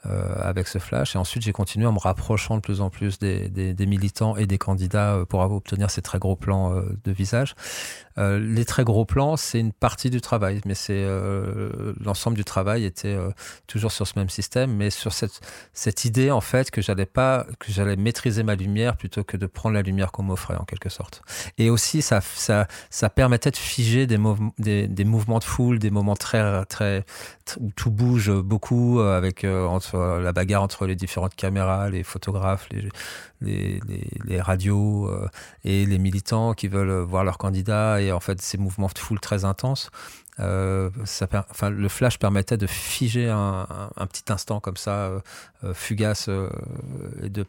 euh, 0.06 0.34
avec 0.42 0.66
ce 0.66 0.78
flash. 0.78 1.14
Et 1.14 1.18
ensuite 1.18 1.44
j'ai 1.44 1.52
continué 1.52 1.86
en 1.86 1.92
me 1.92 1.98
rapprochant 2.00 2.56
de 2.56 2.60
plus 2.60 2.80
en 2.80 2.90
plus 2.90 3.20
des, 3.20 3.74
militants 3.86 4.36
et 4.36 4.46
des 4.46 4.58
candidats 4.58 5.20
pour 5.28 5.40
obtenir 5.40 5.90
ces 5.90 6.02
très 6.02 6.18
gros 6.18 6.34
plans 6.34 6.74
de 7.04 7.12
visage. 7.12 7.54
Euh, 8.18 8.38
les 8.38 8.64
très 8.64 8.84
gros 8.84 9.04
plans, 9.04 9.36
c'est 9.36 9.60
une 9.60 9.72
partie 9.72 10.10
du 10.10 10.20
travail, 10.20 10.60
mais 10.64 10.74
c'est 10.74 10.94
euh, 10.94 11.92
l'ensemble 12.00 12.36
du 12.36 12.44
travail 12.44 12.84
était 12.84 13.14
euh, 13.14 13.30
toujours 13.66 13.92
sur 13.92 14.06
ce 14.06 14.18
même 14.18 14.30
système, 14.30 14.74
mais 14.74 14.90
sur 14.90 15.12
cette, 15.12 15.40
cette 15.74 16.04
idée 16.04 16.30
en 16.30 16.40
fait 16.40 16.70
que 16.70 16.80
j'allais 16.80 17.06
pas, 17.06 17.46
que 17.58 17.70
j'allais 17.70 17.96
maîtriser 17.96 18.42
ma 18.42 18.54
lumière 18.54 18.96
plutôt 18.96 19.22
que 19.22 19.36
de 19.36 19.46
prendre 19.46 19.74
la 19.74 19.82
lumière 19.82 20.12
qu'on 20.12 20.22
m'offrait 20.22 20.56
en 20.56 20.64
quelque 20.64 20.88
sorte. 20.88 21.22
Et 21.58 21.68
aussi, 21.68 22.00
ça, 22.00 22.20
ça, 22.20 22.66
ça 22.90 23.10
permettait 23.10 23.50
de 23.50 23.56
figer 23.56 24.06
des, 24.06 24.15
des, 24.58 25.04
mouvements 25.04 25.38
de 25.38 25.44
foule, 25.44 25.78
des 25.78 25.90
moments 25.90 26.16
très, 26.16 26.64
très, 26.66 27.04
où 27.60 27.70
tout 27.74 27.90
bouge 27.90 28.30
beaucoup 28.32 29.00
avec 29.00 29.44
entre 29.44 30.20
la 30.22 30.32
bagarre 30.32 30.62
entre 30.62 30.86
les 30.86 30.96
différentes 30.96 31.34
caméras, 31.34 31.90
les 31.90 32.02
photographes, 32.02 32.68
les, 33.40 34.40
radios 34.40 35.10
et 35.64 35.86
les 35.86 35.98
militants 35.98 36.54
qui 36.54 36.68
veulent 36.68 37.02
voir 37.02 37.24
leur 37.24 37.38
candidat 37.38 37.98
en 38.12 38.20
fait 38.20 38.40
ces 38.40 38.58
mouvements 38.58 38.90
de 38.92 38.98
foule 38.98 39.20
très 39.20 39.44
intenses. 39.44 39.90
Euh, 40.38 40.90
ça, 41.04 41.26
enfin, 41.50 41.70
le 41.70 41.88
flash 41.88 42.18
permettait 42.18 42.58
de 42.58 42.66
figer 42.66 43.30
un, 43.30 43.66
petit 44.06 44.30
instant 44.30 44.60
comme 44.60 44.76
ça, 44.76 45.06
euh, 45.06 45.20
euh, 45.64 45.74
fugace, 45.74 46.28
et 47.22 47.30
de, 47.30 47.46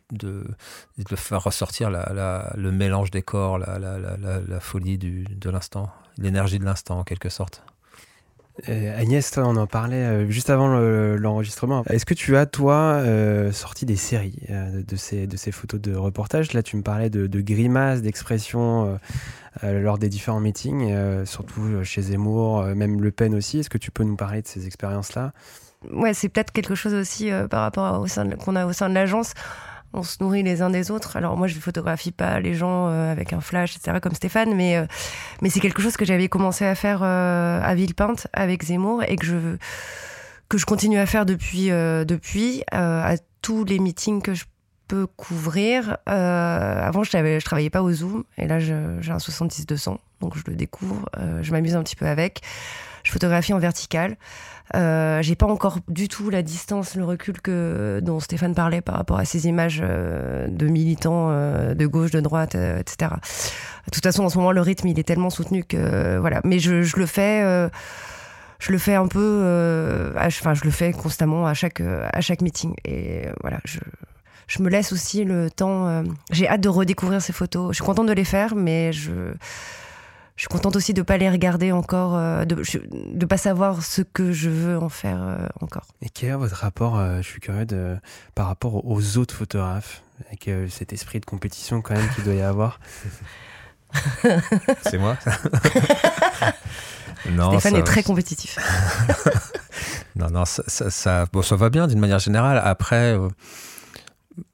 faire 1.16 1.44
ressortir 1.44 1.90
le 1.90 2.72
mélange 2.72 3.12
des 3.12 3.22
corps, 3.22 3.58
la, 3.58 4.60
folie 4.60 4.98
de 4.98 5.50
l'instant, 5.50 5.92
l'énergie 6.18 6.60
de 6.60 6.66
l'instant 6.66 7.00
en 7.00 7.04
quelque 7.04 7.30
sorte. 7.30 7.64
Euh, 8.70 9.00
Agnès, 9.00 9.30
toi, 9.30 9.44
on 9.46 9.56
en 9.56 9.68
parlait 9.68 9.96
euh, 9.96 10.30
juste 10.30 10.50
avant 10.50 10.68
l'enregistrement. 10.68 11.84
Est-ce 11.90 12.06
que 12.06 12.14
tu 12.14 12.36
as, 12.38 12.46
toi, 12.46 12.76
euh, 12.76 13.52
sorti 13.52 13.86
des 13.86 13.96
séries 13.96 14.40
de, 14.50 14.96
ces, 14.96 15.28
de 15.28 15.38
ces 15.38 15.52
photos 15.52 15.80
de 15.80 15.96
reportage 15.96 16.54
Là, 16.54 16.64
tu 16.64 16.76
me 16.76 16.82
parlais 16.82 17.10
de, 17.10 17.42
grimaces, 17.42 18.02
d'expressions 18.02 19.00
lors 19.64 19.98
des 19.98 20.10
différents 20.10 20.40
meetings, 20.40 20.94
surtout 21.26 21.84
chez 21.84 22.02
Zemmour, 22.02 22.64
même 22.64 23.02
Le 23.02 23.12
Pen 23.12 23.36
aussi. 23.36 23.60
Est-ce 23.60 23.70
que 23.70 23.78
tu 23.78 23.92
peux 23.92 24.04
nous 24.04 24.16
parler 24.16 24.42
de 24.42 24.48
ces 24.48 24.66
expériences-là? 24.66 25.34
Ouais, 25.92 26.14
c'est 26.14 26.30
peut-être 26.30 26.52
quelque 26.52 26.76
chose 26.76 26.94
aussi 26.94 27.30
par 27.50 27.62
rapport 27.62 28.02
au 28.02 28.08
sein 28.08 28.30
qu'on 28.32 28.56
a 28.56 28.66
au 28.66 28.74
sein 28.74 28.90
de 28.90 28.96
l'agence 28.96 29.34
on 29.94 30.04
se 30.04 30.18
nourrit 30.22 30.44
les 30.44 30.62
uns 30.62 30.70
des 30.70 30.92
autres. 30.92 31.18
Alors 31.18 31.38
moi, 31.38 31.48
je 31.48 31.56
ne 31.56 31.62
photographie 31.62 32.12
pas 32.12 32.40
les 32.40 32.54
gens 32.54 32.88
euh, 32.88 33.12
avec 33.12 33.34
un 33.34 33.42
flash, 33.42 33.76
etc., 33.76 33.98
comme 34.02 34.14
Stéphane, 34.14 34.54
mais, 34.56 34.78
euh, 34.78 34.86
mais 35.42 35.50
c'est 35.50 35.60
quelque 35.60 35.82
chose 35.82 35.98
que 35.98 36.06
j'avais 36.06 36.28
commencé 36.30 36.66
à 36.66 36.76
faire 36.76 37.02
euh, 37.04 37.62
à 37.62 37.76
Villepinte 37.76 38.28
avec 38.34 38.64
Zemmour 38.64 39.04
et 39.08 39.16
que 39.16 39.26
je, 39.26 39.58
que 40.50 40.58
je 40.58 40.66
continue 40.66 41.00
à 41.00 41.06
faire 41.06 41.26
depuis, 41.26 41.70
depuis 41.70 42.64
à 42.72 43.16
tous 43.42 43.64
les 43.66 43.80
meetings 43.80 44.22
que 44.22 44.34
je 44.34 44.46
peux 44.88 45.08
couvrir. 45.08 45.98
avant, 46.06 47.04
je, 47.04 47.12
je 47.12 47.46
travaillais 47.46 47.70
pas 47.70 47.82
au 47.82 47.92
Zoom 47.92 48.24
et 48.38 48.48
là, 48.48 48.60
j'ai 48.60 48.74
un 48.74 49.18
70-200, 49.18 49.98
donc 50.22 50.38
je 50.38 50.44
le 50.48 50.56
découvre, 50.56 51.10
je 51.42 51.52
m'amuse 51.52 51.76
un 51.76 51.84
petit 51.84 51.96
peu 51.96 52.08
avec. 52.08 52.42
Je 53.08 53.14
photographie 53.14 53.54
en 53.54 53.58
vertical. 53.58 54.18
Euh, 54.76 55.22
j'ai 55.22 55.36
pas 55.36 55.46
encore 55.46 55.80
du 55.88 56.10
tout 56.10 56.30
la 56.30 56.42
distance, 56.42 56.96
le 56.96 57.06
recul 57.06 57.40
que 57.40 58.02
dont 58.04 58.20
Stéphane 58.20 58.54
parlait 58.54 58.82
par 58.82 58.96
rapport 58.96 59.18
à 59.18 59.24
ces 59.24 59.48
images 59.48 59.82
euh, 59.82 60.50
de 60.50 60.68
militants 60.68 61.30
euh, 61.30 61.74
de 61.74 61.88
gauche, 61.88 62.12
de 62.12 62.20
droite, 62.20 62.56
etc. 62.56 63.12
De 63.86 63.92
toute 63.92 64.04
façon, 64.04 64.26
en 64.26 64.30
ce 64.30 64.38
moment, 64.38 64.52
le 64.52 64.60
rythme 64.60 64.90
il 64.90 65.00
est 65.00 65.08
tellement 65.08 65.30
soutenu 65.30 65.64
que 65.64 66.18
voilà. 66.18 66.42
Mais 66.44 66.60
je, 66.60 66.74
le 66.74 67.06
fais. 67.06 67.70
je 68.60 68.72
le 68.74 68.78
fais 68.78 68.96
un 68.96 69.08
peu, 69.08 70.12
enfin, 70.18 70.54
je 70.54 70.66
le 70.66 70.72
fais 70.72 70.92
constamment 70.92 71.48
à 71.48 71.54
chaque, 71.54 71.80
à 71.80 72.20
chaque 72.20 72.42
meeting. 72.42 72.74
Et 72.84 73.22
voilà, 73.40 73.62
je 74.48 74.62
me 74.62 74.68
laisse 74.68 74.92
aussi 74.92 75.24
le 75.24 75.50
temps. 75.50 76.04
J'ai 76.30 76.50
hâte 76.50 76.60
de 76.60 76.68
redécouvrir 76.68 77.22
ces 77.22 77.32
photos. 77.32 77.70
Je 77.72 77.76
suis 77.76 77.86
contente 77.86 78.08
de 78.08 78.14
les 78.14 78.26
faire, 78.26 78.54
mais 78.54 78.92
je, 78.92 79.32
je 80.38 80.44
suis 80.44 80.50
contente 80.50 80.76
aussi 80.76 80.94
de 80.94 81.02
ne 81.02 81.04
pas 81.04 81.18
les 81.18 81.30
regarder 81.32 81.72
encore, 81.72 82.16
euh, 82.16 82.46
de 82.46 82.56
ne 82.56 83.26
pas 83.26 83.38
savoir 83.38 83.84
ce 83.84 84.04
que 84.04 84.32
je 84.32 84.52
veux 84.52 84.78
en 84.78 84.88
faire 84.88 85.20
euh, 85.20 85.48
encore. 85.62 85.88
Et 86.04 86.10
quel 86.10 86.30
est 86.30 86.36
votre 86.36 86.56
rapport, 86.58 87.00
euh, 87.00 87.18
je 87.24 87.28
suis 87.28 87.40
curieux, 87.40 87.66
de, 87.66 87.98
par 88.36 88.46
rapport 88.46 88.86
aux 88.86 89.18
autres 89.18 89.34
photographes, 89.34 90.04
avec 90.28 90.50
cet 90.70 90.94
esprit 90.94 91.20
de 91.20 91.26
compétition 91.26 91.82
quand 91.82 91.96
même 91.96 92.08
qu'il 92.14 92.24
doit 92.24 92.36
y 92.36 92.42
avoir? 92.42 92.80
C'est 94.84 95.00
moi? 95.00 95.18
Non, 97.32 97.50
Stéphane 97.50 97.78
est 97.78 97.84
très 97.84 98.04
compétitif. 98.04 98.58
non, 100.16 100.30
non, 100.30 100.46
ça, 100.46 100.64
ça, 100.68 101.26
bon, 101.34 101.42
ça 101.42 101.56
va 101.56 101.70
bien 101.70 101.88
d'une 101.88 102.00
manière 102.00 102.20
générale. 102.20 102.62
Après, 102.64 103.18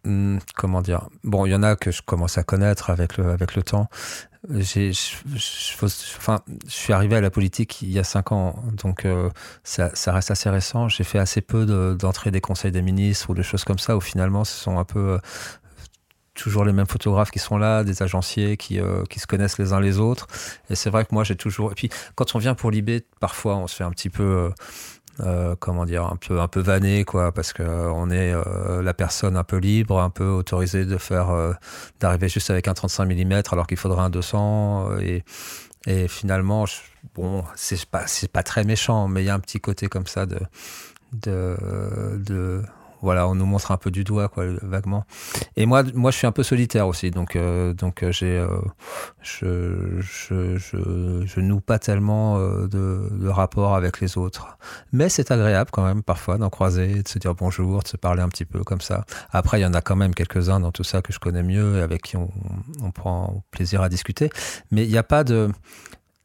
hmm, 0.06 0.38
comment 0.56 0.82
dire? 0.82 1.10
Bon, 1.24 1.46
il 1.46 1.52
y 1.52 1.56
en 1.56 1.62
a 1.62 1.76
que 1.76 1.92
je 1.92 2.02
commence 2.02 2.38
à 2.38 2.44
connaître 2.44 2.90
avec 2.90 3.18
le, 3.18 3.32
avec 3.32 3.56
le 3.56 3.64
temps 3.64 3.90
je, 4.50 5.86
enfin, 6.18 6.42
je 6.66 6.72
suis 6.72 6.92
arrivé 6.92 7.16
à 7.16 7.22
la 7.22 7.30
politique 7.30 7.82
il 7.82 7.92
y 7.92 8.00
a 8.00 8.04
cinq 8.04 8.32
ans, 8.32 8.62
donc 8.74 9.06
euh, 9.06 9.30
ça, 9.64 9.92
ça, 9.96 10.12
reste 10.12 10.32
assez 10.32 10.50
récent. 10.50 10.90
J'ai 10.90 11.06
fait 11.06 11.20
assez 11.20 11.42
peu 11.42 11.96
d'entrées 11.96 12.32
des 12.32 12.42
conseils 12.42 12.72
des 12.72 12.82
ministres 12.82 13.30
ou 13.30 13.34
des 13.34 13.44
choses 13.44 13.64
comme 13.64 13.80
ça, 13.80 13.96
où 13.96 14.02
finalement, 14.02 14.44
ce 14.44 14.54
sont 14.54 14.78
un 14.78 14.84
peu 14.84 15.00
euh, 15.00 15.18
toujours 16.34 16.66
les 16.66 16.74
mêmes 16.74 16.88
photographes 16.88 17.32
qui 17.32 17.40
sont 17.40 17.58
là, 17.58 17.86
des 17.86 18.04
agenciers 18.04 18.58
qui, 18.58 18.80
euh, 18.80 19.06
qui 19.10 19.20
se 19.20 19.28
connaissent 19.28 19.58
les 19.60 19.72
uns 19.72 19.80
les 19.80 20.00
autres. 20.00 20.28
Et 20.70 20.76
c'est 20.76 20.90
vrai 20.90 21.06
que 21.06 21.14
moi, 21.14 21.24
j'ai 21.24 21.38
toujours. 21.38 21.72
Et 21.72 21.76
puis, 21.76 21.90
quand 22.16 22.36
on 22.36 22.40
vient 22.40 22.54
pour 22.54 22.70
Libé, 22.70 23.06
parfois, 23.22 23.56
on 23.56 23.68
se 23.68 23.76
fait 23.76 23.86
un 23.86 23.92
petit 23.92 24.10
peu 24.10 24.52
euh, 25.20 25.56
comment 25.60 25.86
dire, 25.86 26.06
un 26.06 26.16
peu, 26.16 26.40
un 26.42 26.48
peu 26.48 26.60
vanné, 26.60 27.04
quoi, 27.04 27.32
parce 27.32 27.54
que 27.54 27.64
on 27.64 28.10
est 28.10 28.34
euh, 28.34 28.82
la 28.82 28.94
personne 28.94 29.38
un 29.38 29.44
peu 29.44 29.58
libre, 29.58 30.00
un 30.00 30.10
peu 30.10 30.26
autorisée 30.26 30.86
de 30.86 30.98
faire, 30.98 31.30
euh, 31.30 31.54
d'arriver 32.00 32.30
juste 32.30 32.50
avec 32.50 32.68
un 32.68 32.74
35 32.74 33.06
mm 33.06 33.44
alors 33.52 33.68
qu'il 33.68 33.78
faudrait 33.78 34.02
un 34.02 34.10
200 34.10 34.98
et, 35.02 35.24
et 35.86 36.08
finalement, 36.08 36.66
bon, 37.14 37.44
c'est 37.56 37.86
pas, 37.86 38.08
c'est 38.08 38.32
pas 38.32 38.42
très 38.42 38.64
méchant, 38.64 39.08
mais 39.08 39.22
il 39.24 39.26
y 39.28 39.30
a 39.30 39.36
un 39.36 39.40
petit 39.40 39.60
côté 39.60 39.88
comme 39.88 40.08
ça 40.08 40.26
de, 40.26 40.40
de, 41.12 41.58
de 42.18 42.64
voilà, 43.04 43.28
on 43.28 43.36
nous 43.36 43.46
montre 43.46 43.72
un 43.72 43.78
peu 43.78 43.92
du 43.92 44.06
doigt, 44.06 44.30
quoi, 44.30 44.46
vaguement. 44.62 45.04
Et 45.58 45.66
moi, 45.66 45.84
moi, 45.94 46.10
je 46.10 46.18
suis 46.18 46.26
un 46.26 46.32
peu 46.32 46.42
solitaire 46.42 46.88
aussi, 46.88 47.12
donc, 47.12 47.36
euh, 47.36 47.74
donc 47.74 48.02
euh, 48.02 48.14
j'ai, 48.14 48.38
euh, 48.38 48.48
je, 49.22 50.00
je, 50.00 50.58
je, 50.58 51.26
je, 51.26 51.40
noue 51.42 51.60
pas 51.60 51.80
tellement 51.80 52.40
de, 52.40 52.68
de, 53.12 53.28
rapport 53.28 53.76
avec 53.76 54.00
les 54.00 54.18
autres. 54.18 54.58
Mais 54.94 55.10
c'est 55.10 55.32
agréable 55.32 55.70
quand 55.72 55.84
même 55.84 56.02
parfois 56.02 56.38
d'en 56.38 56.50
croiser, 56.50 57.04
de 57.04 57.08
se 57.08 57.20
dire 57.20 57.36
bonjour, 57.36 57.84
de 57.84 57.88
se 57.90 57.98
parler 57.98 58.22
un 58.22 58.30
petit 58.30 58.46
peu 58.46 58.64
comme 58.64 58.82
ça. 58.82 59.04
Après, 59.32 59.60
il 59.60 59.64
y 59.64 59.66
en 59.66 59.74
a 59.74 59.82
quand 59.82 59.98
même 59.98 60.16
quelques-uns 60.16 60.62
dans 60.62 60.72
tout 60.72 60.86
ça 60.86 61.02
que 61.02 61.12
je 61.12 61.20
connais 61.20 61.44
mieux 61.44 61.80
et 61.80 61.82
avec 61.82 62.04
qui 62.04 62.16
on, 62.16 62.32
on 62.82 62.92
prend 62.92 63.44
plaisir 63.52 63.82
à 63.82 63.90
discuter. 63.90 64.30
Mais 64.72 64.86
il 64.86 64.90
n'y 64.90 64.98
a 64.98 65.04
pas 65.04 65.26
de, 65.26 65.52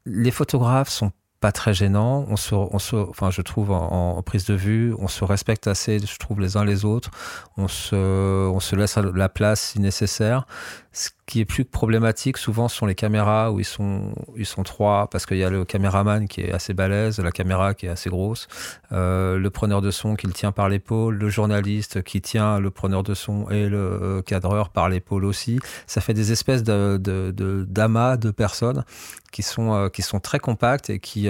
les 0.06 0.30
photographes 0.30 0.90
sont 0.90 1.10
pas 1.40 1.52
très 1.52 1.74
gênant. 1.74 2.26
On 2.28 2.36
se, 2.36 2.54
on 2.54 2.78
se, 2.78 2.96
enfin, 2.96 3.30
je 3.30 3.42
trouve 3.42 3.70
en, 3.70 4.22
prise 4.22 4.44
de 4.44 4.54
vue, 4.54 4.94
on 4.98 5.08
se 5.08 5.24
respecte 5.24 5.66
assez, 5.66 5.98
je 5.98 6.18
trouve 6.18 6.40
les 6.40 6.56
uns 6.56 6.64
les 6.64 6.84
autres. 6.84 7.10
On 7.56 7.68
se, 7.68 7.94
on 7.94 8.60
se 8.60 8.76
laisse 8.76 8.96
la 8.96 9.28
place 9.28 9.60
si 9.60 9.80
nécessaire. 9.80 10.46
Ce 10.92 11.10
qui 11.28 11.40
est 11.40 11.44
plus 11.44 11.66
problématique 11.66 12.38
souvent 12.38 12.68
sont 12.68 12.86
les 12.86 12.94
caméras 12.94 13.52
où 13.52 13.60
ils 13.60 13.64
sont 13.64 14.14
ils 14.38 14.46
sont 14.46 14.62
trois 14.62 15.08
parce 15.10 15.26
qu'il 15.26 15.36
y 15.36 15.44
a 15.44 15.50
le 15.50 15.66
caméraman 15.66 16.26
qui 16.26 16.40
est 16.40 16.52
assez 16.52 16.72
balèze, 16.72 17.18
la 17.18 17.32
caméra 17.32 17.74
qui 17.74 17.84
est 17.84 17.90
assez 17.90 18.08
grosse, 18.08 18.48
euh, 18.92 19.36
le 19.36 19.50
preneur 19.50 19.82
de 19.82 19.90
son 19.90 20.16
qui 20.16 20.26
le 20.26 20.32
tient 20.32 20.52
par 20.52 20.70
l'épaule, 20.70 21.16
le 21.16 21.28
journaliste 21.28 22.02
qui 22.02 22.22
tient 22.22 22.58
le 22.58 22.70
preneur 22.70 23.02
de 23.02 23.12
son 23.12 23.46
et 23.50 23.68
le 23.68 23.78
euh, 23.78 24.22
cadreur 24.22 24.70
par 24.70 24.88
l'épaule 24.88 25.26
aussi. 25.26 25.60
Ça 25.86 26.00
fait 26.00 26.14
des 26.14 26.32
espèces 26.32 26.62
de 26.62 26.96
d'amas 27.68 28.16
de, 28.16 28.28
de, 28.28 28.30
personnes 28.30 28.84
qui 29.30 29.42
sont 29.42 29.74
euh, 29.74 29.88
qui 29.90 30.00
sont 30.00 30.20
très 30.20 30.38
compactes 30.38 30.88
et 30.88 30.98
qui 30.98 31.28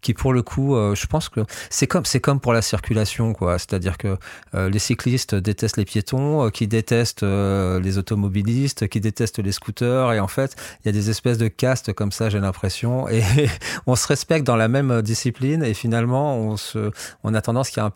qui 0.00 0.14
pour 0.14 0.32
le 0.32 0.42
coup 0.42 0.74
je 0.94 1.06
pense 1.06 1.28
que 1.28 1.40
c'est 1.68 1.86
comme 1.86 2.04
comme 2.22 2.40
pour 2.40 2.54
la 2.54 2.62
circulation 2.62 3.34
quoi 3.34 3.58
c'est-à-dire 3.58 3.98
que 3.98 4.16
les 4.54 4.78
cyclistes 4.78 5.34
détestent 5.34 5.76
les 5.76 5.84
piétons 5.84 6.48
qui 6.50 6.66
détestent 6.66 7.22
les 7.22 7.98
automobilistes 7.98 8.88
qui 8.88 9.00
détestent 9.00 9.25
les 9.38 9.52
scooters 9.52 10.12
et 10.12 10.20
en 10.20 10.28
fait 10.28 10.56
il 10.80 10.86
y 10.86 10.88
a 10.88 10.92
des 10.92 11.10
espèces 11.10 11.38
de 11.38 11.48
castes 11.48 11.92
comme 11.92 12.12
ça 12.12 12.30
j'ai 12.30 12.40
l'impression 12.40 13.08
et 13.08 13.22
on 13.86 13.96
se 13.96 14.06
respecte 14.06 14.46
dans 14.46 14.56
la 14.56 14.68
même 14.68 15.02
discipline 15.02 15.62
et 15.62 15.74
finalement 15.74 16.36
on 16.36 16.56
se 16.56 16.90
on 17.22 17.34
a 17.34 17.40
tendance 17.40 17.70
qu'il 17.70 17.82
a 17.82 17.90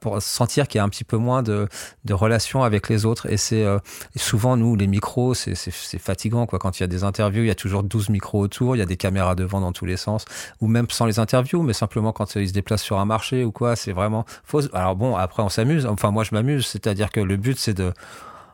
pour 0.00 0.20
sentir 0.22 0.68
qu'il 0.68 0.78
y 0.78 0.80
a 0.80 0.84
un 0.84 0.88
petit 0.88 1.04
peu 1.04 1.16
moins 1.16 1.42
de, 1.42 1.68
de 2.04 2.14
relations 2.14 2.62
avec 2.62 2.88
les 2.88 3.04
autres. 3.04 3.30
Et 3.30 3.36
c'est 3.36 3.64
euh, 3.64 3.78
souvent, 4.16 4.56
nous, 4.56 4.74
les 4.76 4.86
micros, 4.86 5.34
c'est 5.34 5.54
fatigant. 5.98 6.46
Quoi. 6.46 6.58
Quand 6.58 6.78
il 6.78 6.82
y 6.82 6.84
a 6.84 6.86
des 6.86 7.04
interviews, 7.04 7.42
il 7.42 7.48
y 7.48 7.50
a 7.50 7.54
toujours 7.54 7.82
12 7.82 8.08
micros 8.08 8.40
autour, 8.40 8.76
il 8.76 8.78
y 8.78 8.82
a 8.82 8.86
des 8.86 8.96
caméras 8.96 9.34
devant 9.34 9.60
dans 9.60 9.72
tous 9.72 9.86
les 9.86 9.96
sens, 9.96 10.24
ou 10.60 10.66
même 10.66 10.86
sans 10.90 11.06
les 11.06 11.18
interviews, 11.18 11.62
mais 11.62 11.72
simplement 11.72 12.12
quand 12.12 12.36
ils 12.36 12.48
se 12.48 12.52
déplacent 12.52 12.82
sur 12.82 12.98
un 12.98 13.04
marché 13.04 13.44
ou 13.44 13.52
quoi, 13.52 13.76
c'est 13.76 13.92
vraiment 13.92 14.24
faux. 14.44 14.62
Alors 14.74 14.96
bon, 14.96 15.16
après, 15.16 15.42
on 15.42 15.48
s'amuse. 15.48 15.86
Enfin, 15.86 16.10
moi, 16.10 16.24
je 16.24 16.34
m'amuse. 16.34 16.66
C'est-à-dire 16.66 17.10
que 17.10 17.20
le 17.20 17.36
but, 17.36 17.58
c'est 17.58 17.74
de 17.74 17.92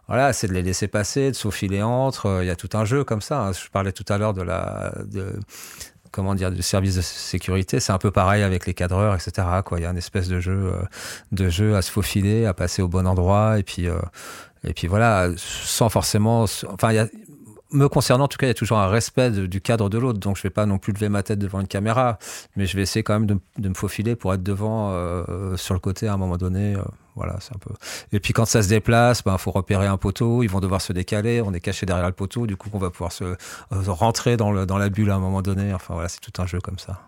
voilà, 0.09 0.33
c'est 0.33 0.47
de 0.47 0.53
les 0.53 0.63
laisser 0.63 0.89
passer, 0.89 1.31
de 1.31 1.37
s'aufiler 1.37 1.83
entre. 1.83 2.41
Il 2.43 2.47
y 2.47 2.51
a 2.51 2.57
tout 2.57 2.71
un 2.75 2.85
jeu 2.85 3.05
comme 3.05 3.21
ça. 3.21 3.41
Hein. 3.41 3.53
Je 3.53 3.69
parlais 3.71 3.93
tout 3.93 4.05
à 4.09 4.19
l'heure 4.19 4.35
de 4.35 4.43
la, 4.43 4.93
de, 5.05 5.33
comment 6.17 6.35
dire, 6.35 6.51
du 6.51 6.63
service 6.63 6.97
de 6.97 7.03
sécurité. 7.03 7.79
C'est 7.79 7.93
un 7.93 7.99
peu 7.99 8.11
pareil 8.11 8.43
avec 8.43 8.67
les 8.67 8.75
cadreurs, 8.75 9.15
etc. 9.15 9.47
Il 9.73 9.83
y 9.83 9.85
a 9.85 9.91
une 9.91 9.99
espèce 9.99 10.29
de 10.29 10.41
jeu, 10.41 10.73
euh, 10.73 10.83
de 11.33 11.49
jeu 11.49 11.77
à 11.77 11.83
se 11.83 11.91
faufiler, 11.91 12.47
à 12.47 12.55
passer 12.55 12.83
au 12.83 12.89
bon 12.89 13.07
endroit, 13.07 13.59
et 13.59 13.63
puis, 13.63 13.89
euh, 13.89 13.99
et 14.65 14.73
puis 14.73 14.87
voilà, 14.87 15.29
sans 15.37 15.89
forcément. 15.89 16.47
Enfin, 16.69 16.93
il 16.93 16.97
y 16.97 16.99
a, 16.99 17.09
me 17.73 17.89
concernant, 17.89 18.25
en 18.25 18.29
tout 18.29 18.39
cas, 18.39 18.47
il 18.47 18.51
y 18.51 18.53
a 18.53 18.55
toujours 18.55 18.79
un 18.79 18.89
respect 18.89 19.31
du 19.31 19.61
cadre 19.61 19.89
de 19.89 19.99
l'autre. 19.99 20.19
Donc, 20.19 20.37
je 20.37 20.43
vais 20.43 20.51
pas 20.51 20.67
non 20.67 20.79
plus 20.79 20.93
lever 20.93 21.09
ma 21.09 21.23
tête 21.23 21.39
devant 21.39 21.61
une 21.61 21.67
caméra, 21.67 22.19
mais 22.57 22.67
je 22.67 22.77
vais 22.77 22.83
essayer 22.83 23.03
quand 23.03 23.19
même 23.19 23.27
de, 23.27 23.69
me 23.69 23.75
faufiler 23.75 24.17
pour 24.17 24.33
être 24.33 24.43
devant, 24.43 24.91
euh, 24.93 25.57
sur 25.57 25.75
le 25.75 25.81
côté 25.81 26.09
à 26.09 26.15
un 26.15 26.17
moment 26.17 26.37
donné. 26.37 26.77
Voilà, 27.17 27.39
c'est 27.41 27.55
un 27.55 27.59
peu. 27.59 27.73
Et 28.13 28.21
puis 28.21 28.35
quand 28.35 28.45
ça 28.45 28.63
se 28.63 28.69
déplace, 28.69 29.25
ben 29.25 29.39
faut 29.39 29.51
repérer 29.51 29.87
un 29.87 29.97
poteau. 29.97 30.43
Ils 30.43 30.51
vont 30.51 30.61
devoir 30.61 30.83
se 30.83 30.93
décaler. 30.93 31.41
On 31.41 31.55
est 31.55 31.61
caché 31.61 31.87
derrière 31.87 32.07
le 32.07 32.13
poteau. 32.13 32.47
Du 32.47 32.57
coup, 32.57 32.69
on 32.75 32.79
va 32.79 32.91
pouvoir 32.91 33.11
se 33.11 33.25
euh, 33.25 33.37
rentrer 33.71 34.37
dans 34.37 34.53
la 34.53 34.89
bulle 34.91 35.11
à 35.11 35.15
un 35.15 35.19
moment 35.19 35.41
donné. 35.41 35.73
Enfin 35.73 35.95
voilà, 35.95 36.11
c'est 36.11 36.21
tout 36.21 36.43
un 36.43 36.47
jeu 36.47 36.61
comme 36.61 36.79
ça. 36.79 37.01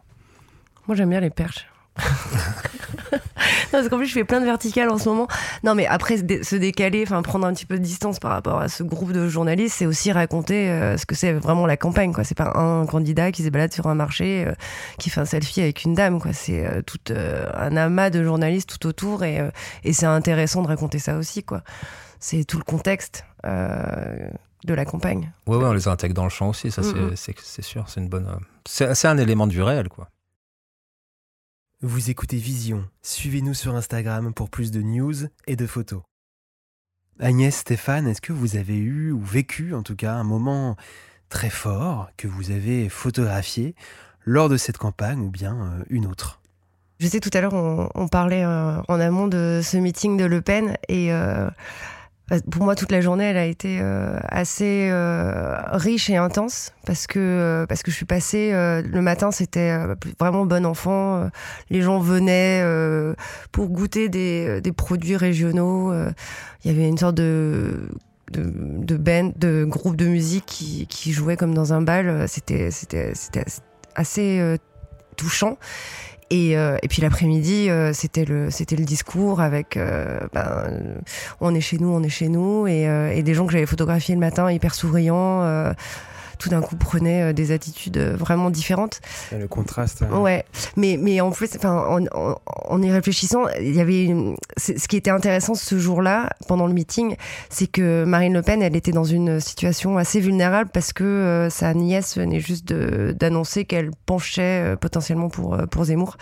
Moi, 0.87 0.97
j'aime 0.97 1.11
bien 1.11 1.21
les 1.21 1.29
perches. 1.29 1.67
non, 3.13 3.19
parce 3.73 3.89
qu'en 3.89 3.99
plus, 3.99 4.07
je 4.07 4.13
fais 4.13 4.25
plein 4.25 4.41
de 4.41 4.45
verticales 4.45 4.91
en 4.91 4.99
ce 4.99 5.09
moment. 5.09 5.29
Non, 5.65 5.75
mais 5.75 5.87
après, 5.87 6.19
se 6.19 6.57
décaler, 6.57 7.03
enfin, 7.03 7.23
prendre 7.23 7.47
un 7.47 7.53
petit 7.53 7.67
peu 7.67 7.79
de 7.79 7.83
distance 7.83 8.19
par 8.19 8.31
rapport 8.31 8.61
à 8.61 8.69
ce 8.69 8.83
groupe 8.83 9.13
de 9.13 9.29
journalistes, 9.29 9.77
c'est 9.79 9.87
aussi 9.87 10.13
raconter 10.13 10.71
euh, 10.71 10.97
ce 10.97 11.07
que 11.07 11.15
c'est 11.15 11.33
vraiment 11.33 11.67
la 11.67 11.77
campagne, 11.77 12.13
quoi. 12.13 12.25
C'est 12.25 12.37
pas 12.37 12.53
un 12.57 12.87
candidat 12.87 13.33
qui 13.33 13.45
se 13.45 13.49
balade 13.49 13.73
sur 13.73 13.87
un 13.87 13.95
marché, 13.95 14.45
euh, 14.47 14.53
qui 14.99 15.11
fait 15.11 15.21
un 15.21 15.25
selfie 15.27 15.61
avec 15.61 15.85
une 15.85 15.95
dame, 15.95 16.21
quoi. 16.21 16.33
C'est 16.33 16.67
euh, 16.67 16.83
tout 16.83 16.99
un 17.09 17.77
amas 17.77 18.11
de 18.11 18.23
journalistes 18.23 18.79
tout 18.79 18.89
autour 18.89 19.25
et, 19.25 19.41
et 19.85 19.93
c'est 19.93 20.07
intéressant 20.07 20.63
de 20.63 20.69
raconter 20.69 20.99
ça 20.99 21.17
aussi, 21.17 21.43
quoi. 21.43 21.63
C'est 22.21 22.45
tout 22.45 22.59
le 22.59 22.65
contexte. 22.65 23.25
de 23.45 24.75
la 24.75 24.85
campagne. 24.85 25.31
Ouais, 25.47 25.57
ouais, 25.57 25.67
on 25.67 25.73
les 25.73 25.87
intègre 25.87 26.15
dans 26.15 26.25
le 26.25 26.31
champ 26.31 26.51
aussi, 26.51 26.71
ça 26.71 26.83
c'est 27.15 27.63
sûr, 27.63 27.85
c'est 27.89 28.01
une 28.01 28.09
bonne. 28.09 28.27
C'est 28.67 29.07
un 29.07 29.19
élément 29.19 29.47
du 29.47 29.63
réel, 29.63 29.89
quoi. 29.89 30.09
Vous 31.81 32.11
écoutez 32.11 32.39
Vision. 32.39 32.85
Suivez-nous 33.03 33.55
sur 33.55 33.77
Instagram 33.77 34.35
pour 34.35 34.51
plus 34.51 34.73
de 34.73 34.83
news 34.83 35.15
et 35.47 35.55
de 35.55 35.65
photos. 35.65 36.03
Agnès, 37.21 37.55
Stéphane, 37.55 38.09
est-ce 38.09 38.21
que 38.21 38.33
vous 38.33 38.57
avez 38.57 38.77
eu 38.77 39.13
ou 39.13 39.23
vécu 39.23 39.75
en 39.75 39.85
tout 39.85 39.95
cas 39.95 40.15
un 40.15 40.25
moment 40.25 40.75
très 41.29 41.51
fort 41.51 42.11
que 42.17 42.27
vous 42.27 42.51
avez 42.51 42.89
photographié 42.89 43.77
lors 44.25 44.49
de 44.49 44.57
cette 44.57 44.77
campagne 44.77 45.21
ou 45.21 45.31
bien 45.31 45.55
euh, 45.55 45.85
une 45.89 46.07
autre? 46.07 46.41
Je 46.99 47.07
sais 47.07 47.21
tout 47.21 47.31
à 47.33 47.41
l'heure 47.41 47.55
on, 47.55 48.09
parlait 48.09 48.45
euh, 48.45 48.83
en 48.89 48.99
amont 48.99 49.29
de 49.29 49.61
ce 49.63 49.77
meeting 49.77 50.17
de 50.17 50.25
Le 50.25 50.43
Pen 50.43 50.77
et 50.89 51.13
euh, 51.13 51.49
pour 52.51 52.65
moi, 52.65 52.75
toute 52.75 52.93
la 52.93 53.01
journée, 53.01 53.25
elle 53.25 53.37
a 53.39 53.47
été 53.47 53.79
euh, 53.81 54.19
assez 54.29 54.89
euh, 54.91 55.57
riche 55.73 56.11
et 56.11 56.17
intense 56.17 56.73
parce 56.85 57.07
que 57.07 57.19
euh, 57.19 57.67
parce 57.67 57.83
que 57.83 57.91
je 57.91 57.97
suis 57.97 58.05
passée 58.05 58.53
le 58.53 59.01
matin, 59.01 59.31
c'était 59.31 59.75
vraiment 60.19 60.45
bon 60.45 60.67
enfant. 60.67 61.29
les 61.71 61.83
gens 61.83 61.99
venaient 61.99 62.63
pour 63.53 63.69
goûter 63.69 64.09
des, 64.09 64.73
produits 64.77 65.17
régionaux. 65.17 65.93
Il 66.65 66.71
y 66.71 66.75
avait 66.75 66.89
une 66.89 66.99
sorte 66.99 67.15
de 67.15 67.89
de, 68.31 68.53
de 68.53 68.97
band, 68.99 69.33
de 69.37 69.65
groupe 69.65 69.97
de 69.97 70.07
musique 70.07 70.45
qui, 70.45 70.87
qui 70.87 71.13
jouait 71.13 71.39
comme 71.39 71.55
dans 71.55 71.73
un 71.73 71.81
bal. 71.81 72.29
C'était 72.29 72.71
c'était 72.71 73.13
c'était 73.15 73.45
assez 73.95 74.59
touchant. 75.17 75.57
Et, 76.31 76.59
euh, 76.59 76.77
et 76.83 76.89
puis 76.89 77.01
l'après-midi, 77.01 77.71
euh, 77.71 77.93
c'était 77.95 78.27
le 78.27 78.51
c'était 78.51 78.77
le 78.77 78.85
discours 78.85 79.41
avec 79.41 79.77
euh, 79.77 80.21
ben, 80.35 81.01
on 81.41 81.55
est 81.55 81.61
chez 81.61 81.79
nous, 81.79 81.89
on 81.89 82.03
est 82.03 82.11
chez 82.11 82.29
nous, 82.29 82.67
et, 82.67 82.83
et 83.15 83.23
des 83.23 83.35
gens 83.35 83.47
que 83.47 83.53
j'avais 83.53 83.67
photographiés 83.67 84.15
le 84.15 84.21
matin 84.21 84.51
hyper 84.51 84.75
souriants 84.75 85.73
tout 86.39 86.49
d'un 86.49 86.63
coup 86.63 86.77
prenait 86.77 87.23
euh, 87.23 87.33
des 87.33 87.53
attitudes 87.53 87.97
euh, 87.97 88.17
vraiment 88.17 88.51
différentes. 88.51 89.01
le 89.33 89.47
contraste. 89.49 90.03
Hein. 90.03 90.19
Ouais, 90.19 90.45
mais 90.77 90.97
mais 91.01 91.21
en 91.21 91.31
plus, 91.31 91.51
enfin, 91.57 92.01
en, 92.13 92.83
y 92.83 92.91
réfléchissant, 92.91 93.49
il 93.61 93.75
y 93.75 93.81
avait 93.81 94.15
ce 94.57 94.89
qui 94.89 94.97
était 94.97 95.11
intéressant 95.11 95.55
ce 95.55 95.79
jour-là 95.79 96.31
pendant 96.47 96.67
le 96.67 96.73
meeting, 96.73 97.17
c'est 97.51 97.67
que 97.67 98.05
Marine 98.05 98.33
Le 98.33 98.43
Pen, 98.43 98.63
elle 98.63 98.77
était 98.77 98.93
dans 98.93 99.05
une 99.05 99.41
situation 99.41 99.99
assez 99.99 100.21
vulnérable 100.21 100.71
parce 100.73 100.93
que 100.93 101.05
euh, 101.05 101.51
sa 101.51 101.75
nièce 101.75 102.17
venait 102.17 102.41
juste 102.41 102.73
d'annoncer 102.73 103.65
qu'elle 103.65 103.91
penchait 104.07 104.77
potentiellement 104.81 105.29
pour 105.29 105.57
pour 105.71 105.85
Zemmour. 105.85 106.17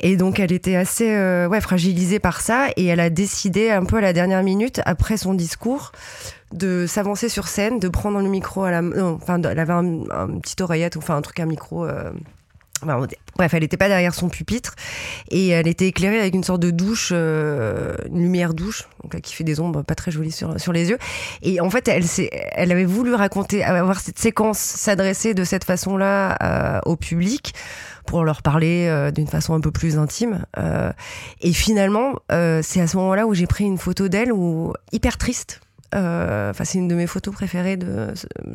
Et 0.00 0.16
donc 0.16 0.38
elle 0.38 0.52
était 0.52 0.76
assez 0.76 1.08
ouais, 1.48 1.60
fragilisée 1.60 2.20
par 2.20 2.40
ça 2.40 2.68
et 2.76 2.86
elle 2.86 3.00
a 3.00 3.10
décidé 3.10 3.70
un 3.70 3.84
peu 3.84 3.96
à 3.96 4.00
la 4.00 4.12
dernière 4.12 4.44
minute, 4.44 4.80
après 4.84 5.16
son 5.16 5.34
discours, 5.34 5.90
de 6.52 6.86
s'avancer 6.86 7.28
sur 7.28 7.48
scène, 7.48 7.78
de 7.78 7.88
prendre 7.88 8.18
le 8.20 8.28
micro 8.28 8.64
à 8.64 8.70
la 8.70 8.82
non, 8.82 9.18
enfin 9.20 9.40
elle 9.42 9.58
avait 9.58 9.72
un, 9.72 10.04
un 10.10 10.38
petit 10.38 10.60
oreillette 10.62 10.96
enfin 10.96 11.16
un 11.16 11.22
truc 11.22 11.40
à 11.40 11.46
micro 11.46 11.86
euh, 12.86 13.06
bref, 13.36 13.54
elle 13.54 13.62
n'était 13.62 13.76
pas 13.76 13.88
derrière 13.88 14.14
son 14.14 14.28
pupitre 14.28 14.74
et 15.30 15.48
elle 15.48 15.66
était 15.66 15.86
éclairée 15.88 16.20
avec 16.20 16.34
une 16.34 16.44
sorte 16.44 16.60
de 16.60 16.70
douche, 16.70 17.10
euh, 17.12 17.96
une 18.08 18.22
lumière 18.22 18.54
douche, 18.54 18.88
qui 19.22 19.34
fait 19.34 19.44
des 19.44 19.60
ombres 19.60 19.82
pas 19.82 19.94
très 19.94 20.10
jolies 20.10 20.32
sur, 20.32 20.60
sur 20.60 20.72
les 20.72 20.90
yeux. 20.90 20.98
Et 21.42 21.60
en 21.60 21.70
fait, 21.70 21.88
elle, 21.88 22.04
elle 22.52 22.72
avait 22.72 22.84
voulu 22.84 23.14
raconter, 23.14 23.64
avoir 23.64 24.00
cette 24.00 24.18
séquence, 24.18 24.58
s'adresser 24.58 25.34
de 25.34 25.44
cette 25.44 25.64
façon-là 25.64 26.36
euh, 26.42 26.80
au 26.86 26.96
public 26.96 27.54
pour 28.06 28.24
leur 28.24 28.40
parler 28.40 29.10
d'une 29.14 29.26
façon 29.26 29.52
un 29.52 29.60
peu 29.60 29.70
plus 29.70 29.98
intime. 29.98 30.46
et 31.42 31.52
finalement, 31.52 32.14
c'est 32.30 32.80
à 32.80 32.86
ce 32.86 32.96
moment-là 32.96 33.26
où 33.26 33.34
j'ai 33.34 33.46
pris 33.46 33.64
une 33.64 33.76
photo 33.76 34.08
d'elle, 34.08 34.32
où 34.32 34.72
hyper 34.92 35.18
triste 35.18 35.60
enfin, 35.92 36.64
c'est 36.64 36.78
une 36.78 36.88
de 36.88 36.94
mes 36.94 37.06
photos 37.06 37.34
préférées 37.34 37.76
de, 37.76 38.12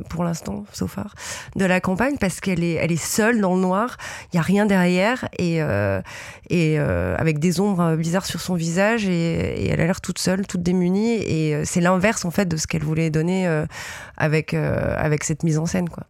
pour 0.09 0.23
l'instant, 0.23 0.65
so 0.71 0.87
far, 0.87 1.15
de 1.55 1.65
la 1.65 1.81
campagne 1.81 2.17
parce 2.19 2.39
qu'elle 2.39 2.63
est, 2.63 2.73
elle 2.73 2.91
est 2.91 3.03
seule 3.03 3.41
dans 3.41 3.55
le 3.55 3.61
noir. 3.61 3.97
Il 4.31 4.37
y 4.37 4.39
a 4.39 4.41
rien 4.41 4.65
derrière 4.65 5.27
et, 5.37 5.61
euh, 5.61 6.01
et 6.49 6.79
euh, 6.79 7.15
avec 7.17 7.39
des 7.39 7.59
ombres 7.59 7.95
bizarres 7.95 8.25
sur 8.25 8.41
son 8.41 8.55
visage 8.55 9.07
et, 9.07 9.69
elle 9.69 9.81
a 9.81 9.85
l'air 9.85 10.01
toute 10.01 10.19
seule, 10.19 10.45
toute 10.45 10.63
démunie. 10.63 11.13
Et 11.13 11.65
c'est 11.65 11.81
l'inverse 11.81 12.25
en 12.25 12.31
fait 12.31 12.45
de 12.45 12.57
ce 12.57 12.67
qu'elle 12.67 12.83
voulait 12.83 13.09
donner 13.09 13.47
avec 14.17 14.53
avec 14.53 15.23
cette 15.23 15.43
mise 15.43 15.57
en 15.57 15.65
scène, 15.65 15.89
quoi. 15.89 16.03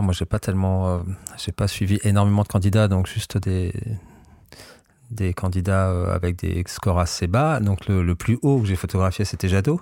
moi, 0.00 0.12
j'ai 0.12 0.24
pas 0.24 0.38
tellement, 0.38 1.02
j'ai 1.36 1.52
pas 1.52 1.68
suivi 1.68 1.98
énormément 2.04 2.42
de 2.42 2.48
candidats, 2.48 2.88
donc 2.88 3.06
juste 3.06 3.38
des 3.38 3.72
des 5.14 5.32
candidats 5.32 5.90
euh, 5.90 6.14
avec 6.14 6.36
des 6.36 6.62
scores 6.66 6.98
assez 6.98 7.26
bas. 7.26 7.60
Donc 7.60 7.86
le, 7.88 8.14
plus 8.14 8.38
haut 8.42 8.60
que 8.60 8.66
j'ai 8.66 8.76
photographié, 8.76 9.24
c'était 9.24 9.48
Jadot. 9.48 9.80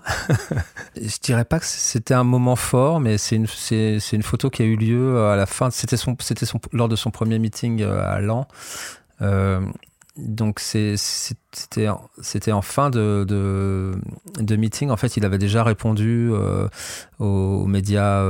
je 0.96 1.18
dirais 1.22 1.44
pas 1.44 1.58
que 1.58 1.66
c'était 1.66 2.14
un 2.14 2.24
moment 2.24 2.56
fort, 2.56 3.00
mais 3.00 3.18
c'est 3.18 3.36
une, 3.36 3.46
c'est, 3.46 3.98
une 4.12 4.22
photo 4.22 4.50
qui 4.50 4.62
a 4.62 4.64
eu 4.64 4.76
lieu 4.76 5.24
à 5.26 5.36
la 5.36 5.46
fin. 5.46 5.70
C'était 5.70 5.96
son, 5.96 6.16
c'était 6.20 6.46
son, 6.46 6.60
lors 6.72 6.88
de 6.88 6.96
son 6.96 7.10
premier 7.10 7.38
meeting 7.38 7.82
euh, 7.82 8.02
à 8.04 8.20
Lan. 8.20 8.46
Euh, 9.22 9.60
donc 10.16 10.60
c'était 10.60 11.88
en 11.88 12.62
fin 12.62 12.90
de, 12.90 13.24
de, 13.26 14.56
meeting. 14.56 14.90
En 14.90 14.96
fait, 14.96 15.16
il 15.16 15.24
avait 15.24 15.38
déjà 15.38 15.64
répondu 15.64 16.30
aux, 17.18 17.66
médias 17.66 18.24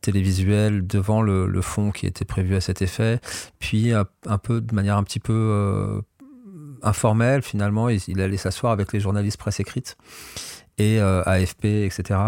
télévisuels 0.00 0.86
devant 0.86 1.22
le, 1.22 1.60
fond 1.62 1.90
qui 1.90 2.06
était 2.06 2.24
prévu 2.24 2.56
à 2.56 2.60
cet 2.60 2.82
effet. 2.82 3.20
Puis 3.58 3.92
un, 3.92 4.38
peu 4.38 4.60
de 4.60 4.74
manière 4.74 4.96
un 4.96 5.02
petit 5.04 5.20
peu 5.20 6.02
informelle, 6.82 7.42
finalement, 7.42 7.88
il, 7.88 8.20
allait 8.20 8.36
s'asseoir 8.36 8.72
avec 8.72 8.92
les 8.92 9.00
journalistes 9.00 9.38
presse 9.38 9.60
écrite. 9.60 9.96
et 10.78 11.00
AFP, 11.00 11.64
etc. 11.64 12.18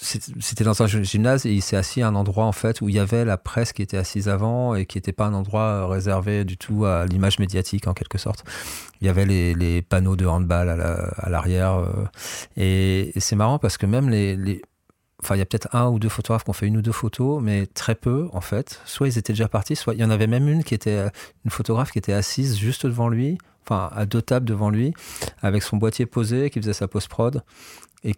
c'était 0.00 0.64
dans 0.64 0.82
un 0.82 0.86
gymnase 0.86 1.46
et 1.46 1.52
il 1.52 1.62
s'est 1.62 1.76
assis 1.76 2.02
à 2.02 2.08
un 2.08 2.14
endroit 2.14 2.44
en 2.44 2.52
fait 2.52 2.80
où 2.80 2.88
il 2.88 2.94
y 2.96 2.98
avait 2.98 3.24
la 3.24 3.36
presse 3.36 3.72
qui 3.72 3.82
était 3.82 3.96
assise 3.96 4.28
avant 4.28 4.74
et 4.74 4.84
qui 4.84 4.98
n'était 4.98 5.12
pas 5.12 5.26
un 5.26 5.34
endroit 5.34 5.86
réservé 5.86 6.44
du 6.44 6.56
tout 6.56 6.84
à 6.84 7.06
l'image 7.06 7.38
médiatique 7.38 7.86
en 7.86 7.94
quelque 7.94 8.18
sorte. 8.18 8.44
Il 9.00 9.06
y 9.06 9.10
avait 9.10 9.26
les, 9.26 9.82
panneaux 9.82 10.16
de 10.16 10.26
handball 10.26 10.70
à 10.70 11.30
l'arrière 11.30 11.86
et, 12.56 13.12
c'est 13.18 13.36
marrant 13.36 13.58
parce 13.58 13.78
que 13.78 13.86
même 13.86 14.10
les 14.10 14.62
Enfin, 15.24 15.36
il 15.36 15.38
y 15.38 15.42
a 15.42 15.46
peut-être 15.46 15.74
un 15.74 15.88
ou 15.88 15.98
deux 15.98 16.10
photographes 16.10 16.44
qui 16.44 16.50
ont 16.50 16.54
fait 16.54 16.66
une 16.66 16.76
ou 16.76 16.82
deux 16.82 16.92
photos, 16.92 17.42
mais 17.42 17.66
très 17.66 17.94
peu 17.94 18.28
en 18.34 18.42
fait. 18.42 18.82
Soit 18.84 19.08
ils 19.08 19.16
étaient 19.16 19.32
déjà 19.32 19.48
partis, 19.48 19.74
soit 19.74 19.94
il 19.94 20.00
y 20.00 20.04
en 20.04 20.10
avait 20.10 20.26
même 20.26 20.48
une 20.50 20.62
qui 20.62 20.74
était 20.74 20.98
euh, 20.98 21.08
une 21.46 21.50
photographe 21.50 21.92
qui 21.92 21.98
était 21.98 22.12
assise 22.12 22.58
juste 22.58 22.84
devant 22.84 23.08
lui, 23.08 23.38
enfin 23.62 23.88
à 23.94 24.04
deux 24.04 24.20
tables 24.20 24.44
devant 24.44 24.68
lui, 24.68 24.92
avec 25.40 25.62
son 25.62 25.78
boîtier 25.78 26.04
posé, 26.04 26.50
qui 26.50 26.60
faisait 26.60 26.74
sa 26.74 26.88
post 26.88 27.08
prod. 27.08 27.42
Et 28.02 28.16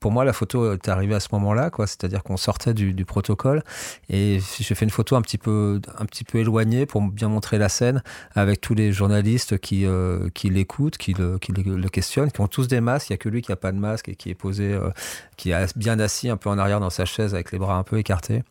pour 0.00 0.12
moi, 0.12 0.24
la 0.24 0.32
photo 0.32 0.72
est 0.72 0.88
arrivée 0.88 1.14
à 1.14 1.20
ce 1.20 1.28
moment-là, 1.32 1.70
quoi. 1.70 1.86
C'est-à-dire 1.86 2.22
qu'on 2.22 2.36
sortait 2.36 2.74
du, 2.74 3.04
protocole. 3.04 3.62
Et 4.10 4.40
j'ai 4.58 4.74
fait 4.74 4.84
une 4.84 4.90
photo 4.90 5.16
un 5.16 5.22
petit 5.22 5.38
peu, 5.38 5.80
un 5.98 6.04
petit 6.04 6.24
peu 6.24 6.38
éloignée 6.38 6.86
pour 6.86 7.00
bien 7.02 7.28
montrer 7.28 7.58
la 7.58 7.68
scène 7.68 8.02
avec 8.34 8.60
tous 8.60 8.74
les 8.74 8.92
journalistes 8.92 9.58
qui, 9.58 9.86
euh, 9.86 10.28
qui 10.34 10.50
l'écoutent, 10.50 10.98
qui, 10.98 11.14
le, 11.14 11.38
qui 11.38 11.52
le, 11.52 11.88
questionnent, 11.88 12.30
qui 12.30 12.40
ont 12.40 12.48
tous 12.48 12.68
des 12.68 12.80
masques. 12.80 13.08
Il 13.10 13.12
n'y 13.12 13.14
a 13.14 13.18
que 13.18 13.28
lui 13.28 13.42
qui 13.42 13.50
n'a 13.50 13.56
pas 13.56 13.72
de 13.72 13.78
masque 13.78 14.08
et 14.08 14.16
qui 14.16 14.30
est 14.30 14.34
posé, 14.34 14.72
euh, 14.72 14.90
qui 15.36 15.50
est 15.50 15.76
bien 15.76 15.98
assis 15.98 16.28
un 16.28 16.36
peu 16.36 16.50
en 16.50 16.58
arrière 16.58 16.80
dans 16.80 16.90
sa 16.90 17.04
chaise 17.04 17.34
avec 17.34 17.52
les 17.52 17.58
bras 17.58 17.76
un 17.76 17.84
peu 17.84 17.98
écartés. 17.98 18.42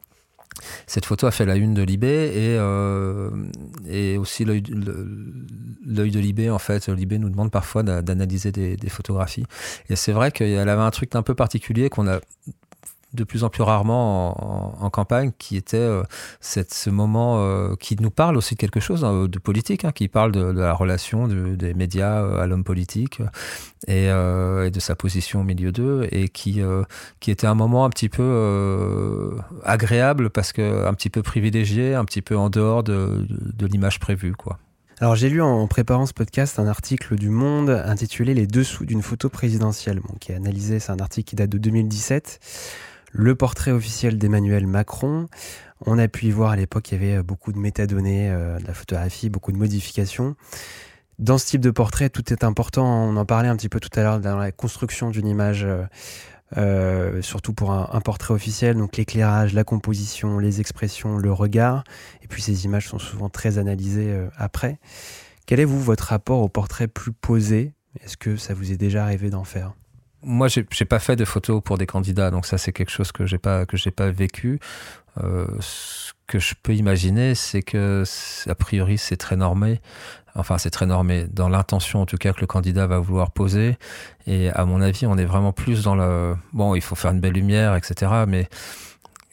Cette 0.85 1.05
photo 1.05 1.27
a 1.27 1.31
fait 1.31 1.45
la 1.45 1.55
une 1.55 1.73
de 1.73 1.83
Libé 1.83 2.07
et, 2.07 2.57
euh, 2.57 3.29
et 3.89 4.17
aussi 4.17 4.45
l'œil 4.45 4.61
de 4.61 6.19
Libé. 6.19 6.49
En 6.49 6.59
fait, 6.59 6.87
Libé 6.87 7.19
nous 7.19 7.29
demande 7.29 7.51
parfois 7.51 7.83
d'analyser 7.83 8.51
des, 8.51 8.75
des, 8.75 8.89
photographies. 8.89 9.45
Et 9.89 9.95
c'est 9.95 10.11
vrai 10.11 10.31
qu'elle 10.31 10.69
avait 10.69 10.81
un 10.81 10.91
truc 10.91 11.15
un 11.15 11.23
peu 11.23 11.35
particulier 11.35 11.89
qu'on 11.89 12.07
a 12.07 12.19
de 13.17 13.23
plus 13.25 13.43
en 13.43 13.49
plus 13.49 13.63
rarement 13.63 14.81
en, 14.81 14.89
campagne, 14.89 15.31
qui 15.37 15.57
était 15.57 15.77
euh, 15.77 16.03
ce 16.41 16.89
moment 16.89 17.39
euh, 17.39 17.75
qui 17.75 17.97
nous 17.99 18.11
parle 18.11 18.37
aussi 18.37 18.55
de 18.55 18.59
quelque 18.59 18.79
chose 18.79 19.03
hein, 19.03 19.25
de 19.27 19.39
politique, 19.39 19.83
hein, 19.83 19.91
qui 19.91 20.07
parle 20.07 20.31
de, 20.31 20.41
la 20.41 20.73
relation 20.73 21.27
des 21.27 21.73
médias 21.73 22.23
euh, 22.23 22.39
à 22.39 22.47
l'homme 22.47 22.63
politique 22.63 23.21
et, 23.87 24.07
de 24.07 24.79
sa 24.79 24.95
position 24.95 25.41
au 25.41 25.43
milieu 25.43 25.71
d'eux, 25.71 26.07
et 26.11 26.29
qui, 26.29 26.61
qui 27.19 27.31
était 27.31 27.47
un 27.47 27.55
moment 27.55 27.85
un 27.85 27.89
petit 27.89 28.09
peu 28.09 29.37
agréable 29.63 30.29
parce 30.29 30.53
que 30.53 30.85
un 30.85 30.93
petit 30.93 31.09
peu 31.09 31.21
privilégié, 31.21 31.95
un 31.95 32.05
petit 32.05 32.21
peu 32.21 32.37
en 32.37 32.49
dehors 32.49 32.83
de, 32.83 33.25
de, 33.29 33.65
l'image 33.65 33.99
prévue, 33.99 34.33
quoi. 34.33 34.59
Alors 34.99 35.15
j'ai 35.15 35.29
lu 35.29 35.41
en 35.41 35.67
préparant 35.67 36.05
ce 36.05 36.13
podcast 36.13 36.57
un 36.57 36.67
article 36.67 37.15
du 37.15 37.29
Monde 37.29 37.69
intitulé 37.69 38.33
Les 38.33 38.47
dessous 38.47 38.85
d'une 38.85 39.03
photo 39.03 39.29
présidentielle, 39.29 39.99
bon, 39.99 40.15
qui 40.19 40.31
est 40.31 40.35
analysé, 40.35 40.79
c'est 40.79 40.91
un 40.91 40.99
article 40.99 41.29
qui 41.29 41.35
date 41.35 41.51
de 41.51 41.59
2017 41.59 42.39
le 43.11 43.35
portrait 43.35 43.71
officiel 43.71 44.17
d'Emmanuel 44.17 44.67
Macron. 44.67 45.27
On 45.85 45.99
a 45.99 46.07
pu 46.07 46.27
y 46.27 46.31
voir 46.31 46.51
à 46.51 46.55
l'époque 46.55 46.83
qu'il 46.83 47.01
y 47.01 47.03
avait 47.03 47.17
euh, 47.17 47.23
beaucoup 47.23 47.51
de 47.51 47.59
métadonnées, 47.59 48.29
euh, 48.31 48.59
de 48.59 48.65
la 48.65 48.73
photographie, 48.73 49.29
beaucoup 49.29 49.51
de 49.51 49.57
modifications. 49.57 50.35
Dans 51.19 51.37
ce 51.37 51.45
type 51.45 51.61
de 51.61 51.71
portrait, 51.71 52.09
tout 52.09 52.31
est 52.31 52.43
important. 52.43 52.85
On 52.85 53.15
en 53.15 53.25
parlait 53.25 53.49
un 53.49 53.55
petit 53.55 53.69
peu 53.69 53.79
tout 53.79 53.89
à 53.95 54.03
l'heure 54.03 54.19
dans 54.19 54.37
la 54.37 54.51
construction 54.51 55.09
d'une 55.09 55.27
image, 55.27 55.65
euh, 56.57 57.21
surtout 57.23 57.53
pour 57.53 57.71
un, 57.71 58.01
portrait 58.01 58.35
officiel. 58.35 58.75
Donc 58.75 58.97
l'éclairage, 58.97 59.53
la 59.55 59.63
composition, 59.63 60.37
les 60.37 60.59
expressions, 60.59 61.17
le 61.17 61.31
regard. 61.31 61.83
Et 62.21 62.27
puis 62.27 62.43
ces 62.43 62.65
images 62.65 62.87
sont 62.87 62.99
souvent 62.99 63.29
très 63.29 63.57
analysées 63.57 64.15
après. 64.37 64.77
Quel 65.47 65.59
est, 65.59 65.65
vous, 65.65 65.81
votre 65.81 66.03
rapport 66.03 66.41
au 66.41 66.49
portrait 66.49 66.87
plus 66.87 67.13
posé? 67.13 67.73
Est-ce 68.03 68.15
que 68.15 68.37
ça 68.37 68.53
vous 68.53 68.71
est 68.71 68.77
déjà 68.77 69.03
arrivé 69.03 69.31
d'en 69.31 69.43
faire? 69.43 69.73
Moi, 70.27 70.47
j'ai 70.49 70.63
pas 70.63 70.99
fait 70.99 71.15
de 71.15 71.25
photos 71.25 71.61
pour 71.63 71.77
des 71.77 71.85
candidats, 71.85 72.31
donc 72.31 72.45
ça 72.45 72.57
c'est 72.57 72.73
quelque 72.73 72.91
chose 72.91 73.11
que 73.11 73.25
j'ai 73.25 73.37
pas 73.37 73.65
que 73.65 73.77
j'ai 73.77 73.91
pas 73.91 74.11
vécu. 74.11 74.59
Euh, 75.23 75.47
ce 75.61 76.11
que 76.27 76.37
je 76.37 76.53
peux 76.61 76.75
imaginer, 76.75 77.33
c'est 77.33 77.61
que 77.61 78.03
a 78.47 78.55
priori 78.55 78.97
c'est 78.97 79.17
très 79.17 79.37
normé. 79.37 79.81
Enfin, 80.35 80.57
c'est 80.57 80.69
très 80.69 80.85
normé 80.85 81.25
dans 81.31 81.49
l'intention 81.49 82.01
en 82.01 82.05
tout 82.05 82.17
cas 82.17 82.33
que 82.33 82.41
le 82.41 82.47
candidat 82.47 82.85
va 82.87 82.99
vouloir 82.99 83.31
poser. 83.31 83.77
Et 84.27 84.49
à 84.51 84.65
mon 84.65 84.81
avis, 84.81 85.05
on 85.07 85.17
est 85.17 85.25
vraiment 85.25 85.53
plus 85.53 85.83
dans 85.83 85.95
le 85.95 86.35
bon. 86.53 86.75
Il 86.75 86.81
faut 86.81 86.95
faire 86.95 87.11
une 87.11 87.21
belle 87.21 87.33
lumière, 87.33 87.75
etc. 87.75 88.25
Mais 88.27 88.49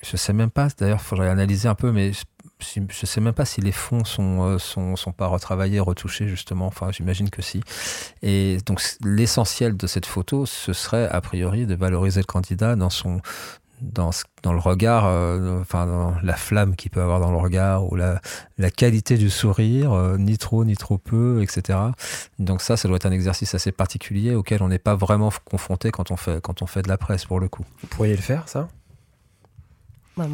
je 0.03 0.17
sais 0.17 0.33
même 0.33 0.51
pas. 0.51 0.69
D'ailleurs, 0.79 1.01
il 1.03 1.05
faudrait 1.07 1.29
analyser 1.29 1.69
un 1.69 1.75
peu. 1.75 1.93
Mais 1.93 2.13
je 2.61 2.81
ne 2.81 2.87
sais 2.91 3.21
même 3.21 3.35
pas 3.35 3.45
si 3.45 3.61
les 3.61 3.73
fonds 3.73 4.05
sont, 4.05 4.43
euh, 4.43 4.59
sont, 4.59 4.97
sont 4.97 5.13
pas 5.13 5.27
retravaillés, 5.27 5.81
retouchés 5.81 6.29
justement. 6.29 6.67
Enfin, 6.67 6.91
j'imagine 6.93 7.31
que 7.31 7.43
si. 7.43 7.63
Et 8.23 8.59
donc 8.67 8.83
l'essentiel 9.05 9.77
de 9.77 9.87
cette 9.87 10.07
photo, 10.07 10.47
ce 10.47 10.73
serait 10.73 11.09
a 11.09 11.21
priori 11.21 11.67
de 11.67 11.75
valoriser 11.75 12.21
le 12.21 12.27
candidat 12.27 12.77
dans 12.77 12.91
son 12.91 13.21
dans, 13.81 14.11
dans 14.43 14.53
le 14.53 14.61
regard, 14.61 15.05
euh, 15.07 15.61
enfin 15.61 15.87
dans 15.87 16.15
la 16.23 16.35
flamme 16.37 16.77
qu'il 16.77 16.91
peut 16.91 17.03
avoir 17.03 17.21
dans 17.21 17.31
le 17.31 17.37
regard 17.37 17.91
ou 17.91 17.97
la, 17.97 18.21
la 18.57 18.71
qualité 18.71 19.19
du 19.19 19.31
sourire, 19.31 19.93
euh, 19.93 20.17
ni 20.17 20.39
trop 20.39 20.65
ni 20.65 20.77
trop 20.77 20.97
peu, 20.97 21.43
etc. 21.43 21.79
Donc 22.39 22.63
ça, 22.63 22.77
ça 22.77 22.89
doit 22.89 22.97
être 22.97 23.07
un 23.07 23.13
exercice 23.13 23.55
assez 23.55 23.73
particulier 23.73 24.35
auquel 24.35 24.63
on 24.63 24.69
n'est 24.69 24.79
pas 24.79 24.95
vraiment 24.95 25.31
confronté 25.45 25.91
quand 25.91 26.11
on 26.11 26.17
fait 26.17 26.41
quand 26.41 26.63
on 26.63 26.67
fait 26.67 26.83
de 26.83 26.89
la 26.89 26.99
presse 26.99 27.25
pour 27.25 27.41
le 27.41 27.49
coup. 27.49 27.65
Vous 27.83 27.89
pourriez 27.89 28.17
le 28.17 28.23
faire, 28.23 28.49
ça? 28.49 28.69
Bah, 30.17 30.29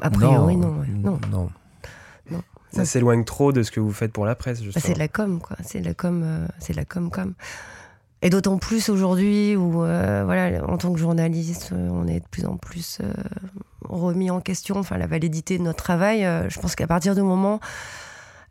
A 0.00 0.10
priori, 0.10 0.56
non. 0.56 0.82
non. 1.02 1.20
non. 1.30 1.50
Ça 2.72 2.84
s'éloigne 2.84 3.24
trop 3.24 3.52
de 3.52 3.62
ce 3.62 3.70
que 3.70 3.80
vous 3.80 3.92
faites 3.92 4.12
pour 4.12 4.24
la 4.24 4.34
presse, 4.34 4.62
bah, 4.62 4.80
c'est 4.80 4.94
de 4.94 4.98
la 4.98 5.08
com, 5.08 5.40
quoi. 5.40 5.56
C'est 5.64 5.80
de 5.80 5.86
la 5.86 5.94
com, 5.94 6.22
euh, 6.24 6.46
c'est 6.58 6.72
de 6.72 6.78
la 6.78 6.84
com, 6.84 7.10
com. 7.10 7.34
Et 8.22 8.30
d'autant 8.30 8.58
plus 8.58 8.90
aujourd'hui 8.90 9.56
où, 9.56 9.82
euh, 9.82 10.22
voilà, 10.24 10.64
en 10.64 10.76
tant 10.76 10.92
que 10.92 10.98
journaliste, 10.98 11.70
euh, 11.72 11.88
on 11.90 12.06
est 12.06 12.20
de 12.20 12.28
plus 12.30 12.44
en 12.44 12.56
plus 12.56 13.00
remis 13.82 14.30
en 14.30 14.40
question, 14.40 14.78
enfin, 14.78 14.98
la 14.98 15.06
validité 15.06 15.58
de 15.58 15.62
notre 15.62 15.82
travail. 15.82 16.20
je 16.48 16.60
pense 16.60 16.76
qu'à 16.76 16.86
partir 16.86 17.14
du 17.14 17.22
moment, 17.22 17.60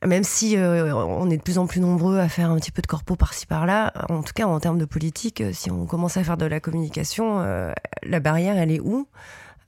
même 0.05 0.23
si 0.23 0.57
on 0.57 1.29
est 1.29 1.37
de 1.37 1.41
plus 1.41 1.57
en 1.59 1.67
plus 1.67 1.79
nombreux 1.79 2.19
à 2.19 2.27
faire 2.27 2.49
un 2.49 2.55
petit 2.57 2.71
peu 2.71 2.81
de 2.81 2.87
corpo 2.87 3.15
par-ci 3.15 3.45
par-là, 3.45 3.93
en 4.09 4.21
tout 4.21 4.33
cas 4.33 4.47
en 4.47 4.59
termes 4.59 4.79
de 4.79 4.85
politique, 4.85 5.43
si 5.53 5.71
on 5.71 5.85
commence 5.85 6.17
à 6.17 6.23
faire 6.23 6.35
de 6.35 6.45
la 6.45 6.59
communication, 6.59 7.39
la 8.03 8.19
barrière, 8.19 8.57
elle 8.57 8.71
est 8.71 8.81
où? 8.81 9.07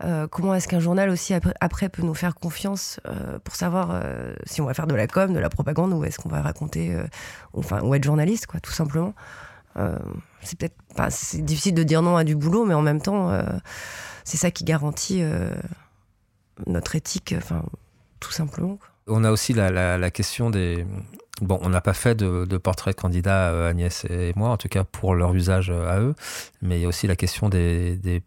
Euh, 0.04 0.28
comment 0.28 0.56
est-ce 0.56 0.68
qu'un 0.68 0.80
journal 0.80 1.10
aussi 1.10 1.34
après, 1.60 1.89
peut 1.89 2.02
nous 2.02 2.14
faire 2.14 2.36
confiance 2.36 2.99
euh, 3.08 3.39
pour 3.39 3.56
savoir 3.56 3.89
euh, 3.91 4.34
si 4.45 4.62
on 4.62 4.66
va 4.66 4.74
faire 4.74 4.88
de 4.88 4.95
la 4.95 5.08
com, 5.08 5.34
de 5.34 5.39
la 5.39 5.49
propagande 5.49 5.93
ou 5.93 6.04
est-ce 6.04 6.20
qu'on 6.20 6.30
va 6.30 6.41
raconter, 6.41 6.95
enfin, 7.54 7.82
ou 7.82 7.93
être 7.95 8.04
journaliste, 8.04 8.47
quoi, 8.47 8.60
tout 8.60 8.72
simplement. 8.72 9.14
c'est 10.41 10.58
peut-être 10.58 10.76
c'est 11.10 11.43
difficile 11.43 11.74
de 11.74 11.84
dire 11.84 12.02
non 12.02 12.18
à 12.18 12.24
du 12.24 12.36
boulot, 12.36 12.66
mais 12.66 12.74
en 12.74 12.82
même 12.82 13.02
temps, 13.02 13.32
c'est 14.24 14.38
ça 14.38 14.52
qui 14.52 14.64
garantit 14.64 15.24
notre 16.68 16.95
éthique, 16.95 17.36
enfin, 17.38 17.64
tout 18.20 18.32
simplement. 18.32 18.80
On 19.08 19.24
a 19.24 19.32
aussi 19.32 19.54
la 19.54 20.12
question 20.12 20.49
des, 20.49 20.86
Bon, 21.42 21.60
on 21.64 21.70
n'a 21.70 21.82
pas 21.82 21.94
fait 21.94 22.14
de, 22.14 22.58
portrait 22.58 22.92
de 22.92 22.96
candidat, 22.96 23.50
euh, 23.50 23.70
Agnès 23.70 24.06
et 24.06 24.32
moi, 24.36 24.50
en 24.50 24.58
tout 24.58 24.68
cas 24.68 24.84
pour 24.84 25.16
leur 25.16 25.34
usage 25.34 25.72
euh, 25.72 25.89
à 25.89 26.00
eux, 26.00 26.14
mais 26.62 26.78
il 26.78 26.84
y 26.84 26.86
a 26.86 26.88
aussi 26.88 27.08
la 27.08 27.16
question 27.16 27.50
des, 27.50 28.22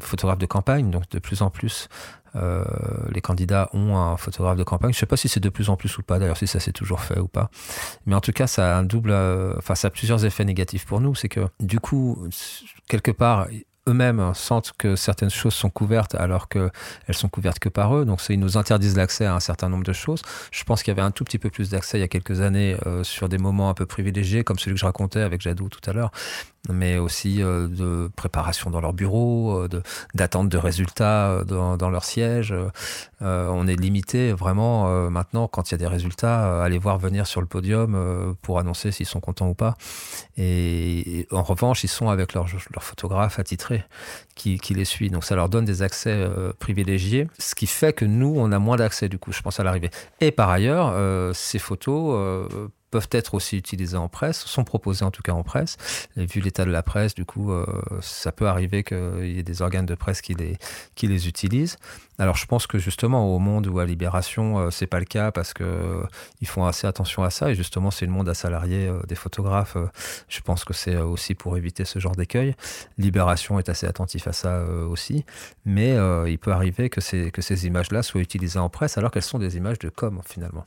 photographes 0.00 0.38
de 0.38 0.46
campagne, 0.46 0.90
donc 0.90 1.08
de 1.10 1.20
plus 1.20 1.42
en 1.42 1.50
plus. 1.50 1.88
Euh, 2.36 2.64
les 3.12 3.20
candidats 3.20 3.70
ont 3.72 3.96
un 3.96 4.16
photographe 4.16 4.56
de 4.56 4.64
campagne. 4.64 4.92
Je 4.92 4.96
ne 4.96 5.00
sais 5.00 5.06
pas 5.06 5.16
si 5.16 5.28
c'est 5.28 5.38
de 5.38 5.48
plus 5.48 5.70
en 5.70 5.76
plus 5.76 5.96
ou 5.98 6.02
pas, 6.02 6.18
d'ailleurs, 6.18 6.36
si 6.36 6.48
ça 6.48 6.58
s'est 6.58 6.72
toujours 6.72 7.00
fait 7.00 7.20
ou 7.20 7.28
pas. 7.28 7.48
Mais 8.06 8.16
en 8.16 8.20
tout 8.20 8.32
cas, 8.32 8.48
ça 8.48 8.74
a 8.74 8.80
un 8.80 8.82
double, 8.82 9.14
enfin, 9.56 9.76
ça 9.76 9.86
a 9.86 9.90
plusieurs 9.90 10.24
effets 10.24 10.44
négatifs 10.44 10.84
pour 10.84 11.00
nous. 11.00 11.14
C'est 11.14 11.28
que, 11.28 11.46
du 11.60 11.78
coup, 11.78 12.28
quelque 12.88 13.12
part, 13.12 13.46
eux-mêmes 13.88 14.32
sentent 14.34 14.72
que 14.78 14.96
certaines 14.96 15.30
choses 15.30 15.54
sont 15.54 15.70
couvertes 15.70 16.14
alors 16.14 16.48
qu'elles 16.48 16.70
sont 17.10 17.28
couvertes 17.28 17.58
que 17.58 17.68
par 17.68 17.96
eux. 17.96 18.04
Donc, 18.04 18.20
ils 18.28 18.40
nous 18.40 18.56
interdisent 18.56 18.96
l'accès 18.96 19.26
à 19.26 19.34
un 19.34 19.40
certain 19.40 19.68
nombre 19.68 19.84
de 19.84 19.92
choses. 19.92 20.22
Je 20.50 20.64
pense 20.64 20.82
qu'il 20.82 20.90
y 20.90 20.96
avait 20.96 21.06
un 21.06 21.10
tout 21.10 21.24
petit 21.24 21.38
peu 21.38 21.50
plus 21.50 21.70
d'accès 21.70 21.98
il 21.98 22.00
y 22.00 22.04
a 22.04 22.08
quelques 22.08 22.40
années 22.40 22.76
euh, 22.86 23.04
sur 23.04 23.28
des 23.28 23.38
moments 23.38 23.70
un 23.70 23.74
peu 23.74 23.86
privilégiés, 23.86 24.44
comme 24.44 24.58
celui 24.58 24.74
que 24.74 24.80
je 24.80 24.86
racontais 24.86 25.20
avec 25.20 25.40
Jadou 25.40 25.68
tout 25.68 25.88
à 25.88 25.92
l'heure, 25.92 26.10
mais 26.70 26.98
aussi 26.98 27.42
euh, 27.42 27.68
de 27.68 28.10
préparation 28.16 28.70
dans 28.70 28.80
leur 28.80 28.92
bureau, 28.92 29.64
euh, 29.64 29.68
d'attente 30.14 30.48
de, 30.48 30.58
résultats 30.58 31.44
dans, 31.44 31.76
dans, 31.76 31.90
leur 31.90 32.04
siège. 32.04 32.54
On 33.24 33.66
est 33.66 33.76
limité 33.76 34.32
vraiment 34.32 35.10
maintenant, 35.10 35.48
quand 35.48 35.70
il 35.70 35.72
y 35.72 35.76
a 35.76 35.78
des 35.78 35.86
résultats, 35.86 36.62
à 36.62 36.68
les 36.68 36.78
voir 36.78 36.98
venir 36.98 37.26
sur 37.26 37.40
le 37.40 37.46
podium 37.46 38.36
pour 38.42 38.58
annoncer 38.58 38.92
s'ils 38.92 39.06
sont 39.06 39.20
contents 39.20 39.48
ou 39.48 39.54
pas. 39.54 39.76
Et, 40.36 41.26
en 41.30 41.42
revanche, 41.42 41.84
ils 41.84 41.88
sont 41.88 42.08
avec 42.08 42.34
leur, 42.34 42.48
photographe 42.80 43.38
attitré 43.38 43.84
qui, 44.34 44.58
qui, 44.58 44.74
les 44.74 44.84
suit. 44.84 45.10
Donc 45.10 45.24
ça 45.24 45.36
leur 45.36 45.48
donne 45.48 45.64
des 45.64 45.82
accès 45.82 46.10
euh, 46.10 46.52
privilégiés, 46.58 47.28
ce 47.38 47.54
qui 47.54 47.66
fait 47.66 47.92
que 47.92 48.04
nous, 48.04 48.34
on 48.36 48.52
a 48.52 48.58
moins 48.58 48.76
d'accès 48.76 49.08
du 49.08 49.18
coup, 49.18 49.32
je 49.32 49.42
pense 49.42 49.60
à 49.60 49.64
l'arrivée. 49.64 49.90
Et 50.20 50.30
par 50.30 50.50
ailleurs, 50.50 50.92
euh, 50.94 51.32
ces 51.32 51.58
photos 51.58 52.14
euh, 52.16 52.68
peuvent 52.94 53.08
être 53.10 53.34
aussi 53.34 53.56
utilisées 53.56 53.96
en 53.96 54.08
presse, 54.08 54.44
sont 54.44 54.62
proposées 54.62 55.04
en 55.04 55.10
tout 55.10 55.20
cas 55.22 55.32
en 55.32 55.42
presse. 55.42 55.78
Et 56.16 56.26
vu 56.26 56.40
l'état 56.40 56.64
de 56.64 56.70
la 56.70 56.84
presse, 56.84 57.12
du 57.16 57.24
coup, 57.24 57.50
euh, 57.50 57.66
ça 58.00 58.30
peut 58.30 58.46
arriver 58.46 58.84
qu'il 58.84 59.32
y 59.34 59.40
ait 59.40 59.42
des 59.42 59.62
organes 59.62 59.84
de 59.84 59.96
presse 59.96 60.20
qui 60.20 60.36
les, 60.36 61.28
utilisent. 61.28 61.76
Alors 62.20 62.36
je 62.36 62.46
pense 62.46 62.68
que 62.68 62.78
justement 62.78 63.34
au 63.34 63.40
Monde 63.40 63.66
ou 63.66 63.80
à 63.80 63.84
Libération, 63.84 64.60
euh, 64.60 64.70
c'est 64.70 64.86
pas 64.86 65.00
le 65.00 65.06
cas 65.06 65.32
parce 65.32 65.52
que 65.52 65.64
euh, 65.64 66.04
ils 66.40 66.46
font 66.46 66.66
assez 66.66 66.86
attention 66.86 67.24
à 67.24 67.30
ça 67.30 67.50
et 67.50 67.56
justement 67.56 67.90
c'est 67.90 68.06
le 68.06 68.12
monde 68.12 68.28
à 68.28 68.34
salariés 68.34 68.88
des 69.08 69.16
photographes. 69.16 69.76
je 70.28 70.40
pense 70.40 70.64
que 70.64 70.72
c'est 70.72 70.96
aussi 70.96 71.34
pour 71.34 71.56
éviter 71.56 71.84
ce 71.84 71.98
genre 71.98 72.14
d'écueil. 72.14 72.54
Libération 72.96 73.58
est 73.58 73.68
assez 73.68 73.88
attentif 73.88 74.28
à 74.28 74.32
ça 74.32 74.62
aussi, 74.88 75.24
mais 75.64 75.96
il 76.28 76.38
peut 76.38 76.52
arriver 76.52 76.90
que 76.90 77.00
ces 77.00 77.66
images-là 77.66 78.04
soient 78.04 78.20
utilisées 78.20 78.60
en 78.60 78.68
presse 78.68 78.96
alors 78.98 79.10
qu'elles 79.10 79.30
sont 79.34 79.40
des 79.40 79.56
images 79.56 79.80
de 79.80 79.88
com 79.88 80.20
finalement. 80.24 80.64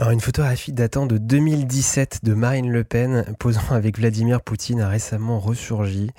Alors 0.00 0.12
une 0.12 0.20
photographie 0.20 0.72
datant 0.72 1.06
de 1.06 1.18
2017 1.18 2.20
de 2.22 2.32
Marine 2.32 2.70
Le 2.70 2.84
Pen 2.84 3.34
posant 3.40 3.72
avec 3.72 3.98
Vladimir 3.98 4.42
Poutine 4.42 4.80
a 4.80 4.88
récemment 4.88 5.40
ressurgi. 5.40 6.12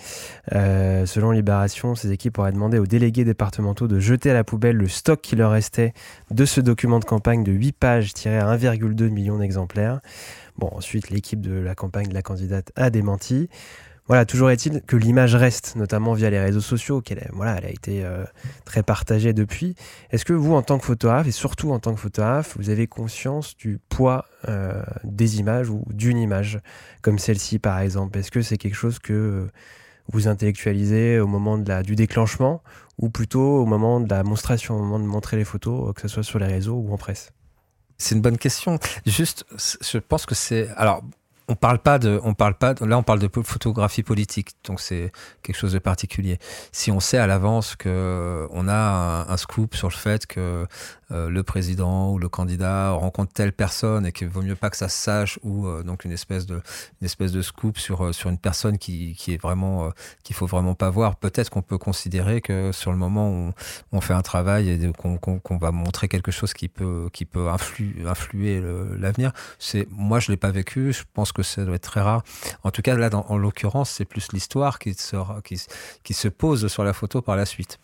Euh, 0.54 1.06
selon 1.06 1.32
Libération, 1.32 1.96
ces 1.96 2.12
équipes 2.12 2.40
auraient 2.40 2.52
demandé 2.52 2.78
aux 2.78 2.86
délégués 2.86 3.24
départementaux 3.24 3.88
de 3.88 3.98
jeter 4.02 4.32
à 4.32 4.34
la 4.34 4.44
poubelle 4.44 4.76
le 4.76 4.90
stock 4.90 5.22
qui 5.22 5.38
leur 5.38 5.52
restait 5.52 5.94
de 6.30 6.44
ce 6.44 6.60
document 6.60 7.00
de 7.00 7.06
campagne 7.06 7.46
de 7.46 7.54
8 7.54 7.72
pages 7.72 8.14
tiré 8.14 8.38
à 8.38 8.54
1,2 8.54 9.08
million 9.08 9.38
d'exemplaires. 9.38 10.02
Bon, 10.58 10.68
ensuite, 10.74 11.10
l'équipe 11.10 11.40
de 11.40 11.54
la 11.54 11.74
campagne 11.74 12.10
de 12.10 12.14
la 12.14 12.22
candidate 12.22 12.74
a 12.76 12.90
démenti. 12.90 13.48
Voilà, 14.10 14.26
toujours 14.26 14.50
est-il 14.50 14.82
que 14.82 14.96
l'image 14.96 15.36
reste, 15.36 15.76
notamment 15.76 16.14
via 16.14 16.32
les 16.32 16.40
réseaux 16.40 16.62
sociaux, 16.62 17.00
qu'elle 17.00 17.30
voilà, 17.32 17.58
elle 17.60 17.66
a 17.66 17.70
été 17.70 18.04
euh, 18.04 18.26
très 18.66 18.82
partagée 18.82 19.34
depuis. 19.34 19.76
Est-ce 20.10 20.26
que 20.26 20.34
vous, 20.34 20.56
en 20.56 20.64
tant 20.64 20.80
que 20.80 20.86
photographe, 20.86 21.28
et 21.28 21.32
surtout 21.32 21.72
en 21.72 21.78
tant 21.78 21.94
que 21.94 22.00
photographe, 22.00 22.58
vous 22.58 22.72
avez 22.72 22.88
conscience 22.88 23.56
du 23.56 23.78
poids 23.88 24.26
euh, 24.48 24.82
des 25.04 25.40
images 25.40 25.70
ou 25.70 25.86
d'une 25.94 26.18
image, 26.18 26.60
comme 27.04 27.20
celle-ci 27.20 27.60
par 27.60 27.80
exemple? 27.80 28.18
Est-ce 28.18 28.32
que 28.32 28.42
c'est 28.42 28.58
quelque 28.58 28.76
chose 28.76 28.98
que 28.98 29.48
vous 30.12 30.28
intellectualisez 30.28 31.20
au 31.20 31.28
moment 31.28 31.60
du 31.60 31.96
déclenchement, 31.96 32.64
ou 32.98 33.12
plutôt 33.12 33.62
au 33.62 33.68
moment 33.68 34.00
de 34.00 34.10
la 34.10 34.24
monstration, 34.24 34.76
au 34.76 34.80
moment 34.80 34.98
de 34.98 35.06
montrer 35.06 35.38
les 35.38 35.46
photos, 35.46 35.94
que 35.94 36.02
ce 36.02 36.08
soit 36.08 36.24
sur 36.24 36.40
les 36.40 36.48
réseaux 36.48 36.78
ou 36.78 36.92
en 36.92 36.98
presse? 36.98 37.32
C'est 38.00 38.16
une 38.16 38.22
bonne 38.22 38.40
question. 38.40 38.80
Juste, 39.06 39.46
je 39.82 40.00
pense 40.00 40.26
que 40.26 40.34
c'est. 40.34 40.70
Alors, 40.78 41.04
on 41.50 41.56
parle 41.56 41.80
pas 41.80 41.98
de, 41.98 42.22
on 42.24 42.36
parle 42.36 42.54
pas, 42.54 42.76
là 42.82 42.98
on 42.98 43.04
parle 43.04 43.20
de 43.20 43.30
photographie 43.44 44.04
politique, 44.04 44.52
donc 44.64 44.80
c'est 44.80 45.12
quelque 45.42 45.58
chose 45.58 45.74
de 45.74 45.80
particulier. 45.80 46.38
Si 46.72 46.92
on 46.92 47.00
sait 47.00 47.18
à 47.18 47.26
l'avance 47.26 47.76
que 47.76 48.48
on 48.52 48.68
a 48.68 49.26
un, 49.28 49.38
scoop 49.38 49.76
sur 49.76 49.88
le 49.88 49.94
fait 49.94 50.28
que 50.28 50.68
euh, 51.12 51.30
le 51.30 51.42
président 51.44 52.12
ou 52.12 52.20
le 52.20 52.30
candidat 52.30 52.92
rencontre 52.92 53.34
telle 53.34 53.52
personne 53.52 54.06
et 54.06 54.12
qu'il 54.12 54.28
vaut 54.28 54.44
mieux 54.44 54.56
pas 54.56 54.70
que 54.70 54.78
ça 54.78 54.90
se 54.90 54.98
sache 54.98 55.40
ou 55.42 55.66
euh, 55.66 55.82
donc 55.82 56.06
une 56.06 56.12
espèce 56.12 56.46
de 56.46 56.62
une 57.02 57.06
espèce 57.06 57.32
de 57.32 57.42
scoop 57.42 57.80
sur 57.80 58.06
euh, 58.06 58.14
sur 58.14 58.30
une 58.30 58.38
personne 58.38 58.78
qui, 58.78 59.16
qui 59.16 59.34
est 59.34 59.42
vraiment 59.42 59.92
qu'il 60.24 60.36
faut 60.36 60.46
vraiment 60.46 60.76
pas 60.76 60.90
voir. 60.90 61.16
Peut-être 61.16 61.50
qu'on 61.50 61.62
peut 61.62 61.78
considérer 61.78 62.42
que 62.42 62.72
sur 62.72 62.92
le 62.92 62.98
moment 62.98 63.30
où 63.30 63.52
on, 63.92 64.02
fait 64.02 64.14
un 64.14 64.22
travail 64.22 64.70
et 64.70 64.92
qu'on 64.94 65.58
va 65.58 65.72
montrer 65.72 66.08
quelque 66.08 66.32
chose 66.32 66.54
qui 66.54 66.68
peut 66.68 67.10
qui 67.12 67.26
peut 67.26 67.50
influer, 67.50 68.08
influer 68.08 68.62
l'avenir. 68.98 69.32
C'est 69.58 69.88
moi 69.92 70.20
je 70.20 70.32
l'ai 70.32 70.38
pas 70.38 70.52
vécu. 70.52 70.94
Je 70.94 71.04
pense 71.14 71.32
que 71.32 71.44
ça 71.44 71.66
doit 71.66 71.76
être 71.76 71.82
très 71.82 72.02
rare. 72.02 72.24
En 72.64 72.72
tout 72.72 72.82
cas 72.82 72.96
là 72.96 73.10
dans, 73.10 73.26
en 73.30 73.38
l'occurrence 73.38 73.90
c'est 73.90 74.06
plus 74.06 74.32
l'histoire 74.32 74.80
qui 74.80 74.94
sera 74.94 75.42
qui, 75.42 75.62
qui 76.04 76.14
se 76.14 76.28
pose 76.28 76.68
sur 76.68 76.84
la 76.84 76.94
photo 76.94 77.22
par 77.22 77.36
la 77.36 77.46
suite 77.46 77.80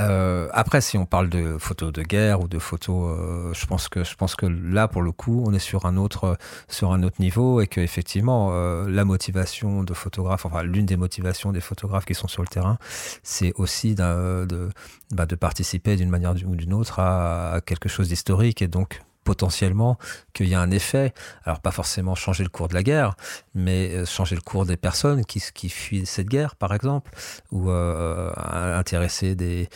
euh, 0.00 0.48
après, 0.52 0.80
si 0.80 0.98
on 0.98 1.06
parle 1.06 1.28
de 1.28 1.56
photos 1.58 1.92
de 1.92 2.02
guerre 2.02 2.40
ou 2.40 2.48
de 2.48 2.58
photos, 2.58 3.16
euh, 3.18 3.54
je 3.54 3.66
pense 3.66 3.88
que 3.88 4.02
je 4.04 4.14
pense 4.16 4.34
que 4.34 4.46
là, 4.46 4.88
pour 4.88 5.02
le 5.02 5.12
coup, 5.12 5.44
on 5.46 5.52
est 5.54 5.58
sur 5.58 5.86
un 5.86 5.96
autre 5.96 6.36
sur 6.68 6.92
un 6.92 7.02
autre 7.02 7.20
niveau 7.20 7.60
et 7.60 7.66
que 7.66 7.80
effectivement, 7.80 8.50
euh, 8.52 8.88
la 8.88 9.04
motivation 9.04 9.82
de 9.82 9.94
photographes, 9.94 10.46
enfin 10.46 10.62
l'une 10.62 10.86
des 10.86 10.96
motivations 10.96 11.52
des 11.52 11.60
photographes 11.60 12.04
qui 12.04 12.14
sont 12.14 12.28
sur 12.28 12.42
le 12.42 12.48
terrain, 12.48 12.78
c'est 13.22 13.52
aussi 13.56 13.94
de, 13.94 14.70
bah, 15.12 15.26
de 15.26 15.34
participer 15.36 15.96
d'une 15.96 16.10
manière 16.10 16.34
ou 16.46 16.56
d'une 16.56 16.74
autre 16.74 16.98
à, 16.98 17.54
à 17.54 17.60
quelque 17.60 17.88
chose 17.88 18.08
d'historique 18.08 18.62
et 18.62 18.68
donc 18.68 19.00
potentiellement 19.24 19.98
qu'il 20.32 20.48
y 20.48 20.54
a 20.54 20.60
un 20.60 20.70
effet, 20.70 21.12
alors 21.44 21.60
pas 21.60 21.70
forcément 21.70 22.14
changer 22.14 22.44
le 22.44 22.50
cours 22.50 22.68
de 22.68 22.74
la 22.74 22.82
guerre, 22.82 23.16
mais 23.54 23.90
euh, 23.90 24.06
changer 24.06 24.36
le 24.36 24.42
cours 24.42 24.66
des 24.66 24.76
personnes 24.76 25.24
qui, 25.24 25.40
fuient 25.68 26.06
cette 26.06 26.28
guerre, 26.28 26.56
par 26.56 26.74
exemple, 26.74 27.10
ou 27.50 27.70
euh, 27.70 28.30
intéresser 28.36 29.34
des, 29.34 29.68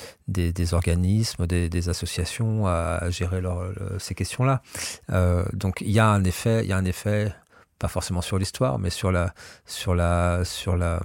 organismes, 0.74 1.46
des, 1.46 1.88
associations 1.88 2.66
à 2.66 3.08
gérer 3.10 3.40
ces 3.98 4.14
questions-là. 4.14 4.62
Euh, 5.10 5.44
donc 5.52 5.80
il 5.80 5.90
y 5.90 5.98
a 5.98 6.08
un 6.08 6.24
effet, 6.24 6.64
il 6.64 6.68
y 6.68 6.72
a 6.72 6.76
un 6.76 6.84
effet 6.84 7.32
pas 7.78 7.88
forcément 7.88 8.22
sur 8.22 8.38
l'histoire, 8.38 8.78
mais 8.78 8.90
sur 8.90 9.12
la, 9.12 9.32
sur 9.64 9.94
la, 9.94 10.44
sur 10.44 10.76
la, 10.76 11.00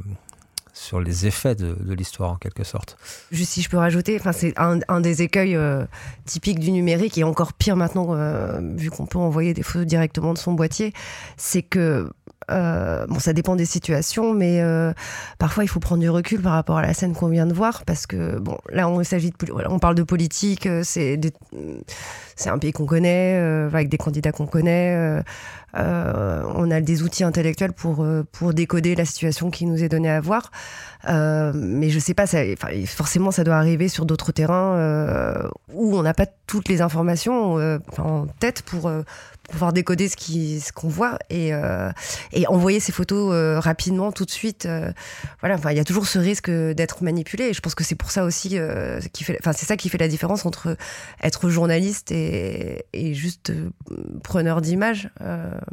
sur 0.73 0.99
les 0.99 1.27
effets 1.27 1.55
de, 1.55 1.75
l'histoire 1.93 2.31
en 2.31 2.35
quelque 2.35 2.63
sorte. 2.63 2.97
Juste 3.31 3.51
si 3.51 3.61
je 3.61 3.69
peux 3.69 3.77
rajouter, 3.77 4.19
c'est 4.33 4.53
un, 4.57 5.01
des 5.01 5.21
écueils 5.21 5.55
euh, 5.55 5.85
typiques 6.25 6.59
du 6.59 6.71
numérique 6.71 7.17
et 7.17 7.23
encore 7.23 7.53
pire 7.53 7.75
maintenant 7.75 8.07
euh, 8.15 8.59
vu 8.75 8.89
qu'on 8.89 9.05
peut 9.05 9.19
envoyer 9.19 9.53
des 9.53 9.63
photos 9.63 9.85
directement 9.85 10.33
de 10.33 10.39
son 10.39 10.53
boîtier, 10.53 10.91
c'est 11.37 11.61
que 11.61 12.09
euh, 12.51 13.05
bon, 13.07 13.19
ça 13.19 13.33
dépend 13.33 13.55
des 13.55 13.65
situations, 13.65 14.33
mais 14.33 14.61
parfois 15.37 15.63
il 15.63 15.67
faut 15.67 15.79
prendre 15.79 16.01
du 16.01 16.09
recul 16.09 16.41
par 16.41 16.53
rapport 16.53 16.77
à 16.77 16.81
la 16.81 16.93
scène 16.93 17.13
qu'on 17.13 17.27
vient 17.27 17.45
de 17.45 17.53
voir, 17.53 17.83
parce 17.85 18.05
que 18.05 18.39
bon, 18.39 18.57
là 18.69 18.87
on 18.89 19.03
s'agit 19.03 19.31
de, 19.31 19.35
on 19.67 19.79
parle 19.79 19.95
de 19.95 20.03
politique, 20.03 20.67
c'est 20.83 21.19
c'est 22.35 22.49
un 22.49 22.57
pays 22.57 22.71
qu'on 22.71 22.85
connaît, 22.85 23.35
avec 23.71 23.89
des 23.89 23.97
candidats 23.97 24.31
qu'on 24.31 24.47
connaît. 24.47 25.23
Euh, 25.75 26.43
on 26.53 26.69
a 26.69 26.81
des 26.81 27.01
outils 27.01 27.23
intellectuels 27.23 27.73
pour, 27.73 28.03
euh, 28.03 28.23
pour 28.31 28.53
décoder 28.53 28.93
la 28.95 29.05
situation 29.05 29.49
qui 29.49 29.65
nous 29.65 29.83
est 29.83 29.89
donnée 29.89 30.09
à 30.09 30.21
voir. 30.21 30.51
Euh, 31.09 31.51
mais 31.55 31.89
je 31.89 31.99
sais 31.99 32.13
pas, 32.13 32.25
forcément, 32.85 33.31
ça 33.31 33.43
doit 33.43 33.55
arriver 33.55 33.87
sur 33.87 34.05
d'autres 34.05 34.31
terrains 34.31 35.49
où 35.73 35.97
on 35.97 36.03
n'a 36.03 36.13
pas 36.13 36.27
toutes 36.47 36.69
les 36.69 36.81
informations 36.81 37.55
en 37.97 38.27
tête 38.39 38.61
pour, 38.61 38.91
pouvoir 39.49 39.73
décoder 39.73 40.07
ce 40.07 40.71
qu'on 40.71 40.87
voit 40.87 41.19
et, 41.29 41.53
euh, 41.53 41.91
envoyer 42.47 42.79
ces 42.79 42.91
photos 42.91 43.33
euh, 43.33 43.59
rapidement 43.59 44.11
tout 44.11 44.25
de 44.25 44.31
suite 44.31 44.65
euh, 44.65 44.91
voilà 45.41 45.55
enfin 45.55 45.71
il 45.71 45.77
y 45.77 45.79
a 45.79 45.83
toujours 45.83 46.07
ce 46.07 46.17
risque 46.17 46.49
d'être 46.49 47.03
manipulé 47.03 47.45
et 47.45 47.53
je 47.53 47.59
pense 47.59 47.75
que 47.75 47.83
c'est 47.83 47.95
pour 47.95 48.11
ça 48.11 48.23
aussi 48.23 48.57
qui 49.11 49.23
fait 49.23 49.39
c'est 49.43 49.65
ça 49.65 49.75
qui 49.75 49.89
fait 49.89 49.97
la 49.97 50.07
différence 50.07 50.45
entre 50.45 50.77
être 51.21 51.49
journaliste 51.49 52.11
et, 52.11 52.85
juste 53.13 53.51
preneur 54.23 54.61
d'images 54.61 55.09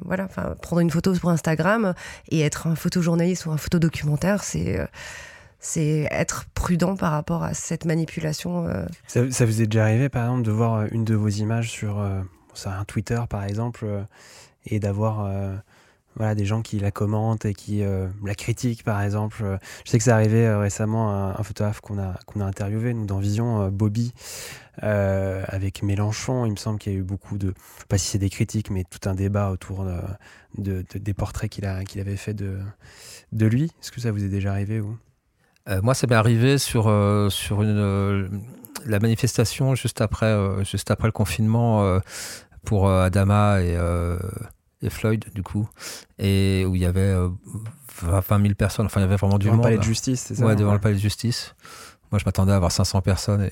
voilà 0.05 0.25
enfin 0.25 0.55
prendre 0.61 0.81
une 0.81 0.91
photo 0.91 1.13
pour 1.15 1.31
Instagram 1.31 1.95
et 2.31 2.41
être 2.41 2.67
un 2.67 2.75
photojournaliste 2.75 3.47
ou 3.47 3.53
un 3.53 3.57
photodocumentaire 3.57 4.43
c'est 4.43 4.79
c'est 5.61 6.09
être 6.11 6.47
prudent 6.55 6.97
par 6.97 7.13
rapport 7.13 7.45
à 7.45 7.53
cette 7.53 7.85
manipulation. 7.85 8.67
Ça, 9.07 9.21
vous 9.23 9.61
est 9.61 9.67
déjà 9.67 9.85
arrivé, 9.85 10.09
par 10.09 10.25
exemple, 10.25 10.43
de 10.43 10.51
voir 10.51 10.87
une 10.91 11.05
de 11.05 11.15
vos 11.15 11.29
images 11.29 11.71
sur 11.71 12.03
un 12.67 12.85
Twitter 12.85 13.21
par 13.29 13.45
exemple, 13.45 13.85
euh, 13.85 14.03
et 14.67 14.79
d'avoir 14.79 15.25
euh, 15.25 15.55
voilà, 16.17 16.35
des 16.35 16.45
gens 16.45 16.63
qui 16.63 16.79
la 16.79 16.91
commentent 16.91 17.45
et 17.45 17.55
qui 17.55 17.83
euh, 17.83 18.09
la 18.25 18.35
critiquent 18.35 18.85
par 18.85 19.01
exemple. 19.03 19.59
Je 19.85 19.91
sais 19.91 19.99
que 19.99 20.05
c'est 20.05 20.11
arrivé 20.11 20.49
récemment 20.55 21.11
à 21.11 21.37
un, 21.39 21.43
photographe 21.43 21.81
qu'on 21.81 21.99
a, 21.99 22.45
interviewé, 22.45 22.95
nous 22.95 23.07
dans 23.07 23.19
Vision, 23.19 23.69
Bobby, 23.71 24.13
avec 24.83 25.83
Mélenchon. 25.83 26.47
Il 26.47 26.53
me 26.53 26.57
semble 26.57 26.79
qu'il 26.79 26.93
y 26.93 26.97
a 26.97 26.99
eu 26.99 27.03
beaucoup 27.03 27.39
de, 27.39 27.55
pas 27.89 27.99
si 27.99 28.09
c'est 28.09 28.19
des 28.19 28.31
critiques, 28.31 28.71
mais 28.71 28.85
tout 28.85 29.09
un 29.09 29.15
débat 29.15 29.51
autour 29.51 29.87
de, 30.59 30.85
des 30.95 31.15
portraits 31.15 31.51
qu'il, 31.51 31.65
avait 31.65 32.17
fait 32.17 32.35
de, 32.35 32.61
lui. 33.33 33.65
Est-ce 33.81 33.93
que 33.93 34.01
ça 34.01 34.11
vous 34.11 34.25
est 34.25 34.29
déjà 34.29 34.53
arrivé 34.53 34.81
vous? 34.81 34.99
Moi, 35.83 35.95
ça 35.95 36.09
m'est 36.09 36.17
arrivé 36.17 36.59
sur 36.59 36.89
une, 36.89 38.43
la 38.87 38.99
manifestation 38.99 39.75
juste 39.75 40.01
après, 40.01 40.65
juste 40.65 40.91
après 40.91 41.09
le 41.09 41.13
confinement 41.13 42.01
pour 42.65 42.89
euh, 42.89 43.05
Adama 43.05 43.61
et, 43.61 43.77
euh, 43.77 44.19
et, 44.83 44.91
Floyd, 44.91 45.25
du 45.35 45.43
coup, 45.43 45.69
et 46.19 46.65
où 46.67 46.75
il 46.75 46.83
y 46.83 46.87
avait 46.87 47.15
20 47.15 47.29
euh, 48.05 48.43
000 48.43 48.55
personnes, 48.55 48.87
enfin 48.87 49.01
il 49.01 49.05
y 49.05 49.07
avait 49.07 49.17
vraiment 49.17 49.39
du 49.39 49.47
monde. 49.47 49.59
Devant 49.59 49.69
le 49.69 49.75
palais 49.75 49.79
de 49.79 49.83
justice, 49.83 50.25
c'est 50.27 50.35
ça 50.37 50.45
Ouais, 50.45 50.57
devant 50.57 50.73
le 50.73 50.81
palais 50.81 50.95
de 50.95 51.01
justice. 51.01 51.55
Moi, 52.11 52.19
je 52.19 52.25
m'attendais 52.25 52.51
à 52.51 52.57
avoir 52.57 52.73
500 52.73 53.03
personnes 53.03 53.43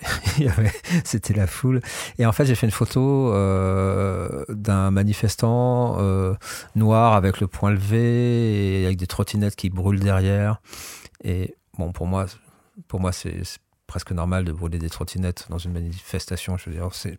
et 0.41 0.49
c'était 1.05 1.33
la 1.33 1.47
foule. 1.47 1.81
Et 2.18 2.26
en 2.26 2.33
fait, 2.33 2.45
j'ai 2.45 2.57
fait 2.57 2.66
une 2.66 2.72
photo 2.72 3.33
euh, 3.33 4.45
d'un 4.49 4.91
manifestant 4.91 5.97
euh, 6.01 6.35
noir 6.74 7.12
avec 7.12 7.39
le 7.41 7.47
poing 7.47 7.70
levé 7.70 8.81
et 8.81 8.87
avec 8.87 8.99
des 8.99 9.07
trottinettes 9.07 9.55
qui 9.55 9.70
brûlent 9.70 10.01
derrière. 10.01 10.61
Et 11.22 11.55
bon, 11.79 11.93
pour 11.93 12.09
moi, 12.09 12.26
pour 12.89 12.99
moi, 12.99 13.12
c'est 13.12 13.43
presque 13.89 14.12
normal 14.12 14.45
de 14.45 14.53
brûler 14.53 14.78
des 14.78 14.91
trottinettes 14.91 15.47
dans 15.49 15.59
une 15.59 15.72
manifestation. 15.72 16.57
Je 16.57 16.70
veux 16.70 16.76
dire, 16.76 16.89
c'est 16.93 17.18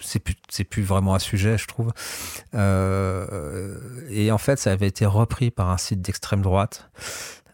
c'est 0.00 0.18
plus 0.18 0.34
plus 0.68 0.82
vraiment 0.82 1.14
un 1.14 1.18
sujet, 1.18 1.56
je 1.56 1.66
trouve. 1.66 1.92
Euh, 2.54 3.78
et 4.10 4.30
en 4.30 4.38
fait, 4.38 4.58
ça 4.58 4.72
avait 4.72 4.88
été 4.88 5.06
repris 5.06 5.50
par 5.50 5.70
un 5.70 5.78
site 5.78 6.02
d'extrême 6.02 6.42
droite. 6.42 6.90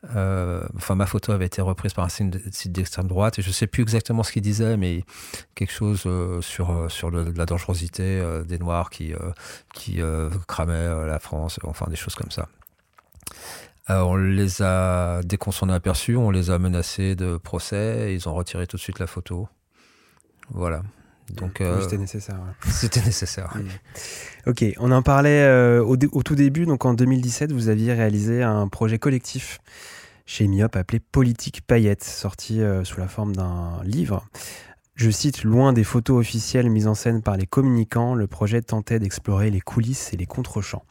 enfin, 0.05 0.95
ma 0.95 1.07
photo 1.07 1.33
avait 1.33 1.47
été 1.47 1.61
reprise 1.61 1.93
par 1.93 2.05
un 2.07 2.09
site 2.09 2.73
d'extrême 2.73 3.09
droite 3.09 3.39
et 3.39 3.43
je 3.43 3.51
sais 3.51 3.67
plus 3.67 3.83
exactement 3.83 4.23
ce 4.23 4.33
qu'il 4.33 4.43
disait, 4.43 4.77
mais 4.77 5.05
quelque 5.55 5.73
chose 5.73 6.09
sur 6.41 6.91
sur 6.91 7.11
la 7.11 7.47
dangerosité 7.47 8.23
des 8.47 8.59
Noirs 8.59 8.91
qui 8.91 9.13
qui 9.75 10.01
cramaient 10.49 11.07
la 11.07 11.19
France, 11.19 11.61
enfin 11.63 11.87
des 11.91 11.97
choses 11.97 12.15
comme 12.15 12.31
ça. 12.31 12.49
On 13.89 14.17
les 14.17 14.63
a, 14.63 15.23
dès 15.23 15.37
qu'on 15.37 15.53
s'en 15.53 15.69
est 15.69 15.75
aperçu, 15.75 16.17
on 16.17 16.31
les 16.31 16.51
a 16.51 16.59
menacés 16.59 17.15
de 17.15 17.37
procès 17.37 18.11
et 18.11 18.15
ils 18.15 18.29
ont 18.29 18.35
retiré 18.35 18.67
tout 18.67 18.77
de 18.77 18.83
suite 18.83 18.99
la 18.99 19.07
photo. 19.07 19.49
Voilà. 20.51 20.83
Donc, 21.35 21.61
euh, 21.61 21.81
c'était 21.81 21.99
nécessaire. 21.99 22.39
C'était 22.69 23.03
nécessaire. 23.03 23.53
Ok, 24.47 24.65
on 24.79 24.93
en 24.93 25.03
parlait 25.03 25.43
euh, 25.43 25.83
au, 25.83 25.97
tout 25.97 26.35
début. 26.35 26.67
Donc 26.67 26.85
en 26.85 26.95
2017, 26.95 27.53
vous 27.53 27.69
aviez 27.69 27.93
réalisé 27.93 28.43
un 28.43 28.69
projet 28.69 28.99
collectif 28.99 29.59
chez 30.25 30.47
Myop 30.47 30.77
appelé 30.77 31.01
Politique 31.01 31.63
Paillette, 31.67 32.05
sorti 32.05 32.61
euh, 32.61 32.85
sous 32.85 33.01
la 33.01 33.09
forme 33.09 33.35
d'un 33.35 33.83
livre. 33.85 34.25
Je 34.95 35.11
cite 35.11 35.45
Loin 35.45 35.73
des 35.73 35.85
photos 35.85 36.19
officielles 36.19 36.71
mises 36.71 36.87
en 36.87 36.95
scène 36.95 37.23
par 37.23 37.37
les 37.37 37.47
communicants, 37.47 38.15
le 38.15 38.27
projet 38.27 38.63
tentait 38.63 38.99
d'explorer 38.99 39.51
les 39.51 39.61
coulisses 39.61 40.13
et 40.13 40.17
les 40.17 40.27
contre-champs. 40.27 40.85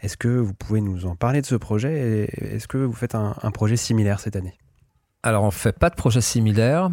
Est-ce 0.00 0.16
que 0.16 0.28
vous 0.28 0.54
pouvez 0.54 0.80
nous 0.80 1.06
en 1.06 1.16
parler 1.16 1.40
de 1.40 1.46
ce 1.46 1.54
projet 1.54 2.28
Est-ce 2.40 2.68
que 2.68 2.78
vous 2.78 2.92
faites 2.92 3.14
un, 3.14 3.34
projet 3.52 3.76
similaire 3.76 4.20
cette 4.20 4.36
année? 4.36 4.58
Alors 5.22 5.42
on 5.42 5.46
ne 5.46 5.50
fait 5.50 5.76
pas 5.76 5.90
de 5.90 5.94
projet 5.94 6.20
similaire. 6.20 6.90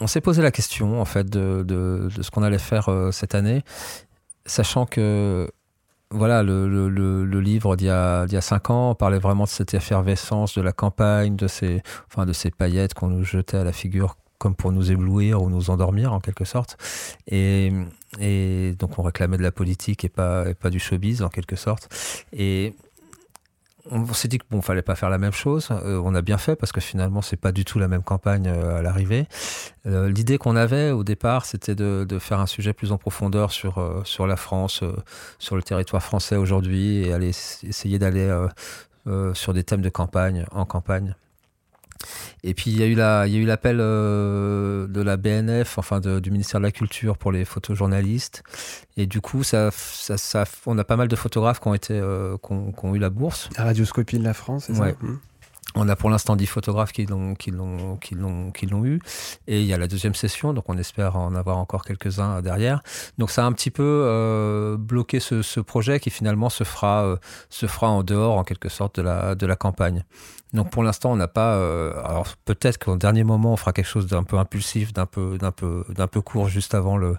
On 0.00 0.06
s'est 0.06 0.20
posé 0.20 0.42
la 0.42 0.50
question 0.50 1.00
en 1.00 1.04
fait 1.04 1.28
de, 1.28 2.08
ce 2.20 2.30
qu'on 2.30 2.42
allait 2.42 2.58
faire 2.58 2.90
euh, 2.90 3.10
cette 3.12 3.34
année, 3.34 3.62
sachant 4.44 4.84
que 4.84 5.50
voilà 6.10 6.42
le, 6.42 6.88
livre 7.40 7.76
d'il 7.76 7.86
y, 7.86 7.90
a, 7.90 8.40
cinq 8.40 8.70
ans 8.70 8.94
parlait 8.94 9.18
vraiment 9.18 9.44
de 9.44 9.48
cette 9.48 9.74
effervescence 9.74 10.54
de 10.54 10.62
la 10.62 10.72
campagne, 10.72 11.36
de 11.36 11.48
ces, 11.48 11.82
enfin, 12.08 12.26
de 12.26 12.32
ces 12.32 12.50
paillettes 12.50 12.94
qu'on 12.94 13.08
nous 13.08 13.24
jetait 13.24 13.56
à 13.56 13.64
la 13.64 13.72
figure 13.72 14.16
comme 14.38 14.54
pour 14.54 14.72
nous 14.72 14.90
éblouir 14.90 15.42
ou 15.42 15.50
nous 15.50 15.70
endormir 15.70 16.12
en 16.12 16.20
quelque 16.20 16.44
sorte. 16.44 16.76
Et, 17.26 17.72
donc 18.78 18.98
on 18.98 19.02
réclamait 19.02 19.36
de 19.36 19.42
la 19.42 19.52
politique 19.52 20.04
et 20.04 20.08
pas, 20.08 20.54
du 20.70 20.78
showbiz 20.78 21.22
en 21.22 21.28
quelque 21.28 21.56
sorte. 21.56 21.88
Et 22.32 22.74
on 23.90 24.12
s'est 24.12 24.28
dit 24.28 24.38
qu'il 24.38 24.48
bon, 24.50 24.62
fallait 24.62 24.82
pas 24.82 24.94
faire 24.94 25.10
la 25.10 25.18
même 25.18 25.32
chose. 25.32 25.68
Euh, 25.70 26.00
on 26.04 26.14
a 26.14 26.22
bien 26.22 26.38
fait 26.38 26.56
parce 26.56 26.72
que 26.72 26.80
finalement, 26.80 27.22
c'est 27.22 27.36
pas 27.36 27.52
du 27.52 27.64
tout 27.64 27.78
la 27.78 27.88
même 27.88 28.02
campagne 28.02 28.48
euh, 28.48 28.78
à 28.78 28.82
l'arrivée. 28.82 29.26
Euh, 29.86 30.10
l'idée 30.10 30.38
qu'on 30.38 30.56
avait 30.56 30.90
au 30.90 31.04
départ, 31.04 31.44
c'était 31.44 31.74
de, 31.74 32.06
faire 32.18 32.40
un 32.40 32.46
sujet 32.46 32.72
plus 32.72 32.92
en 32.92 32.98
profondeur 32.98 33.52
sur, 33.52 34.02
sur 34.04 34.26
la 34.26 34.36
France, 34.36 34.82
sur 35.38 35.56
le 35.56 35.62
territoire 35.62 36.02
français 36.02 36.36
aujourd'hui 36.36 37.04
et 37.04 37.12
aller 37.12 37.28
essayer 37.28 37.98
d'aller 37.98 38.34
sur 39.34 39.52
des 39.52 39.62
thèmes 39.62 39.82
de 39.82 39.88
campagne, 39.88 40.46
en 40.50 40.64
campagne. 40.64 41.14
Et 42.42 42.54
puis 42.54 42.70
il 42.70 42.78
y 42.78 42.82
a 42.82 42.86
eu 42.86 42.94
la, 42.94 43.26
il 43.26 43.34
y 43.34 43.36
a 43.36 43.40
eu 43.40 43.44
l'appel 43.44 43.78
euh, 43.80 44.86
de 44.86 45.00
la 45.00 45.16
BNF, 45.16 45.78
enfin 45.78 46.00
du 46.00 46.30
ministère 46.30 46.60
de 46.60 46.64
la 46.64 46.72
Culture 46.72 47.18
pour 47.18 47.32
les 47.32 47.44
photojournalistes. 47.44 48.42
Et 48.96 49.06
du 49.06 49.20
coup, 49.20 49.42
ça, 49.42 49.70
ça, 49.72 50.44
on 50.66 50.78
a 50.78 50.84
pas 50.84 50.96
mal 50.96 51.08
de 51.08 51.16
photographes 51.16 51.60
qui 51.60 51.68
ont 51.68 51.74
été, 51.74 51.94
euh, 51.94 52.36
qui 52.38 52.52
ont, 52.52 52.94
eu 52.94 52.98
la 52.98 53.10
bourse. 53.10 53.48
La 53.56 53.64
Radioscopie 53.64 54.18
de 54.18 54.24
la 54.24 54.34
France, 54.34 54.64
c'est 54.66 54.74
ça 54.74 54.86
mmh. 54.86 55.18
On 55.78 55.90
a 55.90 55.96
pour 55.96 56.08
l'instant 56.08 56.36
10 56.36 56.46
photographes 56.46 56.92
qui 56.92 57.04
l'ont, 57.04 57.34
qui, 57.34 57.50
l'ont, 57.50 57.96
qui, 57.96 58.14
l'ont, 58.14 58.50
qui 58.50 58.64
l'ont 58.64 58.86
eu. 58.86 58.98
Et 59.46 59.60
il 59.60 59.66
y 59.66 59.74
a 59.74 59.78
la 59.78 59.88
deuxième 59.88 60.14
session, 60.14 60.54
donc 60.54 60.64
on 60.68 60.78
espère 60.78 61.16
en 61.16 61.34
avoir 61.34 61.58
encore 61.58 61.84
quelques-uns 61.84 62.40
derrière. 62.40 62.80
Donc 63.18 63.30
ça 63.30 63.44
a 63.44 63.46
un 63.46 63.52
petit 63.52 63.70
peu 63.70 63.82
euh, 64.06 64.78
bloqué 64.78 65.20
ce, 65.20 65.42
ce, 65.42 65.60
projet 65.60 66.00
qui 66.00 66.08
finalement 66.08 66.48
se 66.48 66.64
fera, 66.64 67.04
euh, 67.04 67.16
se 67.50 67.66
fera 67.66 67.88
en 67.88 68.02
dehors, 68.02 68.38
en 68.38 68.44
quelque 68.44 68.70
sorte, 68.70 68.96
de 68.96 69.02
la, 69.02 69.34
de 69.34 69.44
la 69.44 69.56
campagne. 69.56 70.04
Donc 70.56 70.70
pour 70.70 70.82
l'instant, 70.82 71.12
on 71.12 71.16
n'a 71.16 71.28
pas. 71.28 71.56
Euh, 71.56 71.92
alors 72.02 72.26
peut-être 72.46 72.82
qu'au 72.82 72.96
dernier 72.96 73.24
moment, 73.24 73.52
on 73.52 73.56
fera 73.56 73.74
quelque 73.74 73.86
chose 73.86 74.06
d'un 74.06 74.22
peu 74.22 74.38
impulsif, 74.38 74.92
d'un 74.92 75.04
peu, 75.04 75.36
d'un 75.36 75.52
peu, 75.52 75.84
d'un 75.90 76.06
peu 76.06 76.22
court 76.22 76.48
juste 76.48 76.74
avant 76.74 76.96
le, 76.96 77.18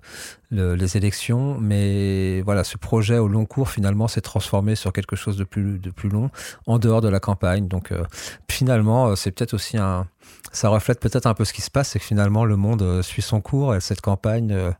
les 0.52 0.98
élections. 0.98 1.58
Mais 1.60 2.42
voilà, 2.42 2.64
ce 2.64 2.78
projet 2.78 3.20
au 3.20 3.28
long 3.28 3.46
cours 3.46 3.70
finalement 3.70 4.08
s'est 4.08 4.22
transformé 4.22 4.74
sur 4.74 4.92
quelque 4.92 5.16
chose 5.16 5.38
de 5.38 5.44
plus, 5.44 5.78
de 5.78 5.92
plus 5.92 6.10
long, 6.10 6.32
en 6.66 6.80
dehors 6.80 7.02
de 7.02 7.10
la 7.10 7.20
campagne. 7.20 7.68
Donc 7.68 7.92
euh, 7.92 8.04
finalement, 8.50 9.10
euh, 9.10 9.16
c'est 9.16 9.32
peut-être 9.32 9.54
aussi 9.54 9.78
un. 9.78 10.08
Ça 10.52 10.70
reflète 10.70 11.00
peut-être 11.00 11.28
un 11.28 11.36
peu 11.36 11.46
ce 11.46 11.54
qui 11.54 11.62
se 11.62 11.70
passe, 11.70 11.90
c'est 11.90 12.00
que 12.00 12.06
finalement 12.06 12.44
le 12.44 12.56
monde 12.56 13.04
suit 13.04 13.22
son 13.22 13.40
cours 13.40 13.76
et 13.76 13.82
cette 13.82 14.02
campagne 14.02 14.74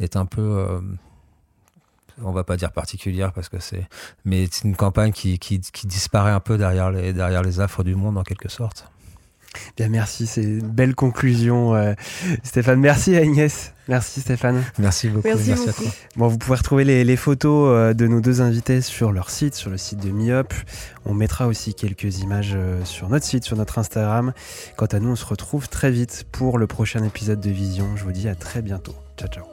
est 0.00 0.16
un 0.16 0.24
peu 0.24 0.80
on 2.22 2.32
va 2.32 2.44
pas 2.44 2.56
dire 2.56 2.72
particulière 2.72 3.32
parce 3.32 3.48
que 3.48 3.58
c'est, 3.58 3.86
mais 4.24 4.46
c'est 4.50 4.64
une 4.64 4.76
campagne 4.76 5.12
qui, 5.12 5.38
qui, 5.38 5.58
disparaît 5.84 6.30
un 6.30 6.40
peu 6.40 6.58
derrière 6.58 6.90
les, 6.90 7.12
derrière 7.12 7.42
les 7.42 7.60
affres 7.60 7.84
du 7.84 7.94
monde 7.94 8.18
en 8.18 8.22
quelque 8.22 8.48
sorte. 8.48 8.88
Bien, 9.76 9.88
merci, 9.88 10.26
c'est 10.26 10.42
une 10.42 10.68
belle 10.68 10.94
conclusion, 10.94 11.74
euh, 11.74 11.94
Stéphane. 12.42 12.80
Merci 12.80 13.16
Agnès. 13.16 13.72
Merci 13.88 14.20
Stéphane. 14.20 14.64
Merci 14.78 15.08
beaucoup. 15.08 15.28
Merci, 15.28 15.52
à 15.52 15.72
toi. 15.72 15.86
Bon, 16.16 16.28
vous 16.28 16.38
pouvez 16.38 16.56
retrouver 16.56 16.84
les, 16.84 17.16
photos 17.16 17.68
euh, 17.70 17.94
de 17.94 18.06
nos 18.06 18.20
deux 18.20 18.40
invités 18.40 18.80
sur 18.80 19.12
leur 19.12 19.30
site, 19.30 19.54
sur 19.54 19.70
le 19.70 19.76
site 19.76 20.00
de 20.00 20.10
Miop. 20.10 20.52
On 21.04 21.14
mettra 21.14 21.46
aussi 21.46 21.74
quelques 21.74 22.18
images 22.18 22.54
euh, 22.56 22.84
sur 22.84 23.08
notre 23.08 23.26
site, 23.26 23.44
sur 23.44 23.56
notre 23.56 23.78
Instagram. 23.78 24.32
Quant 24.76 24.86
à 24.86 24.98
nous, 24.98 25.10
on 25.10 25.16
se 25.16 25.26
retrouve 25.26 25.68
très 25.68 25.90
vite 25.90 26.26
pour 26.32 26.58
le 26.58 26.66
prochain 26.66 27.04
épisode 27.04 27.40
de 27.40 27.50
Vision. 27.50 27.96
Je 27.96 28.04
vous 28.04 28.12
dis 28.12 28.28
à 28.28 28.34
très 28.34 28.62
bientôt. 28.62 28.94
Ciao, 29.16 29.28
ciao. 29.28 29.44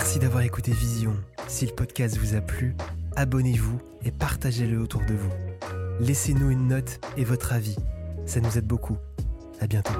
Merci 0.00 0.20
d'avoir 0.20 0.44
écouté 0.44 0.70
Vision. 0.70 1.16
Si 1.48 1.66
le 1.66 1.72
podcast 1.72 2.16
vous 2.18 2.36
a 2.36 2.40
plu, 2.40 2.76
abonnez-vous 3.16 3.80
et 4.04 4.12
partagez-le 4.12 4.78
autour 4.78 5.00
de 5.00 5.14
vous. 5.14 5.32
Laissez-nous 5.98 6.50
une 6.50 6.68
note 6.68 7.00
et 7.16 7.24
votre 7.24 7.52
avis. 7.52 7.74
Ça 8.24 8.38
nous 8.38 8.56
aide 8.56 8.66
beaucoup. 8.68 8.96
À 9.60 9.66
bientôt. 9.66 9.98